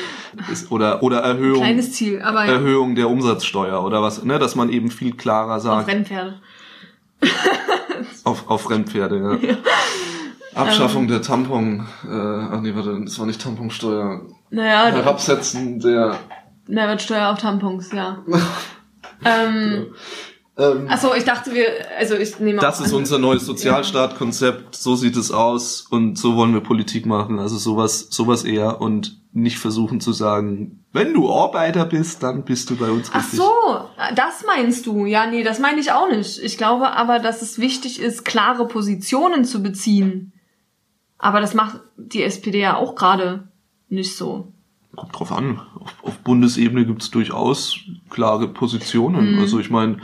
ist, 0.51 0.71
oder 0.71 1.01
oder 1.01 1.19
Erhöhung 1.19 1.61
Kleines 1.61 1.93
Ziel, 1.93 2.21
aber 2.21 2.45
ja, 2.45 2.53
Erhöhung 2.53 2.95
der 2.95 3.09
Umsatzsteuer 3.09 3.83
oder 3.83 4.01
was, 4.03 4.23
ne, 4.23 4.37
dass 4.37 4.55
man 4.55 4.69
eben 4.69 4.91
viel 4.91 5.15
klarer 5.15 5.55
auf 5.55 5.63
sagt 5.63 5.87
Rennpferde. 5.87 6.39
auf, 8.23 8.49
auf 8.49 8.61
Fremdpferde, 8.61 9.39
ja. 9.41 9.57
Abschaffung 10.55 11.03
Ähm. 11.03 11.09
der 11.09 11.21
Tampon, 11.21 11.87
äh, 12.03 12.09
ach 12.09 12.61
nee, 12.61 12.73
warte, 12.75 13.01
das 13.03 13.19
war 13.19 13.25
nicht 13.25 13.41
Tamponsteuer. 13.41 14.21
Naja, 14.49 14.87
Herabsetzen 14.87 15.79
der 15.79 16.17
Mehrwertsteuer 16.67 17.29
auf 17.29 17.39
Tampons, 17.39 17.91
ja. 17.91 18.23
ähm, 19.25 19.87
ähm, 20.59 20.87
achso, 20.89 21.13
ich 21.15 21.23
dachte 21.23 21.53
wir, 21.53 21.65
also 21.97 22.15
ich 22.15 22.39
nehme 22.39 22.59
Das 22.59 22.79
ist 22.79 22.91
an- 22.91 22.99
unser 22.99 23.17
neues 23.17 23.45
Sozialstaatkonzept, 23.45 24.75
so 24.75 24.95
sieht 24.95 25.15
es 25.15 25.31
aus 25.31 25.81
und 25.89 26.17
so 26.17 26.35
wollen 26.35 26.53
wir 26.53 26.61
Politik 26.61 27.05
machen. 27.05 27.39
Also 27.39 27.57
sowas, 27.57 28.07
sowas 28.11 28.43
eher 28.43 28.81
und 28.81 29.17
nicht 29.31 29.57
versuchen 29.59 29.99
zu 30.01 30.11
sagen, 30.11 30.83
wenn 30.91 31.13
du 31.13 31.31
Arbeiter 31.31 31.85
bist, 31.85 32.23
dann 32.23 32.43
bist 32.45 32.69
du 32.69 32.75
bei 32.75 32.89
uns 32.89 33.09
Ach 33.13 33.17
richtig. 33.23 33.39
so, 33.39 33.51
das 34.15 34.43
meinst 34.45 34.85
du. 34.87 35.05
Ja, 35.05 35.27
nee, 35.27 35.43
das 35.43 35.59
meine 35.59 35.79
ich 35.79 35.91
auch 35.91 36.09
nicht. 36.09 36.39
Ich 36.39 36.57
glaube 36.57 36.91
aber, 36.93 37.19
dass 37.19 37.41
es 37.43 37.59
wichtig 37.59 37.99
ist, 38.01 38.25
klare 38.25 38.67
Positionen 38.67 39.45
zu 39.45 39.61
beziehen. 39.61 40.33
Aber 41.19 41.41
das 41.41 41.53
macht 41.53 41.79
die 41.97 42.23
SPD 42.23 42.59
ja 42.59 42.75
auch 42.77 42.95
gerade 42.95 43.49
nicht 43.87 44.15
so. 44.15 44.51
Kommt 44.95 45.17
drauf 45.19 45.31
an. 45.31 45.61
Auf, 45.79 45.95
auf 46.01 46.17
Bundesebene 46.19 46.85
gibt's 46.85 47.11
durchaus 47.11 47.77
klare 48.09 48.47
Positionen. 48.47 49.35
Mhm. 49.35 49.39
Also 49.41 49.59
ich 49.59 49.69
meine, 49.69 49.93
ne, 49.97 50.01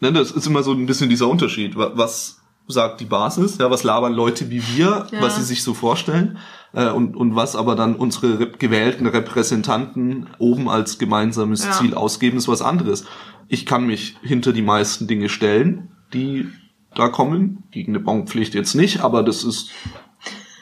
das 0.00 0.30
ist 0.30 0.46
immer 0.46 0.62
so 0.62 0.72
ein 0.72 0.86
bisschen 0.86 1.08
dieser 1.10 1.28
Unterschied. 1.28 1.76
Wa- 1.76 1.92
Was 1.94 2.40
sagt 2.66 3.00
die 3.00 3.06
Basis? 3.06 3.58
Ja, 3.58 3.70
was 3.70 3.82
labern 3.82 4.12
Leute 4.12 4.50
wie 4.50 4.62
wir, 4.76 5.06
Ja. 5.10 5.22
was 5.22 5.36
sie 5.36 5.42
sich 5.42 5.62
so 5.62 5.74
vorstellen? 5.74 6.38
Äh, 6.74 6.90
und, 6.90 7.16
und 7.16 7.34
was 7.34 7.56
aber 7.56 7.74
dann 7.76 7.96
unsere 7.96 8.38
rep 8.40 8.58
gewählten 8.58 9.06
Repräsentanten 9.06 10.26
oben 10.38 10.68
als 10.68 10.98
gemeinsames 10.98 11.64
Ja. 11.64 11.72
Ziel 11.72 11.94
ausgeben, 11.94 12.36
ist 12.36 12.46
was 12.48 12.60
anderes. 12.62 13.04
Ich 13.48 13.64
kann 13.64 13.86
mich 13.86 14.16
hinter 14.22 14.52
die 14.52 14.60
meisten 14.62 15.06
Dinge 15.06 15.30
stellen, 15.30 15.88
die 16.12 16.48
da 16.94 17.08
kommen. 17.08 17.64
Gegen 17.70 17.92
eine 17.92 18.00
Bonpflicht 18.04 18.54
jetzt 18.54 18.74
nicht, 18.74 19.00
aber 19.00 19.22
das 19.22 19.44
ist, 19.44 19.70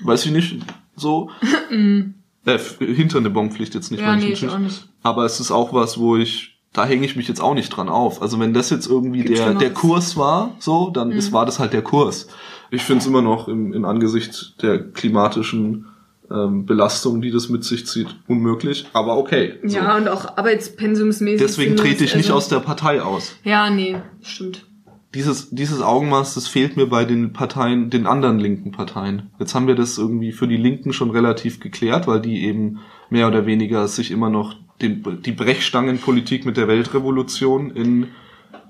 weiß 0.03 0.27
ich 0.27 0.33
nicht, 0.33 0.59
so. 0.95 1.31
äh, 1.71 2.05
f- 2.53 2.79
hinter 2.79 3.19
eine 3.19 3.31
Bonpflicht 3.31 3.75
jetzt 3.75 3.91
nicht. 3.91 4.01
Ja, 4.01 4.15
nee, 4.15 4.29
ich 4.33 4.49
auch 4.49 4.59
nicht. 4.59 4.89
Aber 5.03 5.25
es 5.25 5.41
ist 5.41 5.51
auch 5.51 5.73
was, 5.73 5.99
wo 5.99 6.17
ich, 6.17 6.56
da 6.77 6.85
hänge 6.85 7.07
ich 7.07 7.17
mich 7.17 7.27
jetzt 7.27 7.41
auch 7.41 7.55
nicht 7.55 7.71
dran 7.71 7.89
auf. 7.89 8.21
Also 8.21 8.39
wenn 8.39 8.53
das 8.53 8.69
jetzt 8.69 8.87
irgendwie 8.87 9.25
der, 9.25 9.55
der. 9.55 9.73
Kurs 9.73 10.19
war, 10.19 10.55
so, 10.59 10.91
dann 10.91 11.11
ist, 11.11 11.33
war 11.33 11.47
das 11.47 11.59
halt 11.59 11.73
der 11.73 11.81
Kurs. 11.81 12.29
Ich 12.71 12.83
finde 12.83 13.01
es 13.01 13.07
immer 13.07 13.23
noch 13.23 13.49
im, 13.49 13.73
in 13.73 13.87
Angesicht 13.87 14.61
der 14.63 14.79
klimatischen 14.93 15.87
ähm, 16.31 16.67
Belastung, 16.67 17.23
die 17.23 17.31
das 17.31 17.49
mit 17.49 17.65
sich 17.65 17.87
zieht, 17.87 18.09
unmöglich. 18.29 18.87
Aber 18.93 19.17
okay. 19.17 19.55
So. 19.63 19.79
Ja, 19.79 19.97
und 19.97 20.09
auch 20.09 20.37
arbeitspensumsmäßig. 20.37 21.47
Deswegen 21.47 21.77
trete 21.77 22.05
ich 22.05 22.15
nicht 22.15 22.27
also- 22.27 22.37
aus 22.37 22.49
der 22.49 22.61
Partei 22.61 23.01
aus. 23.01 23.37
Ja, 23.43 23.71
nee, 23.71 23.97
stimmt. 24.23 24.67
Dieses, 25.15 25.49
dieses 25.49 25.81
Augenmaß, 25.81 26.35
das 26.35 26.47
fehlt 26.47 26.77
mir 26.77 26.87
bei 26.87 27.07
den 27.07 27.33
Parteien, 27.33 27.89
den 27.89 28.07
anderen 28.07 28.39
linken 28.39 28.71
Parteien. 28.71 29.31
Jetzt 29.39 29.55
haben 29.55 29.67
wir 29.67 29.75
das 29.75 29.97
irgendwie 29.97 30.33
für 30.33 30.47
die 30.47 30.59
Linken 30.59 30.93
schon 30.93 31.09
relativ 31.09 31.59
geklärt, 31.59 32.07
weil 32.07 32.21
die 32.21 32.45
eben 32.45 32.81
mehr 33.09 33.29
oder 33.29 33.47
weniger 33.47 33.89
sich 33.89 34.11
immer 34.11 34.29
noch 34.29 34.57
den, 34.81 35.23
die 35.23 35.33
Brechstangenpolitik 35.33 36.45
mit 36.45 36.57
der 36.57 36.69
Weltrevolution 36.69 37.71
in, 37.71 38.09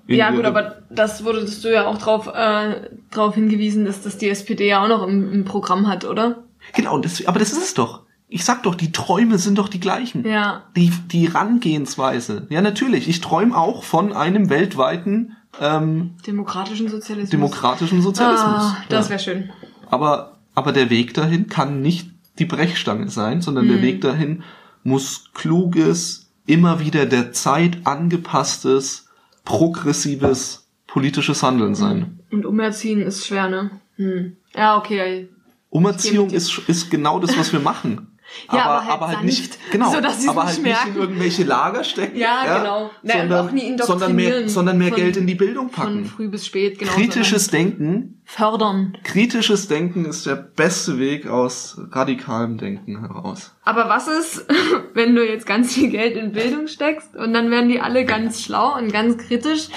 in 0.07 0.16
Ja, 0.16 0.31
gut, 0.31 0.45
aber 0.45 0.83
das 0.90 1.25
wurdest 1.25 1.64
du 1.64 1.73
ja 1.73 1.87
auch 1.87 1.99
drauf, 1.99 2.29
äh, 2.33 2.88
drauf 3.11 3.35
hingewiesen, 3.35 3.85
dass 3.85 4.03
das 4.03 4.19
die 4.19 4.29
SPD 4.29 4.69
ja 4.69 4.83
auch 4.85 4.88
noch 4.88 5.07
im, 5.07 5.33
im 5.33 5.45
Programm 5.45 5.88
hat, 5.88 6.05
oder? 6.05 6.45
Genau, 6.75 6.99
das, 6.99 7.25
aber 7.27 7.38
das 7.38 7.53
ist 7.53 7.62
es 7.62 7.75
doch. 7.75 8.03
Ich 8.29 8.45
sag 8.45 8.64
doch, 8.64 8.75
die 8.75 8.90
Träume 8.90 9.38
sind 9.38 9.57
doch 9.59 9.69
die 9.69 9.79
gleichen. 9.79 10.27
Ja. 10.27 10.64
Die, 10.77 10.90
die 11.12 11.27
Rangehensweise. 11.27 12.47
Ja, 12.51 12.61
natürlich. 12.61 13.09
Ich 13.09 13.21
träume 13.21 13.57
auch 13.57 13.85
von 13.85 14.12
einem 14.12 14.51
weltweiten 14.51 15.37
ähm, 15.61 16.14
Demokratischen 16.27 16.88
Sozialismus. 16.88 17.31
demokratischen 17.31 18.03
Sozialismus. 18.03 18.62
Ah, 18.62 18.77
das 18.88 19.07
Ja. 19.07 19.11
wäre 19.11 19.21
schön. 19.21 19.51
Aber, 19.88 20.38
aber 20.57 20.73
der 20.73 20.90
Weg 20.90 21.14
dahin 21.14 21.47
kann 21.49 21.81
nicht 21.83 22.11
die 22.40 22.47
Brechstange 22.47 23.09
sein, 23.11 23.40
sondern 23.42 23.66
Mhm. 23.66 23.71
der 23.71 23.83
Weg 23.83 24.01
dahin 24.01 24.42
muss 24.87 25.31
kluges, 25.35 26.31
immer 26.46 26.81
wieder 26.81 27.07
der 27.07 27.33
Zeit 27.33 27.79
angepasstes, 27.85 29.09
progressives 29.44 30.66
politisches 30.87 31.42
Handeln 31.42 31.75
sein. 31.75 32.20
Und 32.31 32.46
umerziehen 32.46 33.03
ist 33.03 33.27
schwer, 33.27 33.51
ne? 33.51 33.70
Hm. 33.96 34.37
Ja, 34.55 34.79
okay. 34.79 35.29
Umerziehung 35.68 36.31
ist, 36.31 36.59
ist 36.68 36.90
genau 36.90 37.18
das, 37.18 37.37
was 37.37 37.53
wir 37.53 37.61
machen. 37.61 38.15
Ja, 38.53 38.64
aber 38.88 39.01
halt 39.09 39.11
sanft, 39.18 39.25
nicht, 39.25 39.59
genau, 39.72 39.90
sodass 39.92 40.20
sie's 40.20 40.29
aber 40.29 40.44
nicht 40.44 40.55
halt 40.57 40.64
nicht 40.64 40.87
in 40.88 40.96
irgendwelche 41.03 41.44
Lager 41.44 41.85
stecken, 41.85 42.16
Ja, 42.18 42.59
genau. 42.59 42.90
Na, 43.03 43.22
und 43.22 43.33
auch 43.33 43.51
nie 43.51 43.77
sondern 43.83 44.14
mehr, 44.14 44.49
sondern 44.49 44.79
mehr 44.79 44.88
von- 44.88 44.96
Geld 44.96 45.16
in 45.16 45.27
die 45.27 45.35
Bildung 45.35 45.70
Von 45.70 45.85
packen. 45.85 46.05
früh 46.05 46.29
bis 46.29 46.46
spät, 46.46 46.79
genau. 46.79 46.92
Kritisches 46.92 47.49
Denken, 47.49 48.20
Fördern. 48.25 48.96
kritisches 49.05 49.68
Denken 49.68 50.05
ist 50.05 50.27
der 50.27 50.37
beste 50.37 50.99
Weg 50.99 51.27
aus 51.27 51.81
radikalem 51.92 52.59
Denken 52.59 53.01
heraus. 53.01 53.55
Aber 53.64 53.88
was 53.88 54.09
ist, 54.09 54.46
wenn 54.94 55.14
du 55.14 55.27
jetzt 55.27 55.46
ganz 55.46 55.75
viel 55.75 55.90
Geld 55.90 56.16
in 56.16 56.33
Bildung 56.33 56.66
steckst 56.66 57.14
und 57.16 57.33
dann 57.33 57.51
werden 57.51 57.68
die 57.68 57.81
alle 57.81 58.05
ganz 58.05 58.42
schlau 58.42 58.77
und 58.77 58.92
ganz 58.92 59.16
kritisch 59.18 59.68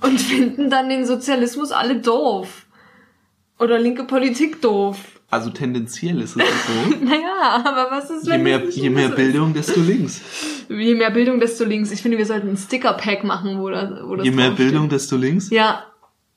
und 0.00 0.20
finden 0.20 0.68
dann 0.70 0.88
den 0.88 1.06
Sozialismus 1.06 1.72
alle 1.72 1.96
doof? 2.00 2.66
Oder 3.58 3.78
linke 3.78 4.04
Politik 4.04 4.60
doof? 4.60 4.98
Also 5.34 5.50
tendenziell 5.50 6.20
ist 6.20 6.36
es 6.36 6.42
so. 6.66 6.96
Naja, 7.04 7.64
aber 7.64 7.90
was 7.90 8.08
ist, 8.08 8.24
Je 8.26 8.30
wenn 8.32 8.42
mehr, 8.44 8.58
das 8.60 8.68
nicht 8.68 8.76
je 8.78 8.90
mehr 8.90 9.08
so 9.10 9.16
Bildung, 9.16 9.52
desto 9.52 9.80
links. 9.80 10.18
Ist? 10.18 10.70
Je 10.70 10.94
mehr 10.94 11.10
Bildung, 11.10 11.40
desto 11.40 11.64
links. 11.64 11.90
Ich 11.90 12.02
finde, 12.02 12.18
wir 12.18 12.24
sollten 12.26 12.48
ein 12.50 12.56
Sticker-Pack 12.56 13.24
machen, 13.24 13.58
wo 13.60 13.68
das, 13.68 13.90
wo 14.06 14.14
das 14.14 14.24
Je 14.24 14.30
mehr. 14.30 14.52
Bildung, 14.52 14.88
desto 14.88 15.16
links. 15.16 15.50
Ja, 15.50 15.86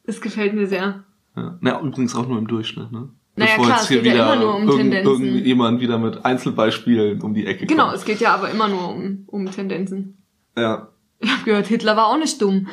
es 0.04 0.20
gefällt 0.20 0.54
mir 0.56 0.66
sehr. 0.66 1.04
Ja. 1.36 1.58
Na, 1.62 1.80
übrigens 1.80 2.16
auch 2.16 2.28
nur 2.28 2.40
im 2.40 2.48
Durchschnitt, 2.48 2.92
ne? 2.92 3.10
Naja, 3.36 3.52
Bevor 3.52 3.66
klar, 3.68 3.78
jetzt 3.78 3.84
es 3.84 3.90
hier 3.90 4.02
geht 4.02 4.08
ja 4.08 4.14
wieder 4.16 4.34
immer 4.34 4.44
nur 4.44 4.56
um 4.56 4.68
irgend, 4.68 4.92
Tendenzen. 4.94 5.26
irgendjemand 5.26 5.80
wieder 5.80 6.00
mit 6.00 6.26
Einzelbeispielen 6.26 7.22
um 7.22 7.36
die 7.36 7.46
Ecke 7.46 7.68
Genau, 7.68 7.84
kommt. 7.86 7.98
es 7.98 8.06
geht 8.06 8.20
ja 8.20 8.34
aber 8.34 8.50
immer 8.50 8.68
nur 8.68 8.90
um, 8.90 9.26
um 9.28 9.52
Tendenzen. 9.52 10.18
Ja. 10.58 10.88
Ich 11.20 11.32
habe 11.32 11.44
gehört, 11.44 11.68
Hitler 11.68 11.96
war 11.96 12.08
auch 12.08 12.18
nicht 12.18 12.42
dumm. 12.42 12.68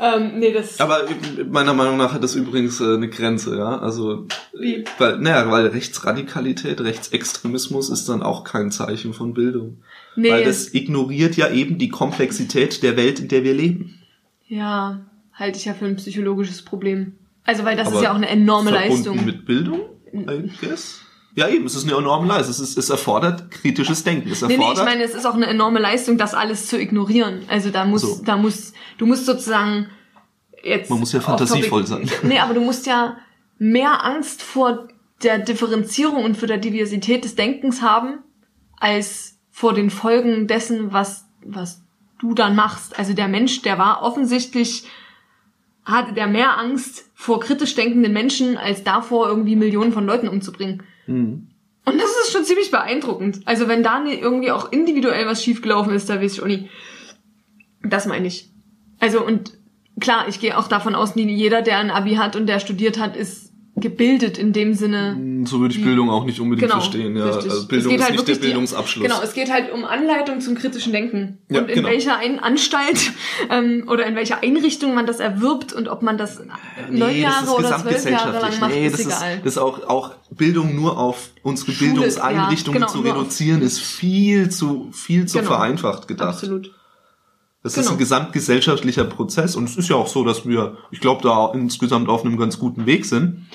Ähm, 0.00 0.38
nee, 0.38 0.52
das... 0.52 0.78
Aber 0.80 1.04
meiner 1.50 1.74
Meinung 1.74 1.96
nach 1.96 2.12
hat 2.12 2.22
das 2.22 2.36
übrigens 2.36 2.80
äh, 2.80 2.94
eine 2.94 3.08
Grenze, 3.08 3.56
ja. 3.58 3.78
Also, 3.78 4.26
Wie? 4.52 4.84
weil, 4.98 5.18
naja, 5.18 5.50
weil 5.50 5.66
Rechtsradikalität, 5.66 6.80
Rechtsextremismus 6.80 7.90
ist 7.90 8.08
dann 8.08 8.22
auch 8.22 8.44
kein 8.44 8.70
Zeichen 8.70 9.12
von 9.12 9.34
Bildung. 9.34 9.82
nee, 10.14 10.30
Weil 10.30 10.44
das 10.44 10.72
ignoriert 10.72 11.36
ja 11.36 11.50
eben 11.50 11.78
die 11.78 11.88
Komplexität 11.88 12.82
der 12.84 12.96
Welt, 12.96 13.18
in 13.18 13.28
der 13.28 13.42
wir 13.42 13.54
leben. 13.54 13.98
ja, 14.46 15.00
halte 15.32 15.58
ich 15.58 15.64
ja 15.64 15.74
für 15.74 15.86
ein 15.86 15.96
psychologisches 15.96 16.62
Problem. 16.62 17.14
Also, 17.44 17.64
weil 17.64 17.76
das 17.76 17.88
Aber 17.88 17.96
ist 17.96 18.02
ja 18.02 18.10
auch 18.12 18.16
eine 18.16 18.28
enorme 18.28 18.70
verbunden 18.70 18.94
Leistung. 18.96 19.24
mit 19.24 19.46
Bildung, 19.46 19.80
I 20.12 20.50
guess. 20.60 21.00
Ja, 21.38 21.48
eben, 21.48 21.66
es 21.66 21.76
ist 21.76 21.84
eine 21.84 21.96
enorme 21.96 22.26
Leistung. 22.26 22.50
Es, 22.50 22.58
ist, 22.58 22.76
es 22.76 22.90
erfordert 22.90 23.48
kritisches 23.52 24.02
Denken. 24.02 24.28
Es 24.28 24.42
Nee, 24.42 24.48
nee, 24.48 24.54
erfordert, 24.54 24.78
ich 24.78 24.84
meine, 24.84 25.04
es 25.04 25.14
ist 25.14 25.24
auch 25.24 25.34
eine 25.34 25.46
enorme 25.46 25.78
Leistung, 25.78 26.18
das 26.18 26.34
alles 26.34 26.66
zu 26.66 26.80
ignorieren. 26.80 27.42
Also 27.46 27.70
da 27.70 27.84
muss, 27.84 28.02
So. 28.02 28.20
da 28.24 28.36
muss, 28.36 28.72
du 28.98 29.06
musst 29.06 29.24
sozusagen 29.24 29.86
jetzt. 30.64 30.90
Man 30.90 30.98
muss 30.98 31.12
ja 31.12 31.20
fantasievoll 31.20 31.86
sein. 31.86 32.10
Nee, 32.24 32.40
aber 32.40 32.54
du 32.54 32.60
musst 32.60 32.86
ja 32.86 33.18
mehr 33.56 34.04
Angst 34.04 34.42
vor 34.42 34.88
der 35.22 35.38
Differenzierung 35.38 36.24
und 36.24 36.36
vor 36.36 36.48
der 36.48 36.58
Diversität 36.58 37.22
des 37.22 37.36
Denkens 37.36 37.82
haben, 37.82 38.18
als 38.76 39.38
vor 39.52 39.74
den 39.74 39.90
Folgen 39.90 40.48
dessen, 40.48 40.92
was, 40.92 41.24
was 41.44 41.82
du 42.18 42.34
dann 42.34 42.56
machst. 42.56 42.98
Also 42.98 43.12
der 43.12 43.28
Mensch, 43.28 43.62
der 43.62 43.78
war 43.78 44.02
offensichtlich, 44.02 44.88
hatte 45.84 46.14
der 46.14 46.26
mehr 46.26 46.58
Angst 46.58 47.08
vor 47.14 47.38
kritisch 47.38 47.76
denkenden 47.76 48.12
Menschen, 48.12 48.56
als 48.56 48.82
davor 48.82 49.28
irgendwie 49.28 49.54
Millionen 49.54 49.92
von 49.92 50.04
Leuten 50.04 50.26
umzubringen. 50.26 50.82
Mhm. 51.08 51.48
Und 51.84 51.98
das 51.98 52.10
ist 52.22 52.32
schon 52.32 52.44
ziemlich 52.44 52.70
beeindruckend. 52.70 53.40
Also 53.46 53.66
wenn 53.66 53.82
da 53.82 54.04
irgendwie 54.04 54.50
auch 54.50 54.70
individuell 54.70 55.26
was 55.26 55.42
schiefgelaufen 55.42 55.94
ist, 55.94 56.08
da 56.10 56.20
weiß 56.20 56.34
ich 56.34 56.42
auch 56.42 56.46
nie. 56.46 56.68
Das 57.82 58.06
meine 58.06 58.26
ich. 58.26 58.50
Also 59.00 59.24
und 59.24 59.54
klar, 59.98 60.28
ich 60.28 60.38
gehe 60.38 60.58
auch 60.58 60.68
davon 60.68 60.94
aus, 60.94 61.14
nie 61.16 61.24
jeder, 61.32 61.62
der 61.62 61.78
ein 61.78 61.90
Abi 61.90 62.16
hat 62.16 62.36
und 62.36 62.46
der 62.46 62.60
studiert 62.60 62.98
hat, 62.98 63.16
ist 63.16 63.47
gebildet 63.76 64.38
in 64.38 64.52
dem 64.52 64.74
Sinne. 64.74 65.44
So 65.46 65.60
würde 65.60 65.74
ich 65.74 65.82
Bildung 65.82 66.10
auch 66.10 66.24
nicht 66.24 66.40
unbedingt 66.40 66.68
Genau, 66.68 66.80
verstehen. 66.80 67.16
Ja. 67.16 67.26
Also 67.26 67.66
Bildung 67.68 67.94
ist 67.94 68.02
halt 68.02 68.12
nicht 68.12 68.22
der 68.22 68.26
wirklich 68.26 68.38
die- 68.40 68.46
Bildungsabschluss. 68.46 69.04
Genau, 69.06 69.20
es 69.22 69.34
geht 69.34 69.52
halt 69.52 69.70
um 69.72 69.84
Anleitung 69.84 70.40
zum 70.40 70.56
kritischen 70.56 70.92
Denken. 70.92 71.38
Ja, 71.48 71.60
und 71.60 71.68
in 71.68 71.76
genau. 71.76 71.88
welcher 71.88 72.16
ein 72.18 72.40
Anstalt 72.40 73.12
ähm, 73.50 73.84
oder 73.88 74.04
in 74.06 74.16
welcher 74.16 74.42
Einrichtung 74.42 74.94
man 74.94 75.06
das 75.06 75.20
erwirbt 75.20 75.72
und 75.72 75.88
ob 75.88 76.02
man 76.02 76.18
das 76.18 76.40
neun 76.90 77.16
Jahre 77.16 77.50
oder 77.52 77.78
zwölf 77.78 78.04
Jahre 78.10 78.40
lang 78.40 78.58
macht, 78.60 78.70
nee, 78.72 78.86
ist 78.86 78.94
das 78.98 79.06
egal. 79.06 79.34
Ist, 79.36 79.44
das 79.46 79.52
ist 79.54 79.58
auch, 79.58 79.86
auch 79.88 80.14
Bildung 80.30 80.74
nur 80.74 80.98
auf 80.98 81.30
unsere 81.42 81.72
Schule, 81.72 81.92
Bildungseinrichtungen 81.92 82.80
ja, 82.80 82.86
genau, 82.86 83.00
zu 83.00 83.06
reduzieren, 83.08 83.62
ist 83.62 83.80
viel 83.80 84.50
zu, 84.50 84.88
viel 84.92 85.26
zu 85.26 85.38
Genau. 85.38 85.50
vereinfacht 85.50 86.08
gedacht. 86.08 86.28
Absolut. 86.30 86.72
Das 87.74 87.76
ist 87.76 87.86
Genau. 87.86 87.96
ein 87.96 87.98
gesamtgesellschaftlicher 87.98 89.04
Prozess 89.04 89.56
und 89.56 89.64
es 89.64 89.76
ist 89.76 89.88
ja 89.88 89.96
auch 89.96 90.06
so, 90.08 90.24
dass 90.24 90.46
wir, 90.46 90.76
ich 90.90 91.00
glaube, 91.00 91.22
da 91.22 91.50
insgesamt 91.52 92.08
auf 92.08 92.24
einem 92.24 92.36
ganz 92.36 92.58
guten 92.58 92.86
Weg 92.86 93.04
sind, 93.04 93.46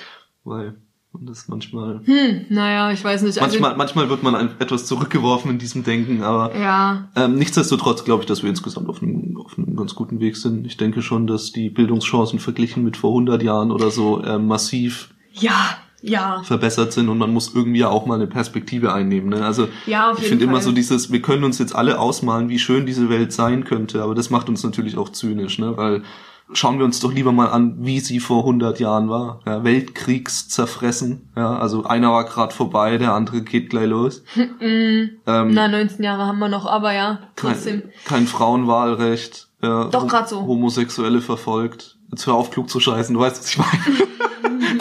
weil 0.43 0.75
man 1.11 1.25
das 1.27 1.47
manchmal, 1.47 2.01
Hm, 2.05 2.45
naja, 2.49 2.91
ich 2.91 3.03
weiß 3.03 3.21
nicht. 3.21 3.39
Also, 3.39 3.59
manchmal, 3.59 3.77
manchmal 3.77 4.09
wird 4.09 4.23
man 4.23 4.35
ein, 4.35 4.49
etwas 4.59 4.85
zurückgeworfen 4.87 5.51
in 5.51 5.59
diesem 5.59 5.83
Denken, 5.83 6.23
aber 6.23 6.55
ja, 6.57 7.09
ähm, 7.15 7.35
nichtsdestotrotz 7.35 8.03
glaube 8.03 8.23
ich, 8.23 8.27
dass 8.27 8.41
wir 8.41 8.49
insgesamt 8.49 8.89
auf 8.89 9.01
einem, 9.03 9.37
auf 9.37 9.57
einem 9.57 9.75
ganz 9.75 9.93
guten 9.95 10.19
Weg 10.19 10.37
sind. 10.37 10.65
Ich 10.65 10.77
denke 10.77 11.01
schon, 11.01 11.27
dass 11.27 11.51
die 11.51 11.69
Bildungschancen 11.69 12.39
verglichen 12.39 12.83
mit 12.83 12.97
vor 12.97 13.11
100 13.11 13.43
Jahren 13.43 13.71
oder 13.71 13.91
so 13.91 14.23
ähm, 14.23 14.47
massiv 14.47 15.09
ja, 15.33 15.77
ja. 16.03 16.41
verbessert 16.43 16.93
sind 16.93 17.09
und 17.09 17.17
man 17.17 17.31
muss 17.31 17.55
irgendwie 17.55 17.79
ja 17.79 17.89
auch 17.89 18.05
mal 18.05 18.15
eine 18.15 18.27
Perspektive 18.27 18.93
einnehmen. 18.93 19.29
Ne? 19.29 19.43
Also 19.43 19.69
Ja, 19.85 20.13
ich 20.17 20.25
finde 20.25 20.43
immer 20.43 20.61
so 20.61 20.71
dieses, 20.71 21.11
wir 21.11 21.21
können 21.21 21.43
uns 21.43 21.57
jetzt 21.59 21.75
alle 21.75 21.99
ausmalen, 21.99 22.49
wie 22.49 22.59
schön 22.59 22.85
diese 22.85 23.09
Welt 23.09 23.31
sein 23.31 23.63
könnte, 23.63 24.03
aber 24.03 24.13
das 24.13 24.29
macht 24.29 24.49
uns 24.49 24.63
natürlich 24.63 24.97
auch 24.97 25.09
zynisch, 25.09 25.57
ne? 25.59 25.75
weil 25.77 26.03
schauen 26.51 26.77
wir 26.77 26.85
uns 26.85 26.99
doch 26.99 27.13
lieber 27.13 27.31
mal 27.31 27.47
an, 27.47 27.77
wie 27.79 28.01
sie 28.01 28.19
vor 28.19 28.39
100 28.39 28.79
Jahren 28.79 29.09
war. 29.09 29.39
Ja, 29.45 29.63
Weltkriegs 29.63 30.49
zerfressen, 30.49 31.29
ja, 31.37 31.57
also 31.57 31.85
einer 31.85 32.11
war 32.11 32.25
gerade 32.25 32.53
vorbei, 32.53 32.97
der 32.97 33.13
andere 33.13 33.41
geht 33.41 33.69
gleich 33.69 33.87
los. 33.87 34.23
ähm, 34.59 35.19
Na, 35.25 35.67
19 35.69 36.03
Jahre 36.03 36.25
haben 36.25 36.39
wir 36.39 36.49
noch, 36.49 36.65
aber 36.65 36.93
ja, 36.93 37.19
trotzdem. 37.37 37.81
kein, 37.81 37.91
kein 38.05 38.27
Frauenwahlrecht. 38.27 39.47
Ja, 39.61 39.85
Doch, 39.85 40.07
grad 40.07 40.27
so. 40.27 40.45
Homosexuelle 40.45 41.21
verfolgt. 41.21 41.97
Jetzt 42.13 42.27
hör 42.27 42.35
auf, 42.35 42.51
klug 42.51 42.69
zu 42.69 42.79
scheißen, 42.79 43.15
du 43.15 43.21
weißt, 43.21 43.39
was 43.39 43.49
ich 43.49 43.57
meine. 43.57 43.73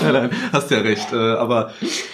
nein, 0.12 0.12
nein, 0.12 0.30
hast 0.52 0.70
ja 0.70 0.80
recht. 0.80 1.14
Äh, 1.14 1.16
aber 1.16 1.72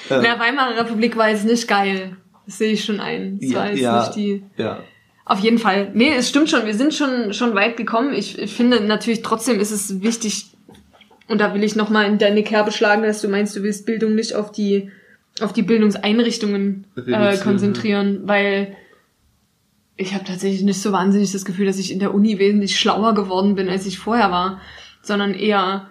äh, 0.08 0.20
Na, 0.22 0.38
Weimarer 0.38 0.78
Republik 0.78 1.16
war 1.16 1.28
jetzt 1.28 1.44
nicht 1.44 1.66
geil. 1.66 2.16
Das 2.46 2.58
sehe 2.58 2.70
ich 2.70 2.84
schon 2.84 3.00
ein. 3.00 3.40
Das 3.40 3.52
war 3.52 3.72
jetzt 3.72 4.14
nicht 4.14 4.14
die. 4.14 4.44
ja. 4.56 4.78
Auf 5.24 5.40
jeden 5.40 5.58
Fall. 5.58 5.90
Nee, 5.92 6.14
es 6.14 6.28
stimmt 6.28 6.48
schon. 6.50 6.66
Wir 6.66 6.74
sind 6.74 6.94
schon, 6.94 7.34
schon 7.34 7.56
weit 7.56 7.76
gekommen. 7.76 8.14
Ich, 8.14 8.38
ich 8.38 8.54
finde 8.54 8.80
natürlich 8.80 9.22
trotzdem 9.22 9.58
ist 9.58 9.72
es 9.72 10.00
wichtig, 10.02 10.52
und 11.26 11.40
da 11.40 11.52
will 11.52 11.64
ich 11.64 11.74
nochmal 11.74 12.06
in 12.06 12.18
deine 12.18 12.44
Kerbe 12.44 12.70
schlagen, 12.70 13.02
dass 13.02 13.20
du 13.20 13.28
meinst, 13.28 13.56
du 13.56 13.64
willst 13.64 13.86
Bildung 13.86 14.14
nicht 14.14 14.36
auf 14.36 14.52
die, 14.52 14.92
auf 15.40 15.52
die 15.52 15.62
Bildungseinrichtungen 15.62 16.86
äh, 16.96 17.36
konzentrieren, 17.38 18.20
weil 18.22 18.76
ich 19.96 20.14
habe 20.14 20.24
tatsächlich 20.24 20.62
nicht 20.62 20.80
so 20.80 20.92
wahnsinnig 20.92 21.32
das 21.32 21.44
Gefühl, 21.44 21.66
dass 21.66 21.78
ich 21.78 21.92
in 21.92 21.98
der 21.98 22.14
Uni 22.14 22.38
wesentlich 22.38 22.78
schlauer 22.78 23.14
geworden 23.14 23.56
bin, 23.56 23.68
als 23.68 23.84
ich 23.84 23.98
vorher 23.98 24.30
war, 24.30 24.60
sondern 25.08 25.34
eher, 25.34 25.90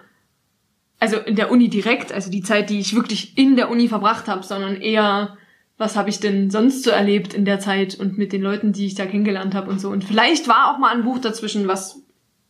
also 0.98 1.18
in 1.18 1.36
der 1.36 1.50
Uni 1.50 1.68
direkt, 1.68 2.10
also 2.12 2.30
die 2.30 2.42
Zeit, 2.42 2.70
die 2.70 2.78
ich 2.80 2.94
wirklich 2.94 3.36
in 3.36 3.56
der 3.56 3.70
Uni 3.70 3.88
verbracht 3.88 4.28
habe, 4.28 4.42
sondern 4.42 4.76
eher, 4.76 5.36
was 5.76 5.96
habe 5.96 6.08
ich 6.08 6.20
denn 6.20 6.50
sonst 6.50 6.84
so 6.84 6.90
erlebt 6.90 7.34
in 7.34 7.44
der 7.44 7.60
Zeit 7.60 7.94
und 7.94 8.16
mit 8.16 8.32
den 8.32 8.40
Leuten, 8.40 8.72
die 8.72 8.86
ich 8.86 8.94
da 8.94 9.04
kennengelernt 9.04 9.54
habe 9.54 9.70
und 9.70 9.80
so. 9.80 9.90
Und 9.90 10.04
vielleicht 10.04 10.48
war 10.48 10.72
auch 10.72 10.78
mal 10.78 10.94
ein 10.94 11.04
Buch 11.04 11.18
dazwischen, 11.18 11.68
was, 11.68 12.02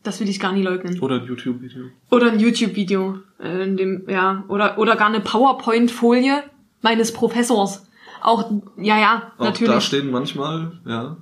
das 0.04 0.20
will 0.20 0.28
ich 0.28 0.38
gar 0.38 0.52
nie 0.52 0.62
leugnen. 0.62 1.00
Oder 1.00 1.20
ein 1.20 1.26
YouTube-Video. 1.26 1.86
Oder 2.10 2.30
ein 2.30 2.38
YouTube-Video, 2.38 3.18
äh, 3.40 3.64
in 3.64 3.76
dem, 3.76 4.04
ja, 4.08 4.44
oder, 4.48 4.78
oder 4.78 4.94
gar 4.94 5.08
eine 5.08 5.20
PowerPoint-Folie 5.20 6.44
meines 6.80 7.12
Professors. 7.12 7.84
Auch, 8.22 8.50
ja, 8.76 8.98
ja, 8.98 9.32
Auch 9.36 9.44
natürlich. 9.44 9.74
da 9.74 9.80
stehen 9.80 10.10
manchmal, 10.10 10.72
ja. 10.86 11.16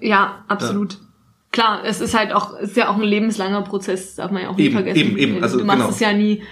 Ja, 0.00 0.44
absolut. 0.48 0.98
Klar, 1.56 1.80
es 1.84 2.00
ist 2.02 2.14
halt 2.14 2.32
auch, 2.34 2.54
ist 2.58 2.76
ja 2.76 2.90
auch 2.90 2.96
ein 2.96 3.02
lebenslanger 3.02 3.62
Prozess, 3.62 4.14
darf 4.16 4.30
man 4.30 4.42
ja 4.42 4.48
auch 4.50 4.56
nie 4.58 4.64
Eben, 4.64 4.74
vergessen. 4.74 4.98
eben, 4.98 5.16
eben, 5.16 5.42
also 5.42 5.56
du 5.58 5.64
machst 5.64 5.78
genau. 5.80 5.90
es 5.90 6.00
ja 6.00 6.12
nie, 6.12 6.42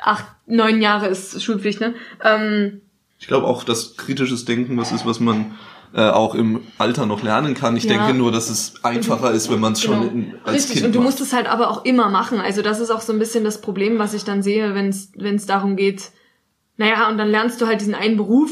acht, 0.00 0.24
neun 0.46 0.80
Jahre 0.80 1.08
ist 1.08 1.42
Schulpflicht, 1.42 1.80
ne? 1.80 1.94
Ähm, 2.22 2.80
Ich 3.18 3.26
glaube 3.26 3.46
auch, 3.48 3.64
dass 3.64 3.96
kritisches 3.96 4.44
Denken 4.44 4.76
was 4.76 4.92
ist, 4.92 5.04
was 5.04 5.18
man 5.18 5.56
äh, 5.94 6.10
auch 6.10 6.34
im 6.36 6.60
Alter 6.78 7.06
noch 7.06 7.22
lernen 7.24 7.54
kann. 7.54 7.76
Ich 7.76 7.84
Ja. 7.84 7.94
denke 7.96 8.14
nur, 8.14 8.30
dass 8.30 8.50
es 8.50 8.84
einfacher 8.84 9.32
ist, 9.32 9.50
wenn 9.50 9.58
man 9.60 9.72
es 9.72 9.82
schon 9.82 10.00
Genau. 10.00 10.12
in, 10.12 10.34
als 10.44 10.56
Richtig, 10.56 10.74
Kind 10.74 10.86
und 10.86 10.94
du 10.94 10.98
macht. 11.00 11.06
musst 11.06 11.20
es 11.20 11.32
halt 11.32 11.46
aber 11.48 11.70
auch 11.70 11.84
immer 11.84 12.08
machen. 12.08 12.38
Also 12.40 12.62
das 12.62 12.78
ist 12.80 12.90
auch 12.90 13.00
so 13.00 13.12
ein 13.12 13.18
bisschen 13.18 13.42
das 13.44 13.60
Problem, 13.60 13.98
was 13.98 14.14
ich 14.14 14.22
dann 14.24 14.42
sehe, 14.44 14.74
wenn 14.76 14.88
es 14.90 15.46
darum 15.46 15.74
geht, 15.76 16.10
naja, 16.76 17.08
und 17.08 17.18
dann 17.18 17.28
lernst 17.30 17.60
du 17.60 17.66
halt 17.66 17.80
diesen 17.80 17.94
einen 17.94 18.16
Beruf 18.16 18.50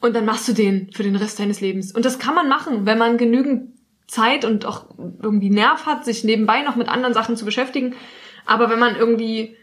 und 0.00 0.14
dann 0.14 0.24
machst 0.26 0.46
du 0.48 0.52
den 0.54 0.90
für 0.92 1.02
den 1.02 1.16
Rest 1.16 1.38
deines 1.40 1.60
Lebens. 1.60 1.92
Und 1.92 2.04
das 2.04 2.18
kann 2.18 2.34
man 2.34 2.48
machen, 2.48 2.84
wenn 2.86 2.98
man 2.98 3.16
genügend 3.18 3.73
Zeit 4.06 4.44
und 4.44 4.66
auch 4.66 4.86
irgendwie 5.22 5.50
Nerv 5.50 5.86
hat, 5.86 6.04
sich 6.04 6.24
nebenbei 6.24 6.62
noch 6.62 6.76
mit 6.76 6.88
anderen 6.88 7.14
Sachen 7.14 7.36
zu 7.36 7.44
beschäftigen. 7.44 7.94
Aber 8.46 8.70
wenn 8.70 8.78
man 8.78 8.96
irgendwie 8.96 9.56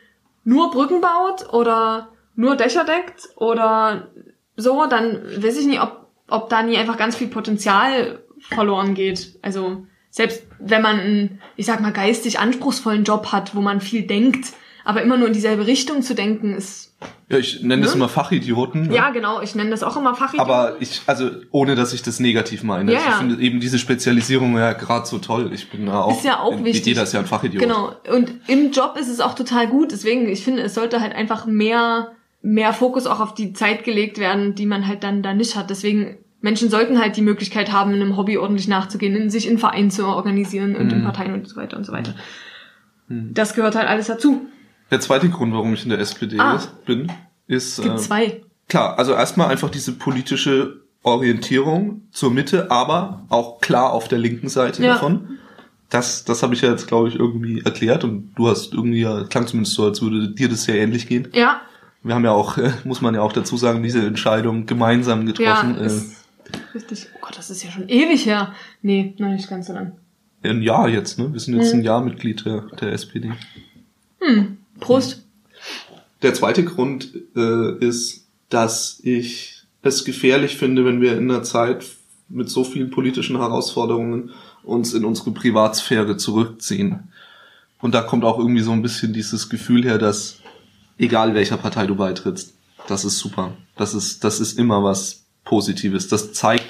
nur 0.44 0.72
Brücken 0.72 1.02
baut 1.02 1.54
oder 1.54 2.10
nur 2.36 2.56
Dächer 2.56 2.84
deckt 2.84 3.30
oder 3.36 4.08
so, 4.56 4.86
dann 4.88 5.22
weiß 5.24 5.60
ich 5.60 5.68
nicht, 5.68 5.82
ob, 5.82 6.08
ob 6.28 6.50
da 6.50 6.64
nie 6.64 6.78
einfach 6.78 6.98
ganz 6.98 7.16
viel 7.16 7.28
Potenzial 7.28 8.24
verloren 8.50 8.96
geht. 8.96 9.38
Also 9.42 9.86
selbst 10.10 10.44
wenn 10.60 10.82
man 10.82 11.00
einen, 11.00 11.42
ich 11.56 11.66
sag 11.66 11.80
mal, 11.80 11.94
geistig 11.94 12.40
anspruchsvollen 12.40 13.04
Job 13.04 13.32
hat, 13.32 13.56
wo 13.56 13.62
man 13.62 13.82
viel 13.82 14.08
denkt, 14.08 14.54
aber 14.84 15.02
immer 15.02 15.18
nur 15.18 15.28
in 15.28 15.34
dieselbe 15.34 15.68
Richtung 15.68 16.02
zu 16.02 16.16
denken, 16.16 16.54
ist. 16.56 16.94
Ja, 17.30 17.38
ich 17.38 17.64
nenne 17.64 17.82
das 17.84 17.92
Ne? 17.92 17.98
immer 17.98 18.10
Fachidioten. 18.10 18.88
ne? 18.88 18.96
Ja, 18.96 19.10
genau, 19.12 19.42
ich 19.42 19.56
nenne 19.56 19.70
das 19.72 19.84
auch 19.84 19.96
immer 19.98 20.14
Fachidiot. 20.16 20.42
Aber 20.42 20.76
ich, 20.80 21.02
also 21.08 21.30
ohne 21.52 21.76
dass 21.76 21.94
ich 21.94 22.02
das 22.04 22.20
negativ 22.20 22.64
meine. 22.64 22.92
Ja, 22.92 23.00
ich 23.00 23.06
ja. 23.06 23.12
finde 23.14 23.42
eben 23.42 23.60
diese 23.60 23.80
Spezialisierung 23.80 24.56
ja 24.58 24.74
gerade 24.74 25.06
so 25.06 25.18
toll. 25.18 25.50
Ich 25.54 25.70
bin 25.70 25.86
da 25.86 26.02
auch. 26.02 26.18
Ist 26.18 26.26
ja 26.26 26.40
auch 26.40 26.64
wichtig. 26.64 26.86
Jeder 26.86 27.04
ist 27.04 27.14
ja 27.14 27.20
ein 27.22 27.26
Fachidiot. 27.26 27.62
Genau. 27.64 27.94
Und 28.14 28.34
im 28.48 28.72
Job 28.72 28.98
ist 29.00 29.08
es 29.08 29.20
auch 29.20 29.34
total 29.34 29.68
gut. 29.68 29.92
Deswegen, 29.92 30.28
ich 30.30 30.44
finde, 30.44 30.62
es 30.64 30.74
sollte 30.76 31.00
halt 31.02 31.16
einfach 31.16 31.46
mehr, 31.46 32.12
mehr 32.42 32.74
Fokus 32.74 33.08
auch 33.08 33.20
auf 33.20 33.34
die 33.34 33.54
Zeit 33.54 33.84
gelegt 33.84 34.20
werden, 34.20 34.54
die 34.56 34.66
man 34.66 34.86
halt 34.88 35.04
dann 35.04 35.24
da 35.24 35.34
nicht 35.34 35.56
hat. 35.56 35.70
Deswegen, 35.70 36.18
Menschen 36.42 36.70
sollten 36.70 37.00
halt 37.00 37.16
die 37.18 37.22
Möglichkeit 37.22 37.72
haben, 37.72 37.94
einem 37.94 38.18
Hobby 38.18 38.38
ordentlich 38.38 38.68
nachzugehen, 38.68 39.16
in 39.16 39.30
sich 39.30 39.48
in 39.48 39.58
Vereinen 39.58 39.90
zu 39.92 40.06
organisieren 40.06 40.76
und 40.76 40.92
in 40.92 41.00
Mhm. 41.00 41.04
Parteien 41.06 41.34
und 41.34 41.48
so 41.48 41.56
weiter 41.56 41.78
und 41.78 41.86
so 41.86 41.94
weiter. 41.94 42.14
Mhm. 43.08 43.34
Das 43.34 43.54
gehört 43.56 43.76
halt 43.76 43.88
alles 43.88 44.08
dazu. 44.08 44.48
Der 44.92 45.00
zweite 45.00 45.30
Grund, 45.30 45.54
warum 45.54 45.74
ich 45.74 45.84
in 45.84 45.90
der 45.90 46.00
SPD 46.00 46.38
Ah. 46.40 46.56
ist- 46.56 46.86
bin, 46.86 47.12
ist 47.48 47.80
Es 47.80 47.84
gibt 47.84 47.96
äh, 47.96 48.00
zwei. 48.00 48.42
klar, 48.70 49.00
also 49.00 49.14
erstmal 49.14 49.48
einfach 49.50 49.70
diese 49.70 49.94
politische 49.94 50.82
Orientierung 51.04 52.02
zur 52.12 52.32
Mitte, 52.32 52.70
aber 52.70 53.24
auch 53.30 53.60
klar 53.62 53.92
auf 53.94 54.08
der 54.08 54.20
linken 54.20 54.50
Seite 54.50 54.84
Ja. 54.84 54.94
davon. 54.94 55.38
Das, 55.90 56.24
das 56.24 56.42
habe 56.44 56.54
ich 56.54 56.62
ja 56.62 56.70
jetzt, 56.72 56.88
glaube 56.88 57.10
ich, 57.10 57.16
irgendwie 57.16 57.62
erklärt 57.62 58.04
und 58.06 58.32
du 58.36 58.48
hast 58.48 58.74
irgendwie, 58.74 59.02
ja, 59.02 59.24
klang 59.26 59.48
zumindest 59.48 59.76
so, 59.76 59.84
als 59.86 60.02
würde 60.02 60.30
dir 60.30 60.48
das 60.48 60.64
sehr 60.64 60.76
ähnlich 60.76 61.08
gehen. 61.08 61.28
Ja, 61.34 61.62
Wir 62.04 62.16
haben 62.16 62.24
ja 62.24 62.32
auch, 62.32 62.58
äh, 62.58 62.72
muss 62.84 63.02
man 63.02 63.14
ja 63.14 63.22
auch 63.22 63.34
dazu 63.34 63.58
sagen, 63.58 63.84
diese 63.84 64.04
Entscheidung 64.06 64.66
gemeinsam 64.66 65.20
ja, 65.28 65.34
getroffen. 65.34 65.76
ist 65.76 66.14
richtig. 66.74 67.08
Oh 67.16 67.20
Gott, 67.22 67.38
das 67.38 67.50
ist 67.52 67.64
ja 67.64 67.70
schon 67.72 67.88
ewig 67.90 68.26
her. 68.26 68.54
Nee, 68.82 69.14
noch 69.20 69.30
nicht 69.30 69.48
ganz 69.50 69.68
so 69.68 69.74
lang. 69.74 69.92
äh, 70.44 70.50
ein 70.50 70.62
Jahr 70.64 70.90
jetzt, 70.90 71.20
ne? 71.20 71.32
Wir 71.32 71.40
sind 71.40 71.56
jetzt 71.58 71.74
Mhm. 71.74 71.82
ein 71.82 71.84
Jahr 71.84 72.02
Mitglied 72.04 72.44
der, 72.46 72.62
der 72.80 72.94
SPD. 72.94 73.32
Hm. 74.20 74.58
Prost. 74.82 75.24
Der 76.22 76.34
zweite 76.34 76.66
Grund 76.66 77.14
äh, 77.38 77.78
ist, 77.78 78.28
dass 78.50 79.00
ich 79.04 79.64
es 79.82 80.04
gefährlich 80.04 80.58
finde, 80.58 80.84
wenn 80.84 81.00
wir 81.00 81.18
in 81.18 81.32
einer 81.32 81.44
Zeit 81.44 81.86
mit 82.28 82.50
so 82.50 82.66
vielen 82.66 82.92
politischen 82.92 83.38
Herausforderungen 83.38 84.32
uns 84.64 84.94
in 84.94 85.06
unsere 85.06 85.32
Privatsphäre 85.32 86.18
zurückziehen. 86.18 87.12
Und 87.80 87.96
da 87.96 88.02
kommt 88.02 88.26
auch 88.26 88.38
irgendwie 88.38 88.62
so 88.62 88.72
ein 88.72 88.82
bisschen 88.82 89.14
dieses 89.14 89.50
Gefühl 89.50 89.84
her, 89.84 89.98
dass 89.98 90.38
egal 90.98 91.34
welcher 91.34 91.58
Partei 91.58 91.88
du 91.88 91.96
beitrittst, 91.96 92.54
das 92.88 93.06
ist 93.06 93.18
super. 93.18 93.54
Das 93.76 93.94
ist, 93.94 94.24
das 94.24 94.40
ist 94.40 94.60
immer 94.60 94.84
was 94.84 95.26
Positives. 95.44 96.08
Das 96.08 96.34
zeigt, 96.34 96.66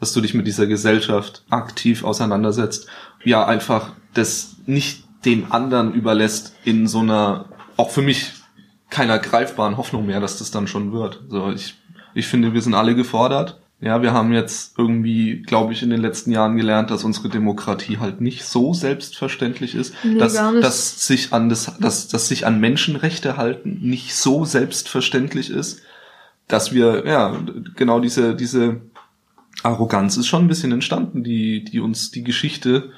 dass 0.00 0.12
du 0.12 0.20
dich 0.20 0.34
mit 0.34 0.46
dieser 0.46 0.66
Gesellschaft 0.66 1.44
aktiv 1.50 2.04
auseinandersetzt. 2.04 2.88
Ja, 3.24 3.46
einfach 3.46 3.92
das 4.14 4.56
nicht 4.66 5.04
den 5.24 5.50
anderen 5.50 5.92
überlässt 5.94 6.54
in 6.64 6.86
so 6.86 7.00
einer, 7.00 7.46
auch 7.76 7.90
für 7.90 8.02
mich, 8.02 8.32
keiner 8.90 9.18
greifbaren 9.18 9.76
Hoffnung 9.76 10.06
mehr, 10.06 10.20
dass 10.20 10.38
das 10.38 10.50
dann 10.50 10.66
schon 10.66 10.92
wird. 10.92 11.22
So, 11.28 11.50
ich, 11.50 11.74
ich 12.14 12.26
finde, 12.26 12.54
wir 12.54 12.62
sind 12.62 12.74
alle 12.74 12.94
gefordert. 12.94 13.60
Ja, 13.80 14.02
wir 14.02 14.12
haben 14.12 14.32
jetzt 14.32 14.76
irgendwie, 14.76 15.42
glaube 15.42 15.72
ich, 15.72 15.84
in 15.84 15.90
den 15.90 16.00
letzten 16.00 16.32
Jahren 16.32 16.56
gelernt, 16.56 16.90
dass 16.90 17.04
unsere 17.04 17.28
Demokratie 17.28 17.98
halt 17.98 18.20
nicht 18.20 18.44
so 18.44 18.74
selbstverständlich 18.74 19.76
ist, 19.76 19.94
Nee, 20.02 20.18
dass, 20.18 20.34
dass 20.34 21.06
sich 21.06 21.32
an 21.32 21.48
das, 21.48 21.78
dass, 21.78 22.08
dass 22.08 22.26
sich 22.26 22.44
an 22.44 22.58
Menschenrechte 22.58 23.36
halten 23.36 23.78
nicht 23.80 24.16
so 24.16 24.44
selbstverständlich 24.44 25.50
ist, 25.50 25.82
dass 26.48 26.72
wir, 26.72 27.06
ja, 27.06 27.36
genau 27.76 28.00
diese, 28.00 28.34
diese 28.34 28.80
Arroganz 29.62 30.16
ist 30.16 30.26
schon 30.26 30.44
ein 30.44 30.48
bisschen 30.48 30.72
entstanden, 30.72 31.22
die, 31.22 31.62
die 31.62 31.78
uns 31.78 32.10
die 32.10 32.24
Geschichte 32.24 32.90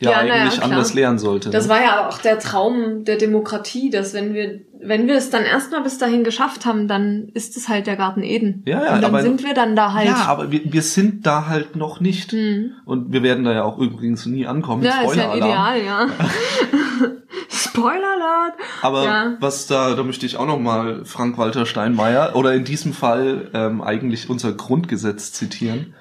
ja, 0.00 0.10
Ja, 0.10 0.24
ja, 0.24 0.34
eigentlich 0.34 0.54
klar. 0.54 0.64
anders 0.70 0.94
lehren 0.94 1.18
sollte. 1.18 1.50
Das 1.50 1.64
ne? 1.66 1.70
war 1.74 1.82
ja 1.82 1.96
aber 1.98 2.08
auch 2.08 2.18
der 2.18 2.38
Traum 2.38 3.04
der 3.04 3.16
Demokratie, 3.16 3.90
dass 3.90 4.14
wenn 4.14 4.32
wir, 4.34 4.60
wenn 4.82 5.06
wir 5.06 5.14
es 5.16 5.28
dann 5.30 5.44
erstmal 5.44 5.82
bis 5.82 5.98
dahin 5.98 6.24
geschafft 6.24 6.64
haben, 6.66 6.88
dann 6.88 7.28
ist 7.34 7.56
es 7.56 7.68
halt 7.68 7.86
der 7.86 7.96
Garten 7.96 8.22
Eden. 8.22 8.62
Ja, 8.66 8.82
ja, 8.84 8.94
Und 8.94 9.02
dann 9.02 9.10
aber- 9.14 9.22
sind 9.22 9.44
wir 9.44 9.52
dann 9.54 9.76
da 9.76 9.92
halt. 9.92 10.06
ja, 10.06 10.24
aber 10.26 10.50
wir, 10.50 10.60
wir 10.72 10.82
sind 10.82 11.26
da 11.26 11.46
halt 11.48 11.76
noch 11.76 12.00
nicht. 12.00 12.32
Mhm. 12.32 12.72
Und 12.86 13.12
wir 13.12 13.22
werden 13.22 13.44
da 13.44 13.52
ja 13.52 13.62
auch 13.64 13.78
übrigens 13.78 14.24
nie 14.26 14.46
ankommen. 14.46 14.82
ja, 14.82 15.02
ist 15.02 15.16
ja. 15.16 15.34
Ideal, 15.34 15.82
ja. 15.84 16.06
Spoiler 17.48 18.12
alert. 18.14 18.54
Aber 18.82 19.04
Ja. 19.04 19.36
was 19.40 19.66
da, 19.66 19.94
da 19.94 20.02
möchte 20.02 20.26
ich 20.26 20.36
auch 20.36 20.46
noch 20.46 20.58
mal 20.58 21.04
Frank-Walter 21.04 21.66
Steinmeier 21.66 22.32
oder 22.34 22.54
in 22.54 22.64
diesem 22.64 22.92
Fall 22.92 23.50
ähm, 23.54 23.82
eigentlich 23.82 24.30
unser 24.30 24.52
Grundgesetz 24.52 25.32
zitieren. 25.32 25.94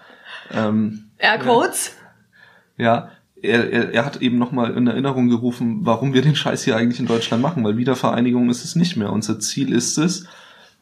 Ähm, 0.51 1.09
Airquotes. 1.17 1.93
ja, 2.77 3.09
er, 3.41 3.71
er, 3.71 3.93
er 3.93 4.05
hat 4.05 4.21
eben 4.21 4.37
noch 4.37 4.51
mal 4.51 4.71
in 4.75 4.87
Erinnerung 4.87 5.29
gerufen, 5.29 5.79
warum 5.83 6.13
wir 6.13 6.21
den 6.21 6.35
Scheiß 6.35 6.63
hier 6.63 6.75
eigentlich 6.75 6.99
in 6.99 7.05
Deutschland 7.05 7.41
machen, 7.41 7.63
weil 7.63 7.77
Wiedervereinigung 7.77 8.49
ist 8.49 8.65
es 8.65 8.75
nicht 8.75 8.97
mehr. 8.97 9.11
Unser 9.13 9.39
Ziel 9.39 9.71
ist 9.73 9.97
es, 9.97 10.25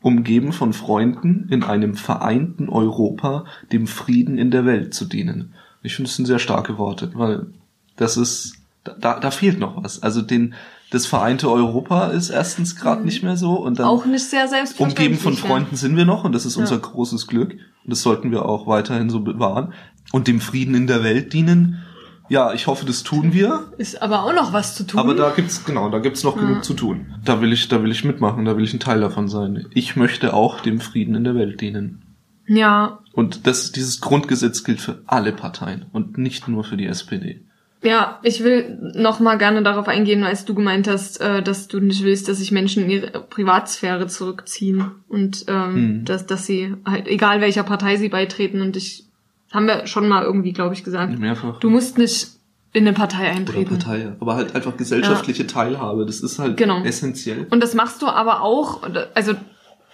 umgeben 0.01 0.53
von 0.53 0.73
Freunden 0.73 1.47
in 1.49 1.63
einem 1.63 1.95
vereinten 1.95 2.69
Europa 2.69 3.45
dem 3.71 3.87
Frieden 3.87 4.37
in 4.37 4.51
der 4.51 4.65
Welt 4.65 4.93
zu 4.93 5.05
dienen. 5.05 5.53
Ich 5.83 5.95
finde, 5.95 6.09
es 6.09 6.15
sind 6.15 6.25
sehr 6.25 6.39
starke 6.39 6.77
Worte, 6.77 7.11
weil 7.15 7.47
das 7.95 8.17
ist, 8.17 8.55
da, 8.83 9.19
da 9.19 9.31
fehlt 9.31 9.59
noch 9.59 9.81
was. 9.83 10.03
Also 10.03 10.21
den, 10.21 10.53
das 10.91 11.05
vereinte 11.05 11.49
Europa 11.51 12.07
ist 12.07 12.29
erstens 12.29 12.75
gerade 12.75 13.03
nicht 13.03 13.23
mehr 13.23 13.37
so 13.37 13.53
und 13.55 13.79
dann 13.79 13.87
Auch 13.87 14.05
nicht 14.05 14.23
sehr 14.25 14.47
selbstverständlich. 14.47 15.07
umgeben 15.07 15.21
von. 15.21 15.33
Freunden 15.35 15.75
sind 15.75 15.95
wir 15.97 16.05
noch 16.05 16.23
und 16.23 16.33
das 16.33 16.45
ist 16.45 16.55
Ja. 16.55 16.61
unser 16.61 16.77
großes 16.77 17.27
Glück 17.27 17.51
und 17.53 17.59
das 17.91 18.01
sollten 18.01 18.31
wir 18.31 18.45
auch 18.45 18.67
weiterhin 18.67 19.09
so 19.09 19.19
bewahren 19.21 19.73
und 20.11 20.27
dem 20.27 20.39
Frieden 20.41 20.75
in 20.75 20.87
der 20.87 21.03
Welt 21.03 21.33
dienen. 21.33 21.83
Ja, 22.29 22.53
ich 22.53 22.67
hoffe, 22.67 22.85
das 22.85 23.03
tun 23.03 23.33
wir. 23.33 23.71
Ist 23.77 24.01
aber 24.01 24.23
auch 24.23 24.33
noch 24.33 24.51
was 24.53 24.75
zu 24.75 24.83
tun. 24.85 24.99
Aber 24.99 25.15
da 25.15 25.31
gibt's 25.35 25.63
genau, 25.63 25.89
da 25.89 25.99
gibt's 25.99 26.23
noch 26.23 26.37
genug 26.37 26.63
zu 26.63 26.73
tun. 26.73 27.15
Da 27.23 27.41
will 27.41 27.53
ich, 27.53 27.67
da 27.69 27.81
will 27.81 27.91
ich 27.91 28.03
mitmachen, 28.03 28.43
da 28.45 28.57
will 28.57 28.63
ich 28.65 28.73
ein 28.73 28.79
Teil 28.79 28.99
davon 28.99 29.27
sein. 29.27 29.65
Ich 29.73 29.95
möchte 29.95 30.33
auch 30.33 30.59
dem 30.61 30.79
Frieden 30.81 31.15
in 31.15 31.23
der 31.23 31.35
Welt 31.35 31.61
dienen. 31.61 32.01
ja, 32.47 32.99
Und 33.13 33.47
das, 33.47 33.71
dieses 33.71 34.01
Grundgesetz 34.01 34.63
gilt 34.63 34.79
für 34.81 35.01
alle 35.07 35.31
Parteien 35.31 35.85
und 35.93 36.17
nicht 36.17 36.47
nur 36.47 36.63
für 36.63 36.77
die 36.77 36.85
SPD. 36.87 37.41
Ja, 37.83 38.19
ich 38.23 38.43
will 38.43 38.77
noch 38.95 39.19
mal 39.19 39.37
gerne 39.37 39.61
darauf 39.61 39.87
eingehen, 39.87 40.23
als 40.23 40.45
du 40.45 40.55
gemeint 40.55 40.87
hast, 40.87 41.21
äh, 41.21 41.43
dass 41.43 41.67
du 41.67 41.79
nicht 41.79 42.03
willst, 42.03 42.27
dass 42.27 42.39
sich 42.39 42.51
Menschen 42.51 42.83
in 42.83 42.89
ihre 42.89 43.21
Privatsphäre 43.21 44.07
zurückziehen 44.07 44.91
und 45.07 45.45
ähm, 45.47 45.75
Hm. 45.75 46.05
dass, 46.05 46.25
dass 46.25 46.45
sie 46.47 46.73
halt, 46.85 47.07
egal 47.07 47.39
welcher 47.39 47.63
Partei 47.63 47.95
sie 47.97 48.09
beitreten 48.09 48.61
und 48.61 48.75
ich, 48.75 49.06
haben 49.51 49.65
wir 49.67 49.87
schon 49.87 50.07
mal 50.07 50.23
irgendwie, 50.23 50.53
glaube 50.53 50.73
ich, 50.73 50.83
gesagt, 50.83 51.17
Mehrfach. 51.19 51.59
du 51.59 51.69
musst 51.69 51.97
nicht 51.97 52.27
in 52.73 52.85
eine 52.87 52.93
Partei 52.93 53.29
oder 53.29 53.37
eintreten. 53.37 53.77
Partei, 53.77 54.11
aber 54.19 54.35
halt 54.35 54.53
einfach 54.55 54.75
gesellschaftliche 54.77 55.47
Teilhabe, 55.47 56.05
das 56.05 56.19
ist 56.19 56.37
halt 56.37 56.57
Genau. 56.57 56.83
essentiell. 56.83 57.47
Und 57.49 57.61
das 57.63 57.73
machst 57.73 58.01
du 58.01 58.07
aber 58.07 58.41
auch, 58.41 58.81
also 59.15 59.33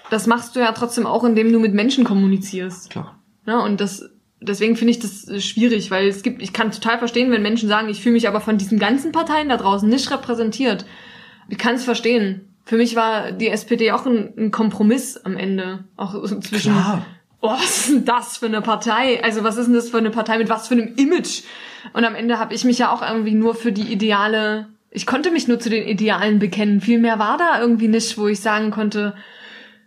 das 0.10 0.28
machst 0.28 0.56
du 0.56 0.60
ja 0.60 0.72
trotzdem 0.74 1.06
auch, 1.06 1.24
indem 1.24 1.52
du 1.54 1.60
mit 1.60 1.74
Menschen 1.74 2.04
kommunizierst. 2.04 2.90
Klar. 2.90 3.20
Ne? 3.46 3.62
Und 3.62 3.80
das, 3.80 4.10
deswegen 4.42 4.76
finde 4.76 4.92
ich 4.92 5.00
das 5.00 5.28
äh, 5.28 5.40
schwierig, 5.40 5.92
weil 5.92 6.08
es 6.08 6.24
gibt, 6.24 6.42
ich 6.42 6.52
kann 6.52 6.72
total 6.72 6.98
verstehen, 6.98 7.32
wenn 7.32 7.42
Menschen 7.42 7.70
sagen, 7.70 7.90
ich 7.90 8.02
fühle 8.02 8.14
mich 8.14 8.28
aber 8.28 8.42
von 8.42 8.58
diesen 8.58 8.80
ganzen 8.80 9.12
Parteien 9.12 9.50
da 9.50 9.58
draußen 9.58 9.88
nicht 9.88 10.10
repräsentiert. 10.12 10.86
Ich 11.50 11.58
kann 11.58 11.76
es 11.76 11.84
verstehen. 11.86 12.54
Für 12.66 12.78
mich 12.78 12.96
war 12.96 13.32
die 13.32 13.50
SPD 13.50 13.92
auch 13.92 14.06
ein, 14.06 14.34
ein 14.38 14.52
Kompromiss 14.52 15.18
am 15.18 15.36
Ende. 15.38 15.86
Auch 15.98 16.14
zwischen, 16.42 16.72
Klar. 16.74 17.06
Oh, 17.44 17.52
was 17.52 17.78
ist 17.78 17.90
denn 17.90 18.06
das 18.06 18.38
für 18.38 18.46
eine 18.46 18.62
Partei? 18.62 19.22
Also 19.22 19.44
was 19.44 19.58
ist 19.58 19.66
denn 19.66 19.76
das 19.76 19.90
für 19.90 19.98
eine 19.98 20.12
Partei 20.12 20.38
mit 20.38 20.50
was 20.50 20.70
für 20.70 20.76
einem 20.76 20.96
Image? 20.96 21.44
Und 21.92 22.06
am 22.06 22.16
Ende 22.16 22.40
habe 22.40 22.56
ich 22.56 22.64
mich 22.64 22.80
ja 22.80 22.92
auch 22.92 23.02
irgendwie 23.02 23.34
nur 23.34 23.54
für 23.54 23.74
die 23.74 23.92
Ideale, 23.92 24.70
ich 24.90 25.06
konnte 25.06 25.30
mich 25.30 25.48
nur 25.50 25.60
zu 25.60 25.70
den 25.70 25.86
Idealen 25.86 26.40
bekennen. 26.40 26.80
Viel 26.80 27.00
mehr 27.00 27.20
war 27.20 27.38
da 27.38 27.60
irgendwie 27.60 27.90
nicht, 27.90 28.18
wo 28.18 28.28
ich 28.28 28.40
sagen 28.40 28.72
konnte, 28.72 29.16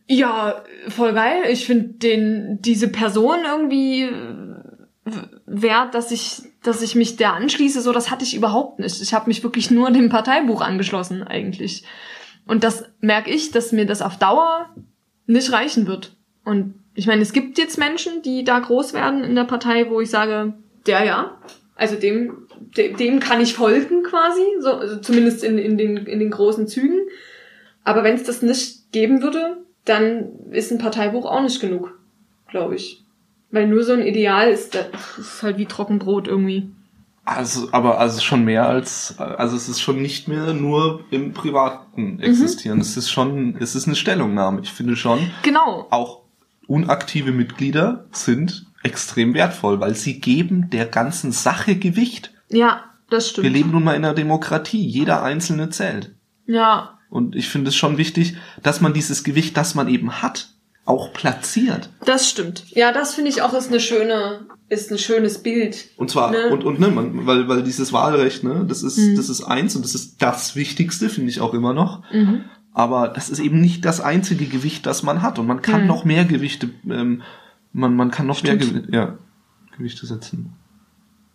ja, 0.07 0.63
voll 0.89 1.15
geil. 1.15 1.45
Ich 1.51 1.65
finde 1.65 1.95
den 1.95 2.59
diese 2.61 2.89
Person 2.89 3.39
irgendwie 3.47 4.03
äh, 4.03 5.13
wert, 5.47 5.95
dass 5.95 6.13
ich 6.13 6.43
dass 6.63 6.83
ich 6.83 6.95
mich 6.95 7.17
der 7.17 7.33
anschließe. 7.33 7.81
So, 7.81 7.93
das 7.93 8.11
hatte 8.11 8.25
ich 8.25 8.37
überhaupt 8.37 8.81
nicht. 8.81 9.01
Ich 9.01 9.15
habe 9.15 9.29
mich 9.29 9.43
wirklich 9.43 9.71
nur 9.71 9.91
dem 9.91 10.11
Parteibuch 10.11 10.61
angeschlossen 10.61 11.23
eigentlich. 11.23 11.85
Und 12.47 12.65
das 12.65 12.85
merke 13.01 13.31
ich, 13.31 13.51
dass 13.51 13.73
mir 13.73 13.87
das 13.87 14.03
auf 14.03 14.19
Dauer 14.19 14.69
nicht 15.27 15.51
reichen 15.53 15.87
wird. 15.87 16.17
Und 16.45 16.75
ich 16.97 17.07
meine, 17.07 17.23
es 17.23 17.33
gibt 17.33 17.59
jetzt 17.59 17.79
Menschen, 17.79 18.23
die 18.23 18.43
da 18.45 18.59
groß 18.59 18.93
werden 18.95 19.23
in 19.23 19.35
der 19.35 19.45
Partei, 19.45 19.89
wo 19.91 20.01
ich 20.01 20.11
sage, 20.11 20.55
der 20.87 21.05
ja, 21.05 21.39
also 21.77 21.97
dem 21.97 22.47
dem, 22.77 22.97
dem 22.97 23.21
kann 23.21 23.41
ich 23.41 23.55
folgen 23.55 24.03
quasi, 24.03 24.43
so 24.61 24.73
also 24.73 24.97
zumindest 24.99 25.45
in, 25.45 25.59
in 25.59 25.77
den 25.79 25.97
in 25.99 26.19
den 26.19 26.31
großen 26.31 26.67
Zügen. 26.67 26.99
Aber 27.85 28.03
wenn 28.03 28.15
es 28.17 28.25
das 28.25 28.43
nicht 28.43 28.91
geben 28.93 29.23
würde, 29.23 29.59
dann 29.85 30.31
ist 30.51 30.73
ein 30.73 30.79
Parteibuch 30.79 31.25
auch 31.27 31.43
nicht 31.43 31.61
genug, 31.61 31.99
glaube 32.49 32.75
ich. 32.75 33.05
Weil 33.53 33.69
nur 33.69 33.85
so 33.85 33.93
ein 33.93 34.03
Ideal 34.03 34.49
ist, 34.51 34.75
das 34.75 34.87
ist 35.19 35.43
halt 35.43 35.59
wie 35.59 35.67
Trockenbrot 35.67 36.27
irgendwie. 36.27 36.69
Also, 37.25 37.69
aber 37.73 37.99
also 37.99 38.21
schon 38.21 38.45
mehr 38.45 38.69
als, 38.69 39.19
also 39.19 39.57
es 39.57 39.69
ist 39.69 39.81
schon 39.81 40.01
nicht 40.01 40.29
mehr 40.29 40.53
nur 40.53 41.05
im 41.11 41.29
Mhm. 41.29 41.33
Privaten 41.33 42.21
existieren. 42.21 42.81
Es 42.81 42.97
ist 42.97 43.11
schon, 43.11 43.57
es 43.61 43.75
ist 43.75 43.87
eine 43.87 43.97
Stellungnahme. 43.97 44.61
Ich 44.63 44.73
finde 44.73 44.97
schon, 44.97 45.19
Genau. 45.43 45.87
auch 45.91 46.23
unaktive 46.67 47.33
Mitglieder 47.33 48.07
sind 48.13 48.67
extrem 48.83 49.35
wertvoll, 49.35 49.81
weil 49.81 49.95
sie 49.95 50.21
geben 50.21 50.71
der 50.71 50.87
ganzen 50.87 51.33
Sache 51.33 51.77
Gewicht. 51.77 52.33
Ja, 52.51 52.85
das 53.11 53.31
stimmt. 53.31 53.45
Wir 53.45 53.51
leben 53.51 53.71
nun 53.73 53.85
mal 53.85 53.95
in 53.97 54.05
einer 54.05 54.15
Demokratie. 54.15 54.85
Jeder 54.87 55.23
Einzelne 55.23 55.71
zählt. 55.71 56.13
Ja, 56.47 56.99
Und 57.11 57.35
ich 57.37 57.49
finde 57.49 57.69
es 57.71 57.77
schon 57.77 57.99
wichtig, 57.99 58.37
dass 58.63 58.81
man 58.81 58.93
dieses 58.93 59.25
Gewicht, 59.25 59.57
das 59.57 59.75
man 59.75 59.89
eben 59.89 60.23
hat, 60.23 60.51
auch 60.85 61.13
platziert. 61.13 61.91
das 62.05 62.29
stimmt. 62.29 62.65
Ja, 62.71 62.93
das 62.93 63.15
finde 63.15 63.31
ich 63.31 63.43
auch 63.43 63.53
ist 63.55 63.69
eine 63.69 63.81
schöne, 63.81 64.47
ist 64.69 64.93
ein 64.93 64.99
schönes 64.99 65.39
Bild. 65.43 65.87
Und 65.97 66.11
zwar, 66.11 66.31
Ne? 66.31 66.51
und, 66.51 66.63
und 66.63 66.79
ne, 66.79 66.87
man, 66.89 67.27
weil, 67.27 67.49
weil 67.49 67.65
dieses 67.65 67.93
Wahlrecht, 67.93 68.45
ne, 68.45 68.65
das 68.69 68.85
ist, 68.85 68.97
Mhm. 68.99 69.17
das 69.17 69.29
ist 69.29 69.43
eins 69.43 69.75
und 69.75 69.85
das 69.85 69.97
ist 69.97 70.23
das 70.23 70.55
Wichtigste, 70.55 71.09
finde 71.09 71.31
ich 71.31 71.41
auch 71.41 71.55
immer 71.55 71.73
noch. 71.75 72.05
Mhm. 72.13 72.45
Aber 72.77 73.09
das 73.09 73.31
ist 73.31 73.39
eben 73.39 73.59
nicht 73.63 73.87
das 73.87 74.03
einzige 74.03 74.45
Gewicht, 74.45 74.85
das 74.85 75.03
man 75.03 75.23
hat. 75.23 75.39
Und 75.39 75.47
man 75.47 75.63
kann 75.63 75.83
Mhm. 75.83 75.87
noch 75.87 76.05
mehr 76.05 76.27
Gewichte, 76.27 76.69
ähm, 76.91 77.23
man, 77.73 77.97
man 77.97 78.11
kann 78.11 78.27
noch 78.27 78.43
mehr 78.43 78.61
Stimmt. 78.61 78.85
Gewi 78.89 78.95
ja, 78.95 79.15
Gewichte 79.79 80.05
setzen. 80.05 80.53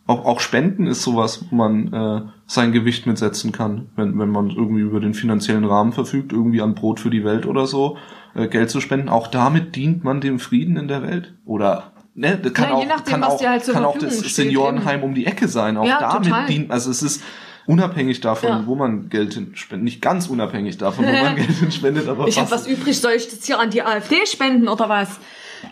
Auch, 0.06 0.24
auch 0.26 0.40
Spenden 0.40 0.86
ist 0.86 1.02
sowas, 1.02 1.46
wo 1.50 1.56
man 1.56 1.92
äh, 1.94 2.22
sein 2.46 2.72
Gewicht 2.72 3.08
mitsetzen 3.08 3.52
kann, 3.52 3.90
wenn, 3.96 4.20
wenn 4.20 4.30
man 4.30 4.52
irgendwie 4.52 4.82
über 4.82 5.00
den 5.00 5.16
finanziellen 5.16 5.66
Rahmen 5.66 5.94
verfügt, 5.94 6.32
irgendwie 6.32 6.62
an 6.62 6.76
Brot 6.76 7.00
für 7.00 7.10
die 7.10 7.24
Welt 7.24 7.48
oder 7.48 7.66
so, 7.66 7.98
äh, 8.36 8.48
Geld 8.48 8.70
zu 8.70 8.80
spenden. 8.80 9.10
Auch 9.10 9.26
damit 9.28 9.76
dient 9.76 10.04
man 10.04 10.22
dem 10.22 10.38
Frieden 10.38 10.78
in 10.78 10.88
der 10.88 11.02
Welt. 11.02 11.34
Oder 11.46 11.92
ne, 12.14 12.38
das 12.38 12.54
kann 12.54 12.70
Ja, 12.70 12.76
auch, 12.76 12.86
nachdem, 12.88 13.14
kann 13.14 13.24
auch, 13.24 13.44
halt 13.44 13.66
kann 13.66 13.84
auch 13.86 13.98
das 13.98 14.20
steht, 14.20 14.32
Seniorenheim 14.36 15.02
um 15.02 15.16
die 15.16 15.26
Ecke 15.26 15.48
sein. 15.48 15.76
Auch 15.78 15.88
Ja, 15.88 16.00
damit 16.00 16.26
total. 16.28 16.46
dient, 16.46 16.70
also 16.70 16.92
es 16.92 17.02
ist 17.02 17.24
unabhängig 17.72 18.20
davon, 18.22 18.50
Ja. 18.50 18.64
wo 18.66 18.76
man 18.76 19.10
Geld 19.10 19.34
hin 19.34 19.52
spendet. 19.56 19.86
Nicht 19.86 20.02
ganz 20.02 20.28
unabhängig 20.28 20.78
davon, 20.78 21.06
wo 21.06 21.12
man 21.12 21.36
Geld 21.38 21.50
hin 21.50 21.72
spendet, 21.72 22.08
aber 22.08 22.28
Ich 22.28 22.38
habe 22.40 22.52
was 22.52 22.68
übrig, 22.68 23.00
soll 23.00 23.14
ich 23.14 23.28
das 23.30 23.46
hier 23.46 23.60
an 23.60 23.70
die 23.70 23.82
AfD 23.82 24.26
spenden 24.26 24.68
oder 24.68 24.90
was? 24.90 25.20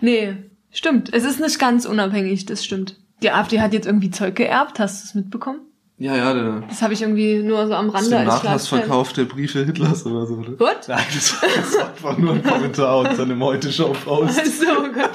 Nee, 0.01 0.35
stimmt. 0.71 1.13
Es 1.13 1.23
ist 1.25 1.39
nicht 1.39 1.59
ganz 1.59 1.85
unabhängig, 1.85 2.45
das 2.45 2.63
stimmt. 2.63 2.95
Die 3.21 3.31
AfD 3.31 3.59
hat 3.61 3.73
jetzt 3.73 3.85
irgendwie 3.85 4.11
Zeug 4.11 4.35
geerbt, 4.35 4.79
hast 4.79 5.03
du 5.03 5.07
es 5.07 5.15
mitbekommen? 5.15 5.59
Ja, 5.97 6.15
ja, 6.15 6.33
der 6.33 6.63
Das 6.69 6.81
habe 6.81 6.93
ich 6.93 7.01
irgendwie 7.01 7.43
nur 7.43 7.67
so 7.67 7.73
am 7.73 7.89
Rande 7.89 8.09
der. 8.09 8.23
Nachlassverkauf 8.23 9.11
der 9.11 9.25
Briefe 9.25 9.65
Hitlers 9.65 10.05
oder 10.05 10.25
so. 10.25 10.35
Oder? 10.35 10.57
What? 10.57 10.87
Nein, 10.87 11.03
das 11.13 11.33
war, 11.41 11.49
das 11.53 11.75
war 11.77 11.89
einfach 11.89 12.17
nur 12.17 12.33
ein 12.35 12.41
Kommentar 12.43 12.99
und 12.99 13.17
seine 13.17 13.37
Heute-Show-Post. 13.37 14.39
Also, 14.39 14.65
oh 14.79 14.91
Gott. 14.93 15.11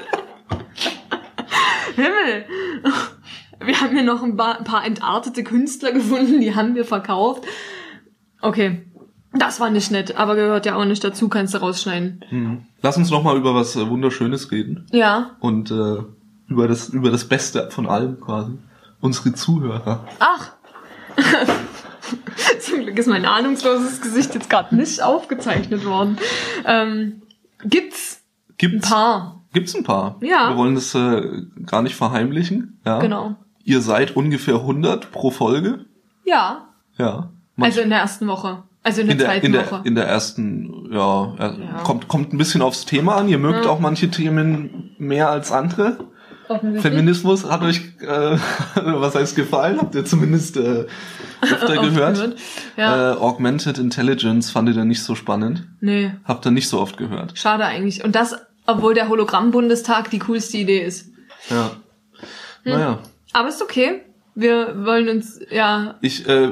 Himmel. 1.96 2.44
Wir 3.66 3.80
haben 3.80 3.94
hier 3.94 4.04
noch 4.04 4.22
ein 4.22 4.36
paar, 4.36 4.58
ein 4.80 4.92
entartete 4.92 5.44
Künstler 5.44 5.92
gefunden, 5.92 6.40
die 6.40 6.54
haben 6.54 6.74
wir 6.74 6.84
verkauft. 6.84 7.44
Okay. 8.40 8.86
Das 9.36 9.58
war 9.58 9.68
nicht 9.68 9.90
nett, 9.90 10.16
aber 10.16 10.36
gehört 10.36 10.64
ja 10.64 10.76
auch 10.76 10.84
nicht 10.84 11.02
dazu, 11.02 11.28
kannst 11.28 11.54
du 11.54 11.58
rausschneiden. 11.58 12.24
Hm. 12.28 12.66
Lass 12.82 12.96
uns 12.96 13.10
noch 13.10 13.24
mal 13.24 13.36
über 13.36 13.52
was 13.52 13.74
äh, 13.74 13.88
Wunderschönes 13.88 14.52
reden. 14.52 14.86
Ja. 14.92 15.32
Und 15.40 15.72
äh, 15.72 15.96
über, 16.48 16.68
das, 16.68 16.90
über 16.90 17.10
das 17.10 17.24
Beste 17.28 17.68
von 17.70 17.86
allem 17.88 18.20
quasi. 18.20 18.52
Unsere 19.00 19.32
Zuhörer. 19.32 20.06
Ach. 20.20 20.52
Zum 22.60 22.80
Glück 22.80 22.98
ist 22.98 23.08
mein 23.08 23.24
ahnungsloses 23.24 24.00
Gesicht 24.00 24.34
jetzt 24.34 24.48
gerade 24.48 24.74
nicht 24.76 25.02
aufgezeichnet 25.02 25.84
worden. 25.84 26.18
Ähm, 26.64 27.22
gibt's 27.64 28.22
ein 28.50 28.54
Gibt's, 28.56 28.88
paar. 28.88 29.42
gibt's 29.52 29.74
ein 29.74 29.84
paar. 29.84 30.16
Ja. 30.20 30.50
Wir 30.50 30.56
wollen 30.56 30.74
das 30.74 30.94
äh, 30.94 31.42
gar 31.66 31.82
nicht 31.82 31.96
verheimlichen. 31.96 32.80
Ja. 32.86 33.00
Genau. 33.00 33.36
Ihr 33.64 33.80
seid 33.80 34.14
ungefähr 34.16 34.56
100 34.56 35.10
pro 35.10 35.30
Folge. 35.30 35.86
Ja. 36.24 36.66
Ja. 36.98 37.30
Also 37.58 37.80
in 37.80 37.90
der 37.90 37.98
ersten 38.00 38.26
Woche. 38.26 38.62
Also 38.82 39.00
in 39.00 39.06
der, 39.06 39.14
in 39.14 39.18
der, 39.18 39.26
zweiten 39.28 39.46
in 39.46 39.54
Woche. 39.54 39.68
der, 39.76 39.86
in 39.86 39.94
der 39.94 40.06
ersten, 40.06 40.88
ja, 40.92 41.34
Ja. 41.38 41.52
kommt, 41.84 42.08
kommt 42.08 42.32
ein 42.34 42.38
bisschen 42.38 42.60
aufs 42.62 42.84
Thema 42.84 43.16
an. 43.16 43.28
Ihr 43.28 43.38
mögt 43.38 43.64
Ja. 43.64 43.70
auch 43.70 43.80
manche 43.80 44.10
Themen 44.10 44.90
mehr 44.98 45.30
als 45.30 45.50
andere. 45.52 45.98
Feminismus 46.80 47.50
hat 47.50 47.62
euch, 47.62 47.80
äh, 48.02 48.36
was 48.74 49.14
heißt 49.14 49.34
gefallen? 49.34 49.78
Habt 49.80 49.94
ihr 49.94 50.04
zumindest 50.04 50.58
äh, 50.58 50.84
öfter 51.40 51.76
gehört. 51.82 52.36
Ja. 52.76 53.12
Äh, 53.12 53.16
Augmented 53.16 53.78
Intelligence 53.78 54.50
fandet 54.50 54.76
ihr 54.76 54.84
nicht 54.84 55.02
so 55.02 55.14
spannend? 55.14 55.66
Nee, 55.80 56.12
Habt 56.24 56.44
ihr 56.46 56.50
nicht 56.50 56.68
so 56.68 56.80
oft 56.80 56.98
gehört? 56.98 57.38
schade 57.38 57.64
eigentlich. 57.64 58.04
Und 58.04 58.14
das, 58.14 58.36
obwohl 58.66 58.92
der 58.92 59.08
Hologramm-Bundestag 59.08 60.10
die 60.10 60.18
coolste 60.18 60.58
Idee 60.58 60.80
ist. 60.84 61.08
Ja. 61.48 61.70
Hm. 62.64 62.72
Naja. 62.72 62.98
Aber 63.34 63.48
ist 63.48 63.62
okay. 63.62 64.00
Wir 64.36 64.84
wollen 64.84 65.08
uns, 65.08 65.38
ja, 65.50 65.94
Ich, 66.00 66.28
äh, 66.28 66.50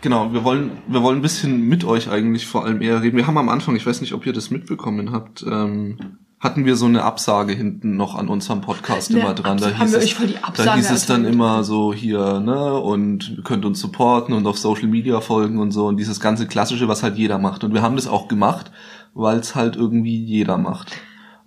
genau, 0.00 0.32
wir 0.32 0.44
wollen, 0.44 0.70
wir 0.86 1.02
wollen 1.02 1.18
ein 1.18 1.22
bisschen 1.22 1.60
mit 1.60 1.84
euch 1.84 2.08
eigentlich 2.08 2.46
vor 2.46 2.64
allem 2.64 2.80
eher 2.80 3.02
reden. 3.02 3.18
Wir 3.18 3.26
haben 3.26 3.36
am 3.36 3.50
Anfang, 3.50 3.76
ich 3.76 3.84
weiß 3.84 4.00
nicht, 4.00 4.14
ob 4.14 4.24
ihr 4.24 4.32
das 4.32 4.50
mitbekommen 4.50 5.12
habt, 5.12 5.42
ähm, 5.42 5.98
hatten 6.40 6.64
wir 6.64 6.76
so 6.76 6.86
eine 6.86 7.02
Absage 7.02 7.52
hinten 7.52 7.96
noch 7.96 8.14
an 8.14 8.28
unserem 8.28 8.62
Podcast 8.62 9.10
Eine 9.10 9.20
immer 9.20 9.34
dran. 9.34 9.58
Da 9.58 9.68
hieß, 9.68 9.94
es, 9.94 10.04
euch 10.04 10.14
voll 10.14 10.28
die 10.28 10.36
da 10.56 10.76
hieß 10.76 10.90
es 10.90 11.04
dann 11.04 11.26
immer 11.26 11.64
so 11.64 11.92
hier, 11.92 12.40
ne, 12.40 12.74
und 12.80 13.36
ihr 13.36 13.42
könnt 13.42 13.66
uns 13.66 13.80
supporten 13.80 14.32
und 14.34 14.46
auf 14.46 14.56
Social 14.56 14.88
Media 14.88 15.20
folgen 15.20 15.58
und 15.58 15.72
so 15.72 15.86
und 15.86 15.98
dieses 15.98 16.20
ganze 16.20 16.46
Klassische, 16.46 16.88
was 16.88 17.02
halt 17.02 17.16
jeder 17.16 17.38
macht. 17.38 17.62
Und 17.62 17.74
wir 17.74 17.82
haben 17.82 17.96
das 17.96 18.06
auch 18.06 18.28
gemacht, 18.28 18.70
weil 19.12 19.38
es 19.38 19.54
halt 19.54 19.76
irgendwie 19.76 20.24
jeder 20.24 20.56
macht. 20.56 20.92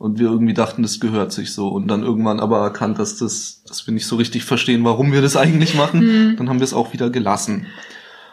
Und 0.02 0.18
wir 0.18 0.32
irgendwie 0.32 0.56
dachten, 0.56 0.82
das 0.82 0.99
gehört 0.99 1.32
sich 1.32 1.54
so. 1.54 1.68
Und 1.68 1.88
dann 1.88 2.02
irgendwann 2.02 2.39
aber 2.39 2.58
erkannt, 2.58 2.97
dass 2.97 3.18
das, 3.18 3.62
dass 3.68 3.86
wir 3.86 3.93
nicht 3.93 4.08
so 4.08 4.16
richtig 4.16 4.43
verstehen, 4.43 4.84
warum 4.84 5.12
wir 5.12 5.22
das 5.22 5.36
eigentlich 5.38 5.76
machen. 5.76 6.36
Dann 6.38 6.49
haben 6.49 6.60
wir 6.60 6.64
es 6.64 6.74
auch 6.74 6.91
wieder 6.91 7.12
gelassen. 7.12 7.68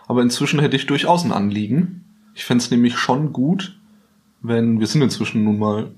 Aber 0.07 0.23
inzwischen 0.23 0.61
hätte 0.61 0.77
ich 0.77 0.87
durchaus 0.87 1.27
ein 1.27 1.31
Anliegen. 1.33 2.07
Ich 2.35 2.47
fänd's 2.47 2.64
es 2.64 2.71
nämlich 2.71 2.97
schon 2.97 3.35
gut, 3.35 3.79
wenn, 4.41 4.81
wir 4.81 4.87
sind 4.87 5.03
inzwischen 5.03 5.45
nun 5.45 5.59
mal 5.59 5.91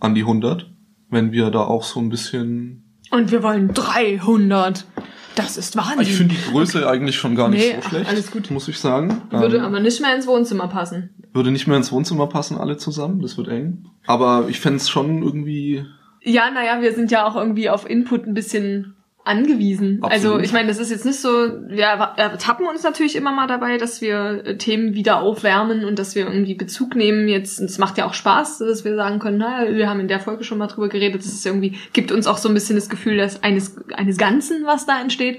an 0.00 0.14
die 0.14 0.22
100, 0.22 0.70
wenn 1.10 1.30
wir 1.30 1.50
da 1.50 1.60
auch 1.60 1.84
so 1.84 2.00
ein 2.00 2.08
bisschen... 2.08 2.82
und 3.10 3.30
wir 3.30 3.42
wollen 3.42 3.74
300. 3.74 4.86
Das 5.34 5.56
ist 5.56 5.76
Wahnsinn. 5.76 6.00
Ich 6.00 6.14
finde 6.16 6.34
die 6.34 6.50
Größe 6.50 6.88
eigentlich 6.88 7.16
schon 7.16 7.34
gar 7.34 7.48
nicht 7.48 7.60
Nee, 7.74 7.80
so 7.82 7.88
schlecht, 7.88 8.08
alles 8.10 8.30
gut. 8.30 8.50
muss 8.50 8.68
ich 8.68 8.78
sagen. 8.78 9.22
Würde 9.30 9.56
Ähm, 9.58 9.64
aber 9.64 9.80
nicht 9.80 10.00
mehr 10.00 10.14
ins 10.14 10.26
Wohnzimmer 10.26 10.68
passen. 10.68 11.10
würde 11.32 11.50
nicht 11.50 11.66
mehr 11.66 11.76
ins 11.76 11.90
Wohnzimmer 11.92 12.26
passen, 12.26 12.58
alle 12.58 12.76
zusammen. 12.76 13.20
Das 13.22 13.36
wird 13.38 13.48
eng. 13.48 13.86
Aber 14.06 14.46
ich 14.48 14.60
fänd's 14.60 14.88
schon 14.90 15.22
irgendwie... 15.22 15.84
Ja, 16.24 16.50
naja, 16.50 16.80
wir 16.82 16.92
sind 16.94 17.10
ja 17.10 17.26
auch 17.26 17.34
irgendwie 17.36 17.68
auf 17.70 17.88
Input 17.88 18.26
ein 18.26 18.34
bisschen 18.34 18.94
angewiesen. 19.24 19.98
Absolut. 20.02 20.12
Also 20.12 20.38
ich 20.40 20.52
meine, 20.52 20.68
das 20.68 20.78
ist 20.78 20.90
jetzt 20.90 21.04
nicht 21.04 21.20
so, 21.20 21.30
wir 21.68 21.84
ertappen 21.84 22.66
uns 22.66 22.82
natürlich 22.82 23.14
immer 23.14 23.32
mal 23.32 23.46
dabei, 23.46 23.78
dass 23.78 24.00
wir 24.00 24.44
äh, 24.44 24.56
Themen 24.56 24.94
wieder 24.94 25.20
aufwärmen 25.20 25.84
und 25.84 25.98
dass 25.98 26.14
wir 26.14 26.26
irgendwie 26.26 26.54
Bezug 26.54 26.96
nehmen 26.96 27.28
jetzt. 27.28 27.60
Und 27.60 27.66
es 27.66 27.78
macht 27.78 27.98
ja 27.98 28.06
auch 28.06 28.14
Spaß, 28.14 28.58
dass 28.58 28.84
wir 28.84 28.96
sagen 28.96 29.18
können, 29.20 29.38
na, 29.38 29.66
wir 29.68 29.88
haben 29.88 30.00
in 30.00 30.08
der 30.08 30.20
Folge 30.20 30.44
schon 30.44 30.58
mal 30.58 30.66
drüber 30.66 30.88
geredet. 30.88 31.20
Das 31.20 31.32
ist 31.32 31.46
irgendwie, 31.46 31.78
gibt 31.92 32.10
uns 32.10 32.26
auch 32.26 32.38
so 32.38 32.48
ein 32.48 32.54
bisschen 32.54 32.76
das 32.76 32.88
Gefühl, 32.88 33.16
dass 33.16 33.42
eines, 33.42 33.76
eines 33.94 34.18
Ganzen, 34.18 34.66
was 34.66 34.86
da 34.86 35.00
entsteht. 35.00 35.38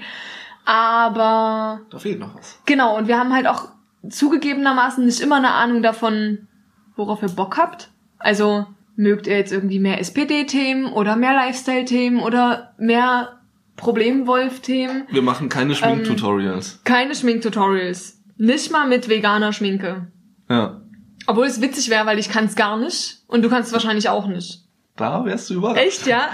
Aber 0.64 1.80
Da 1.90 1.98
fehlt 1.98 2.18
noch 2.18 2.34
was. 2.34 2.58
Genau, 2.64 2.96
und 2.96 3.06
wir 3.06 3.18
haben 3.18 3.34
halt 3.34 3.46
auch 3.46 3.68
zugegebenermaßen 4.08 5.04
nicht 5.04 5.20
immer 5.20 5.36
eine 5.36 5.52
Ahnung 5.52 5.82
davon, 5.82 6.48
worauf 6.96 7.22
ihr 7.22 7.28
Bock 7.28 7.58
habt. 7.58 7.90
Also 8.18 8.66
mögt 8.96 9.26
ihr 9.26 9.36
jetzt 9.36 9.52
irgendwie 9.52 9.78
mehr 9.78 10.00
SPD-Themen 10.00 10.86
oder 10.86 11.16
mehr 11.16 11.34
Lifestyle-Themen 11.34 12.20
oder 12.20 12.72
mehr 12.78 13.40
Problemwolf-Themen? 13.76 15.06
Wir 15.10 15.22
machen 15.22 15.48
keine 15.48 15.74
Schminktutorials. 15.74 16.80
Keine 16.84 17.14
Schminktutorials. 17.14 18.20
Nicht 18.36 18.70
mal 18.70 18.86
mit 18.86 19.08
veganer 19.08 19.52
Schminke. 19.52 20.08
Ja. 20.48 20.80
Obwohl 21.26 21.46
es 21.46 21.60
witzig 21.60 21.90
wäre, 21.90 22.06
weil 22.06 22.18
ich 22.18 22.28
kann 22.28 22.46
es 22.46 22.56
gar 22.56 22.76
nicht 22.76 23.22
und 23.26 23.42
du 23.42 23.48
kannst 23.48 23.68
es 23.68 23.72
wahrscheinlich 23.72 24.08
auch 24.08 24.26
nicht. 24.26 24.64
Da 24.96 25.24
wärst 25.24 25.50
du 25.50 25.54
überrascht. 25.54 25.84
Echt, 25.84 26.06
ja? 26.06 26.28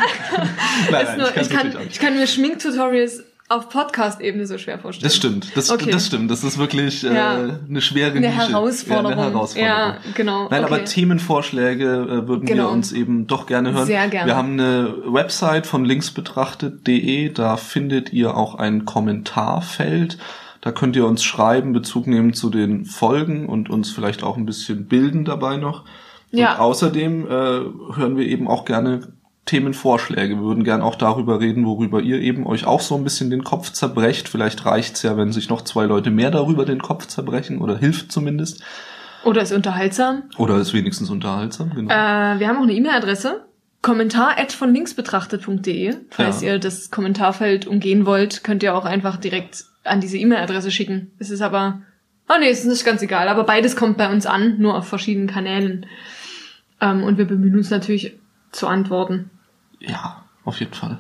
Nein, 0.91 1.07
nein, 1.07 1.19
nur, 1.19 1.31
ich 1.31 1.43
ich, 1.43 1.51
kann, 1.51 1.77
ich 1.89 1.99
kann 1.99 2.17
mir 2.17 2.27
Schminktutorials 2.27 3.25
auf 3.51 3.69
Podcast-Ebene 3.69 4.47
so 4.47 4.59
schwer 4.59 4.79
vorstellen. 4.79 5.03
Das 5.09 5.17
stimmt, 5.17 5.57
das, 5.57 5.71
Okay. 5.71 5.91
das 5.91 6.07
stimmt. 6.07 6.31
Das 6.31 6.45
ist 6.45 6.57
wirklich 6.57 7.05
äh, 7.05 7.13
Ja. 7.15 7.59
eine 7.69 7.81
schwere 7.81 8.13
Eine 8.17 8.29
Nische. 8.29 8.49
Herausforderung. 8.49 9.11
Ja, 9.11 9.17
eine 9.25 9.33
Herausforderung. 9.33 9.77
Ja, 9.79 9.97
genau. 10.15 10.49
Nein, 10.51 10.65
okay. 10.65 10.73
aber 10.75 10.85
Themenvorschläge 10.85 11.85
äh, 11.85 12.29
würden 12.29 12.47
wir 12.47 12.55
Genau. 12.55 12.71
uns 12.71 12.93
eben 12.93 13.27
doch 13.27 13.47
gerne 13.47 13.73
hören. 13.73 13.87
Sehr 13.87 14.07
gerne. 14.09 14.29
Wir 14.29 14.37
haben 14.37 14.53
eine 14.53 14.95
Website 15.05 15.67
von 15.67 15.85
linksbetrachtet.de, 15.85 17.33
da 17.33 17.57
findet 17.57 18.13
ihr 18.13 18.37
auch 18.37 18.55
ein 18.55 18.85
Kommentarfeld. 18.85 20.19
Da 20.61 20.73
könnt 20.73 20.95
ihr 20.95 21.07
uns 21.07 21.25
schreiben, 21.25 21.73
Bezug 21.73 22.07
nehmen 22.07 22.35
zu 22.35 22.51
den 22.51 22.85
Folgen 22.85 23.47
und 23.49 23.69
uns 23.71 23.91
vielleicht 23.91 24.23
auch 24.23 24.37
ein 24.37 24.47
bisschen 24.47 24.87
bilden 24.87 25.25
dabei 25.25 25.57
noch. 25.57 25.85
Ja. 26.31 26.53
Und 26.55 26.61
außerdem 26.61 27.27
äh, 27.27 27.31
hören 27.31 28.17
wir 28.17 28.27
eben 28.27 28.47
auch 28.47 28.65
gerne 28.65 29.09
Themenvorschläge. 29.47 30.37
Wir 30.37 30.43
würden 30.43 30.65
gern 30.65 30.81
auch 30.81 30.95
darüber 30.95 31.41
reden, 31.41 31.65
worüber 31.67 32.01
ihr 32.01 32.21
eben 32.21 32.47
euch 32.47 32.67
auch 32.67 32.81
so 32.81 32.95
ein 32.97 33.05
bisschen 33.05 33.31
den 33.31 33.43
Kopf 33.45 33.73
zerbrecht. 33.73 34.29
Vielleicht 34.29 34.65
reicht's 34.65 35.03
ja, 35.03 35.17
wenn 35.17 35.33
sich 35.33 35.49
noch 35.49 35.63
zwei 35.63 35.85
Leute 35.87 36.11
mehr 36.11 36.31
darüber 36.31 36.65
den 36.65 36.81
Kopf 36.81 37.07
zerbrechen 37.07 37.61
oder 37.61 37.77
hilft 37.79 38.13
zumindest. 38.13 38.63
Oder 39.25 39.43
ist 39.43 39.53
unterhaltsam. 39.53 40.25
Oder 40.39 40.57
ist 40.59 40.73
wenigstens 40.73 41.11
unterhaltsam, 41.11 41.71
genau. 41.75 41.93
Äh, 41.93 42.39
wir 42.39 42.49
haben 42.49 42.59
auch 42.59 42.63
eine 42.63 42.73
E-Mail-Adresse. 42.73 43.45
Kommentar 43.83 44.37
von 44.51 44.73
linksbetrachtet.de. 44.75 45.95
Falls 46.11 46.43
Ja. 46.43 46.53
ihr 46.53 46.59
das 46.59 46.91
Kommentarfeld 46.91 47.67
umgehen 47.67 48.05
wollt, 48.07 48.45
könnt 48.45 48.63
ihr 48.63 48.75
auch 48.75 48.85
einfach 48.85 49.17
direkt 49.17 49.65
an 49.85 50.01
diese 50.01 50.19
E-Mail-Adresse 50.19 50.71
schicken. 50.71 51.11
Es 51.19 51.31
ist 51.31 51.41
aber, 51.41 51.81
oh 52.29 52.35
nee, 52.39 52.49
es 52.51 52.61
ist 52.61 52.67
nicht 52.67 52.85
ganz 52.85 53.03
egal, 53.03 53.29
aber 53.29 53.45
beides 53.45 53.77
kommt 53.77 53.97
bei 53.97 54.11
uns 54.13 54.27
an, 54.27 54.59
nur 54.59 54.77
auf 54.77 54.87
verschiedenen 54.87 55.29
Kanälen. 55.29 55.87
Ähm, 56.81 57.03
und 57.03 57.17
wir 57.19 57.25
bemühen 57.27 57.57
uns 57.57 57.71
natürlich 57.71 58.15
zu 58.53 58.67
antworten. 58.67 59.31
Ja, 59.79 60.25
auf 60.45 60.61
jeden 60.61 60.75
Fall. 60.75 60.99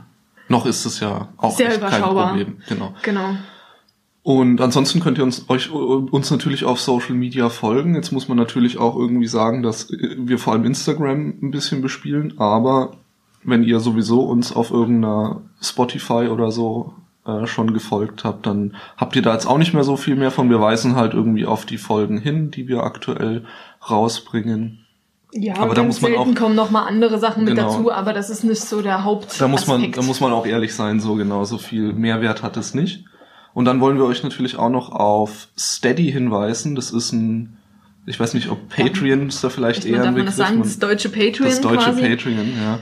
Noch 0.49 0.67
ist 0.67 0.85
es 0.85 1.01
ja 1.01 1.29
auch 1.37 1.57
Sehr 1.57 1.69
kein 1.69 1.79
überschaubar. 1.79 2.29
Problem. 2.29 2.59
Genau. 2.69 2.95
Genau. 3.03 3.37
Und 4.23 4.61
ansonsten 4.61 5.01
könnt 5.01 5.17
ihr 5.19 5.25
uns, 5.25 5.49
euch, 5.49 5.71
uns 5.71 6.31
natürlich 6.31 6.65
auf 6.65 6.81
Social 6.81 7.15
Media 7.15 7.49
folgen. 7.49 7.95
Jetzt 7.95 8.13
muss 8.13 8.29
man 8.29 8.37
natürlich 8.37 8.79
auch 8.79 8.97
irgendwie 8.97 9.27
sagen, 9.27 9.63
dass 9.63 9.91
äh, 9.91 10.17
wir 10.19 10.39
vor 10.39 10.53
allem 10.53 10.65
Instagram 10.65 11.35
ein 11.43 11.51
bisschen 11.51 11.81
bespielen. 11.81 12.39
Aber 12.39 12.97
wenn 13.43 13.65
ihr 13.65 13.81
sowieso 13.81 14.23
uns 14.23 14.55
auf 14.55 14.71
irgendeiner 14.71 15.41
Spotify 15.63 16.29
oder 16.29 16.51
so 16.51 16.95
äh, 17.25 17.47
schon 17.47 17.73
gefolgt 17.73 18.25
habt, 18.25 18.47
dann 18.47 18.77
habt 18.97 19.17
ihr 19.17 19.23
da 19.23 19.33
jetzt 19.33 19.47
auch 19.47 19.59
nicht 19.59 19.73
mehr 19.73 19.85
so 19.85 19.97
viel 19.97 20.17
mehr 20.17 20.31
von. 20.31 20.51
Wir 20.51 20.61
weisen 20.61 20.97
halt 20.97 21.15
irgendwie 21.15 21.47
auf 21.47 21.65
die 21.65 21.79
Folgen 21.79 22.19
hin, 22.19 22.51
die 22.51 22.69
wir 22.69 22.83
aktuell 22.83 23.45
rausbringen. 23.89 24.85
Ja, 25.33 25.57
Aber 25.59 25.75
da 25.75 25.83
muss 25.85 26.01
man 26.01 26.13
selten 26.13 26.31
auch- 26.31 26.35
kommen 26.41 26.55
noch 26.57 26.71
mal 26.71 26.87
andere 26.87 27.19
Sachen 27.19 27.45
mit 27.45 27.55
Genau. 27.55 27.69
dazu, 27.71 27.93
aber 27.93 28.13
das 28.13 28.31
ist 28.31 28.43
nicht 28.45 28.61
so 28.63 28.83
der 28.83 29.05
Haupt. 29.05 29.41
Da 29.41 29.47
muss 29.49 29.67
man, 29.67 29.93
da 29.93 30.03
muss 30.03 30.21
man 30.21 30.33
auch 30.33 30.45
ehrlich 30.47 30.75
sein, 30.75 30.99
so 31.01 31.15
genau, 31.15 31.45
so 31.45 31.59
viel 31.59 31.93
Mehrwert 31.93 32.43
hat 32.43 32.57
es 32.57 32.75
nicht. 32.75 33.05
Und 33.55 33.65
dann 33.65 33.81
wollen 33.81 33.97
wir 33.97 34.05
euch 34.05 34.23
natürlich 34.23 34.57
auch 34.59 34.71
noch 34.71 34.91
auf 34.91 35.49
Steady 35.59 36.11
hinweisen. 36.11 36.75
Das 36.75 36.91
ist 36.93 37.13
ein, 37.13 37.57
ich 38.07 38.19
weiß 38.19 38.35
nicht, 38.35 38.49
ob 38.51 38.69
Patreon 38.69 39.29
ist 39.29 39.43
da 39.45 39.51
vielleicht 39.51 39.85
man 39.85 39.93
eher 39.95 40.03
ein 40.03 40.15
man 40.15 40.27
das 40.27 40.37
Begriff. 40.37 40.49
sagen, 40.49 40.63
das 40.63 40.79
deutsche 40.79 41.09
Patreon 41.09 41.49
das 41.49 41.61
deutsche 41.61 41.91
quasi. 41.93 42.01
Patreon, 42.09 42.53
ja. 42.61 42.79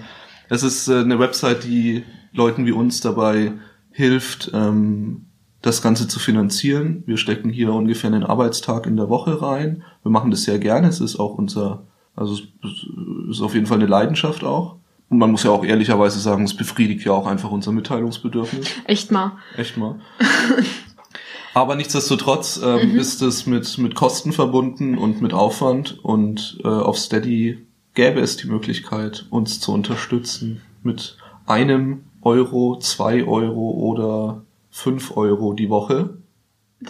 Es 0.51 0.62
ist 0.62 0.88
äh, 0.88 1.01
eine 1.01 1.18
Website, 1.18 1.64
die 1.64 2.05
Leuten 2.32 2.64
wie 2.66 2.72
uns 2.72 3.01
dabei 3.01 3.53
hilft, 3.90 4.51
ähm, 4.55 5.26
das 5.61 5.82
Ganze 5.82 6.07
zu 6.09 6.18
finanzieren. 6.20 7.03
Wir 7.07 7.16
stecken 7.16 7.51
hier 7.51 7.72
ungefähr 7.72 8.09
einen 8.11 8.22
Arbeitstag 8.24 8.86
in 8.86 8.96
der 8.96 9.09
Woche 9.09 9.42
rein. 9.42 9.82
Wir 10.03 10.11
machen 10.11 10.30
das 10.30 10.44
sehr 10.44 10.59
gerne. 10.59 10.86
Es 10.88 11.01
ist 11.01 11.18
auch 11.18 11.34
unser, 11.34 11.82
also 12.18 12.34
es 12.34 12.46
ist 13.30 13.40
auf 13.42 13.54
jeden 13.54 13.66
Fall 13.66 13.78
eine 13.78 13.86
Leidenschaft 13.86 14.44
auch. 14.44 14.76
Und 15.10 15.18
man 15.18 15.30
muss 15.30 15.42
ja 15.44 15.50
auch 15.50 15.64
ehrlicherweise 15.64 16.20
sagen, 16.20 16.44
es 16.44 16.54
befriedigt 16.54 17.04
ja 17.04 17.12
auch 17.12 17.26
einfach 17.26 17.50
unser 17.50 17.72
Mitteilungsbedürfnis. 17.72 18.68
Echt 18.84 19.10
mal. 19.10 19.32
Echt 19.56 19.76
mal. 19.78 19.98
Aber 21.54 21.74
nichtsdestotrotz 21.76 22.60
ähm, 22.62 22.92
Mhm. 22.92 22.98
ist 22.98 23.22
es 23.22 23.46
mit, 23.46 23.78
mit 23.78 23.94
Kosten 23.94 24.32
verbunden 24.32 24.98
und 24.98 25.22
mit 25.22 25.32
Aufwand 25.32 25.98
und 26.04 26.58
äh, 26.62 26.68
auf 26.68 26.98
Steady 26.98 27.66
gäbe 27.94 28.20
es 28.20 28.36
die 28.36 28.46
Möglichkeit, 28.48 29.26
uns 29.30 29.60
zu 29.60 29.72
unterstützen 29.72 30.60
mit 30.82 31.16
einem 31.46 32.04
Euro, 32.22 32.78
zwei 32.78 33.24
Euro 33.24 33.70
oder 33.70 34.42
fünf 34.70 35.16
Euro 35.16 35.54
die 35.54 35.70
Woche. 35.70 36.17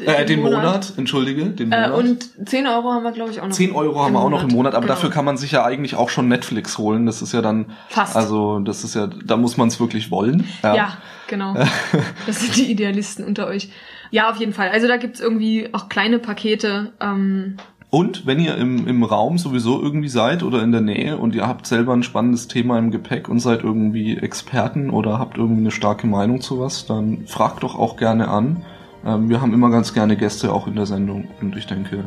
Äh, 0.05 0.27
den 0.27 0.43
Monat. 0.43 0.93
entschuldige, 0.99 1.47
den 1.47 1.73
Äh, 1.73 1.89
Monat. 1.89 1.99
und 1.99 2.49
10 2.49 2.67
Euro 2.67 2.93
haben 2.93 3.05
wir, 3.05 3.13
glaube 3.13 3.31
ich, 3.31 3.41
auch 3.41 3.47
noch. 3.47 3.53
10 3.55 3.73
Euro 3.73 4.05
haben 4.05 4.13
wir 4.13 4.21
auch 4.21 4.29
noch 4.29 4.43
im 4.43 4.51
Monat, 4.51 4.75
aber 4.75 4.83
Genau. 4.83 4.95
dafür 4.95 5.09
kann 5.11 5.25
man 5.25 5.39
sich 5.39 5.51
ja 5.53 5.65
eigentlich 5.65 5.95
auch 5.97 6.11
schon 6.11 6.29
Netflix 6.29 6.77
holen. 6.77 7.07
Das 7.07 7.23
ist 7.23 7.33
ja 7.33 7.41
dann, 7.41 7.67
Fast. 7.89 8.15
also 8.15 8.59
das 8.61 8.85
ist 8.85 8.95
ja, 8.95 9.07
da 9.07 9.37
muss 9.39 9.57
man 9.57 9.69
es 9.69 9.81
wirklich 9.81 10.11
wollen. 10.11 10.45
Ja, 10.63 10.99
genau. 11.27 11.55
Das 12.27 12.41
sind 12.41 12.55
die 12.57 12.71
Idealisten 12.71 13.25
unter 13.25 13.47
euch. 13.47 13.71
Ja, 14.11 14.31
auf 14.31 14.37
jeden 14.37 14.53
Fall. 14.53 14.69
Also 14.71 14.89
da 14.89 14.97
gibt's 14.99 15.21
irgendwie 15.21 15.69
auch 15.73 15.89
kleine 15.89 16.19
Pakete. 16.19 16.93
Ähm, 17.01 17.57
Und 17.91 18.27
wenn 18.27 18.41
ihr 18.41 18.57
im, 18.57 18.87
im 18.87 19.03
Raum 19.05 19.39
sowieso 19.39 19.81
irgendwie 19.83 20.09
seid 20.11 20.43
oder 20.43 20.63
in 20.63 20.73
der 20.73 20.83
Nähe 20.83 21.17
und 21.17 21.35
ihr 21.35 21.47
habt 21.47 21.67
selber 21.67 21.95
ein 21.95 22.03
spannendes 22.03 22.47
Thema 22.47 22.79
im 22.79 22.91
Gepäck 22.91 23.31
und 23.31 23.41
seid 23.41 23.65
irgendwie 23.65 24.19
Experten 24.19 24.91
oder 24.91 25.19
habt 25.19 25.39
irgendwie 25.39 25.61
eine 25.63 25.71
starke 25.71 26.07
Meinung 26.07 26.43
zu 26.43 26.61
was, 26.61 26.85
dann 26.85 27.25
fragt 27.27 27.63
doch 27.63 27.79
auch 27.79 27.97
gerne 27.97 28.29
an. 28.29 28.63
Ähm, 29.07 29.29
wir 29.29 29.41
haben 29.41 29.53
immer 29.55 29.71
ganz 29.71 29.95
gerne 29.95 30.17
Gäste 30.17 30.53
auch 30.53 30.67
in 30.67 30.75
der 30.77 30.87
Sendung 30.87 31.29
und 31.41 31.57
ich 31.57 31.67
denke, 31.67 32.05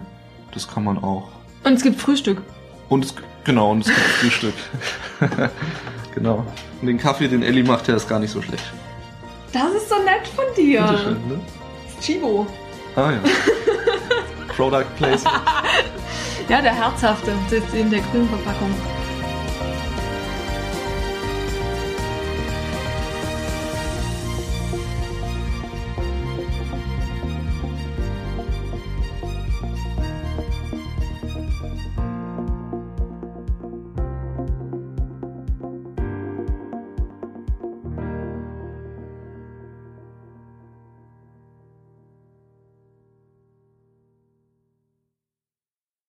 das 0.54 0.68
kann 0.68 0.84
man 0.84 0.98
auch. 1.04 1.30
und 1.64 1.74
es 1.74 1.84
gibt 1.84 2.00
Frühstück. 2.00 2.42
Und 2.90 3.06
es, 3.06 3.16
Genau, 3.44 3.72
und 3.72 3.82
es 3.82 3.88
gibt 3.88 4.00
Frühstück. 4.20 4.54
genau. 6.16 6.46
Und 6.82 6.88
den 6.88 6.98
Kaffee, 6.98 7.28
den 7.28 7.42
Ellie 7.44 7.64
macht, 7.64 7.88
der 7.88 7.96
ist 7.96 8.08
gar 8.08 8.20
nicht 8.20 8.32
so 8.32 8.42
schlecht. 8.42 8.64
Das 9.54 9.72
ist 9.74 9.90
so 9.90 9.96
nett 9.96 10.28
von 10.36 10.46
dir. 10.56 10.82
Bitteschön, 10.84 11.28
ne? 11.28 11.40
Chibo. 12.02 12.48
Ah 12.96 13.12
ja. 13.12 13.20
Product 14.56 14.86
Placement. 14.98 15.42
Ja, 16.50 16.62
der 16.62 16.74
herzhafte, 16.74 17.32
ist 17.50 17.74
in 17.74 17.90
der 17.90 18.02
grünen 18.02 18.28
Verpackung. 18.30 18.70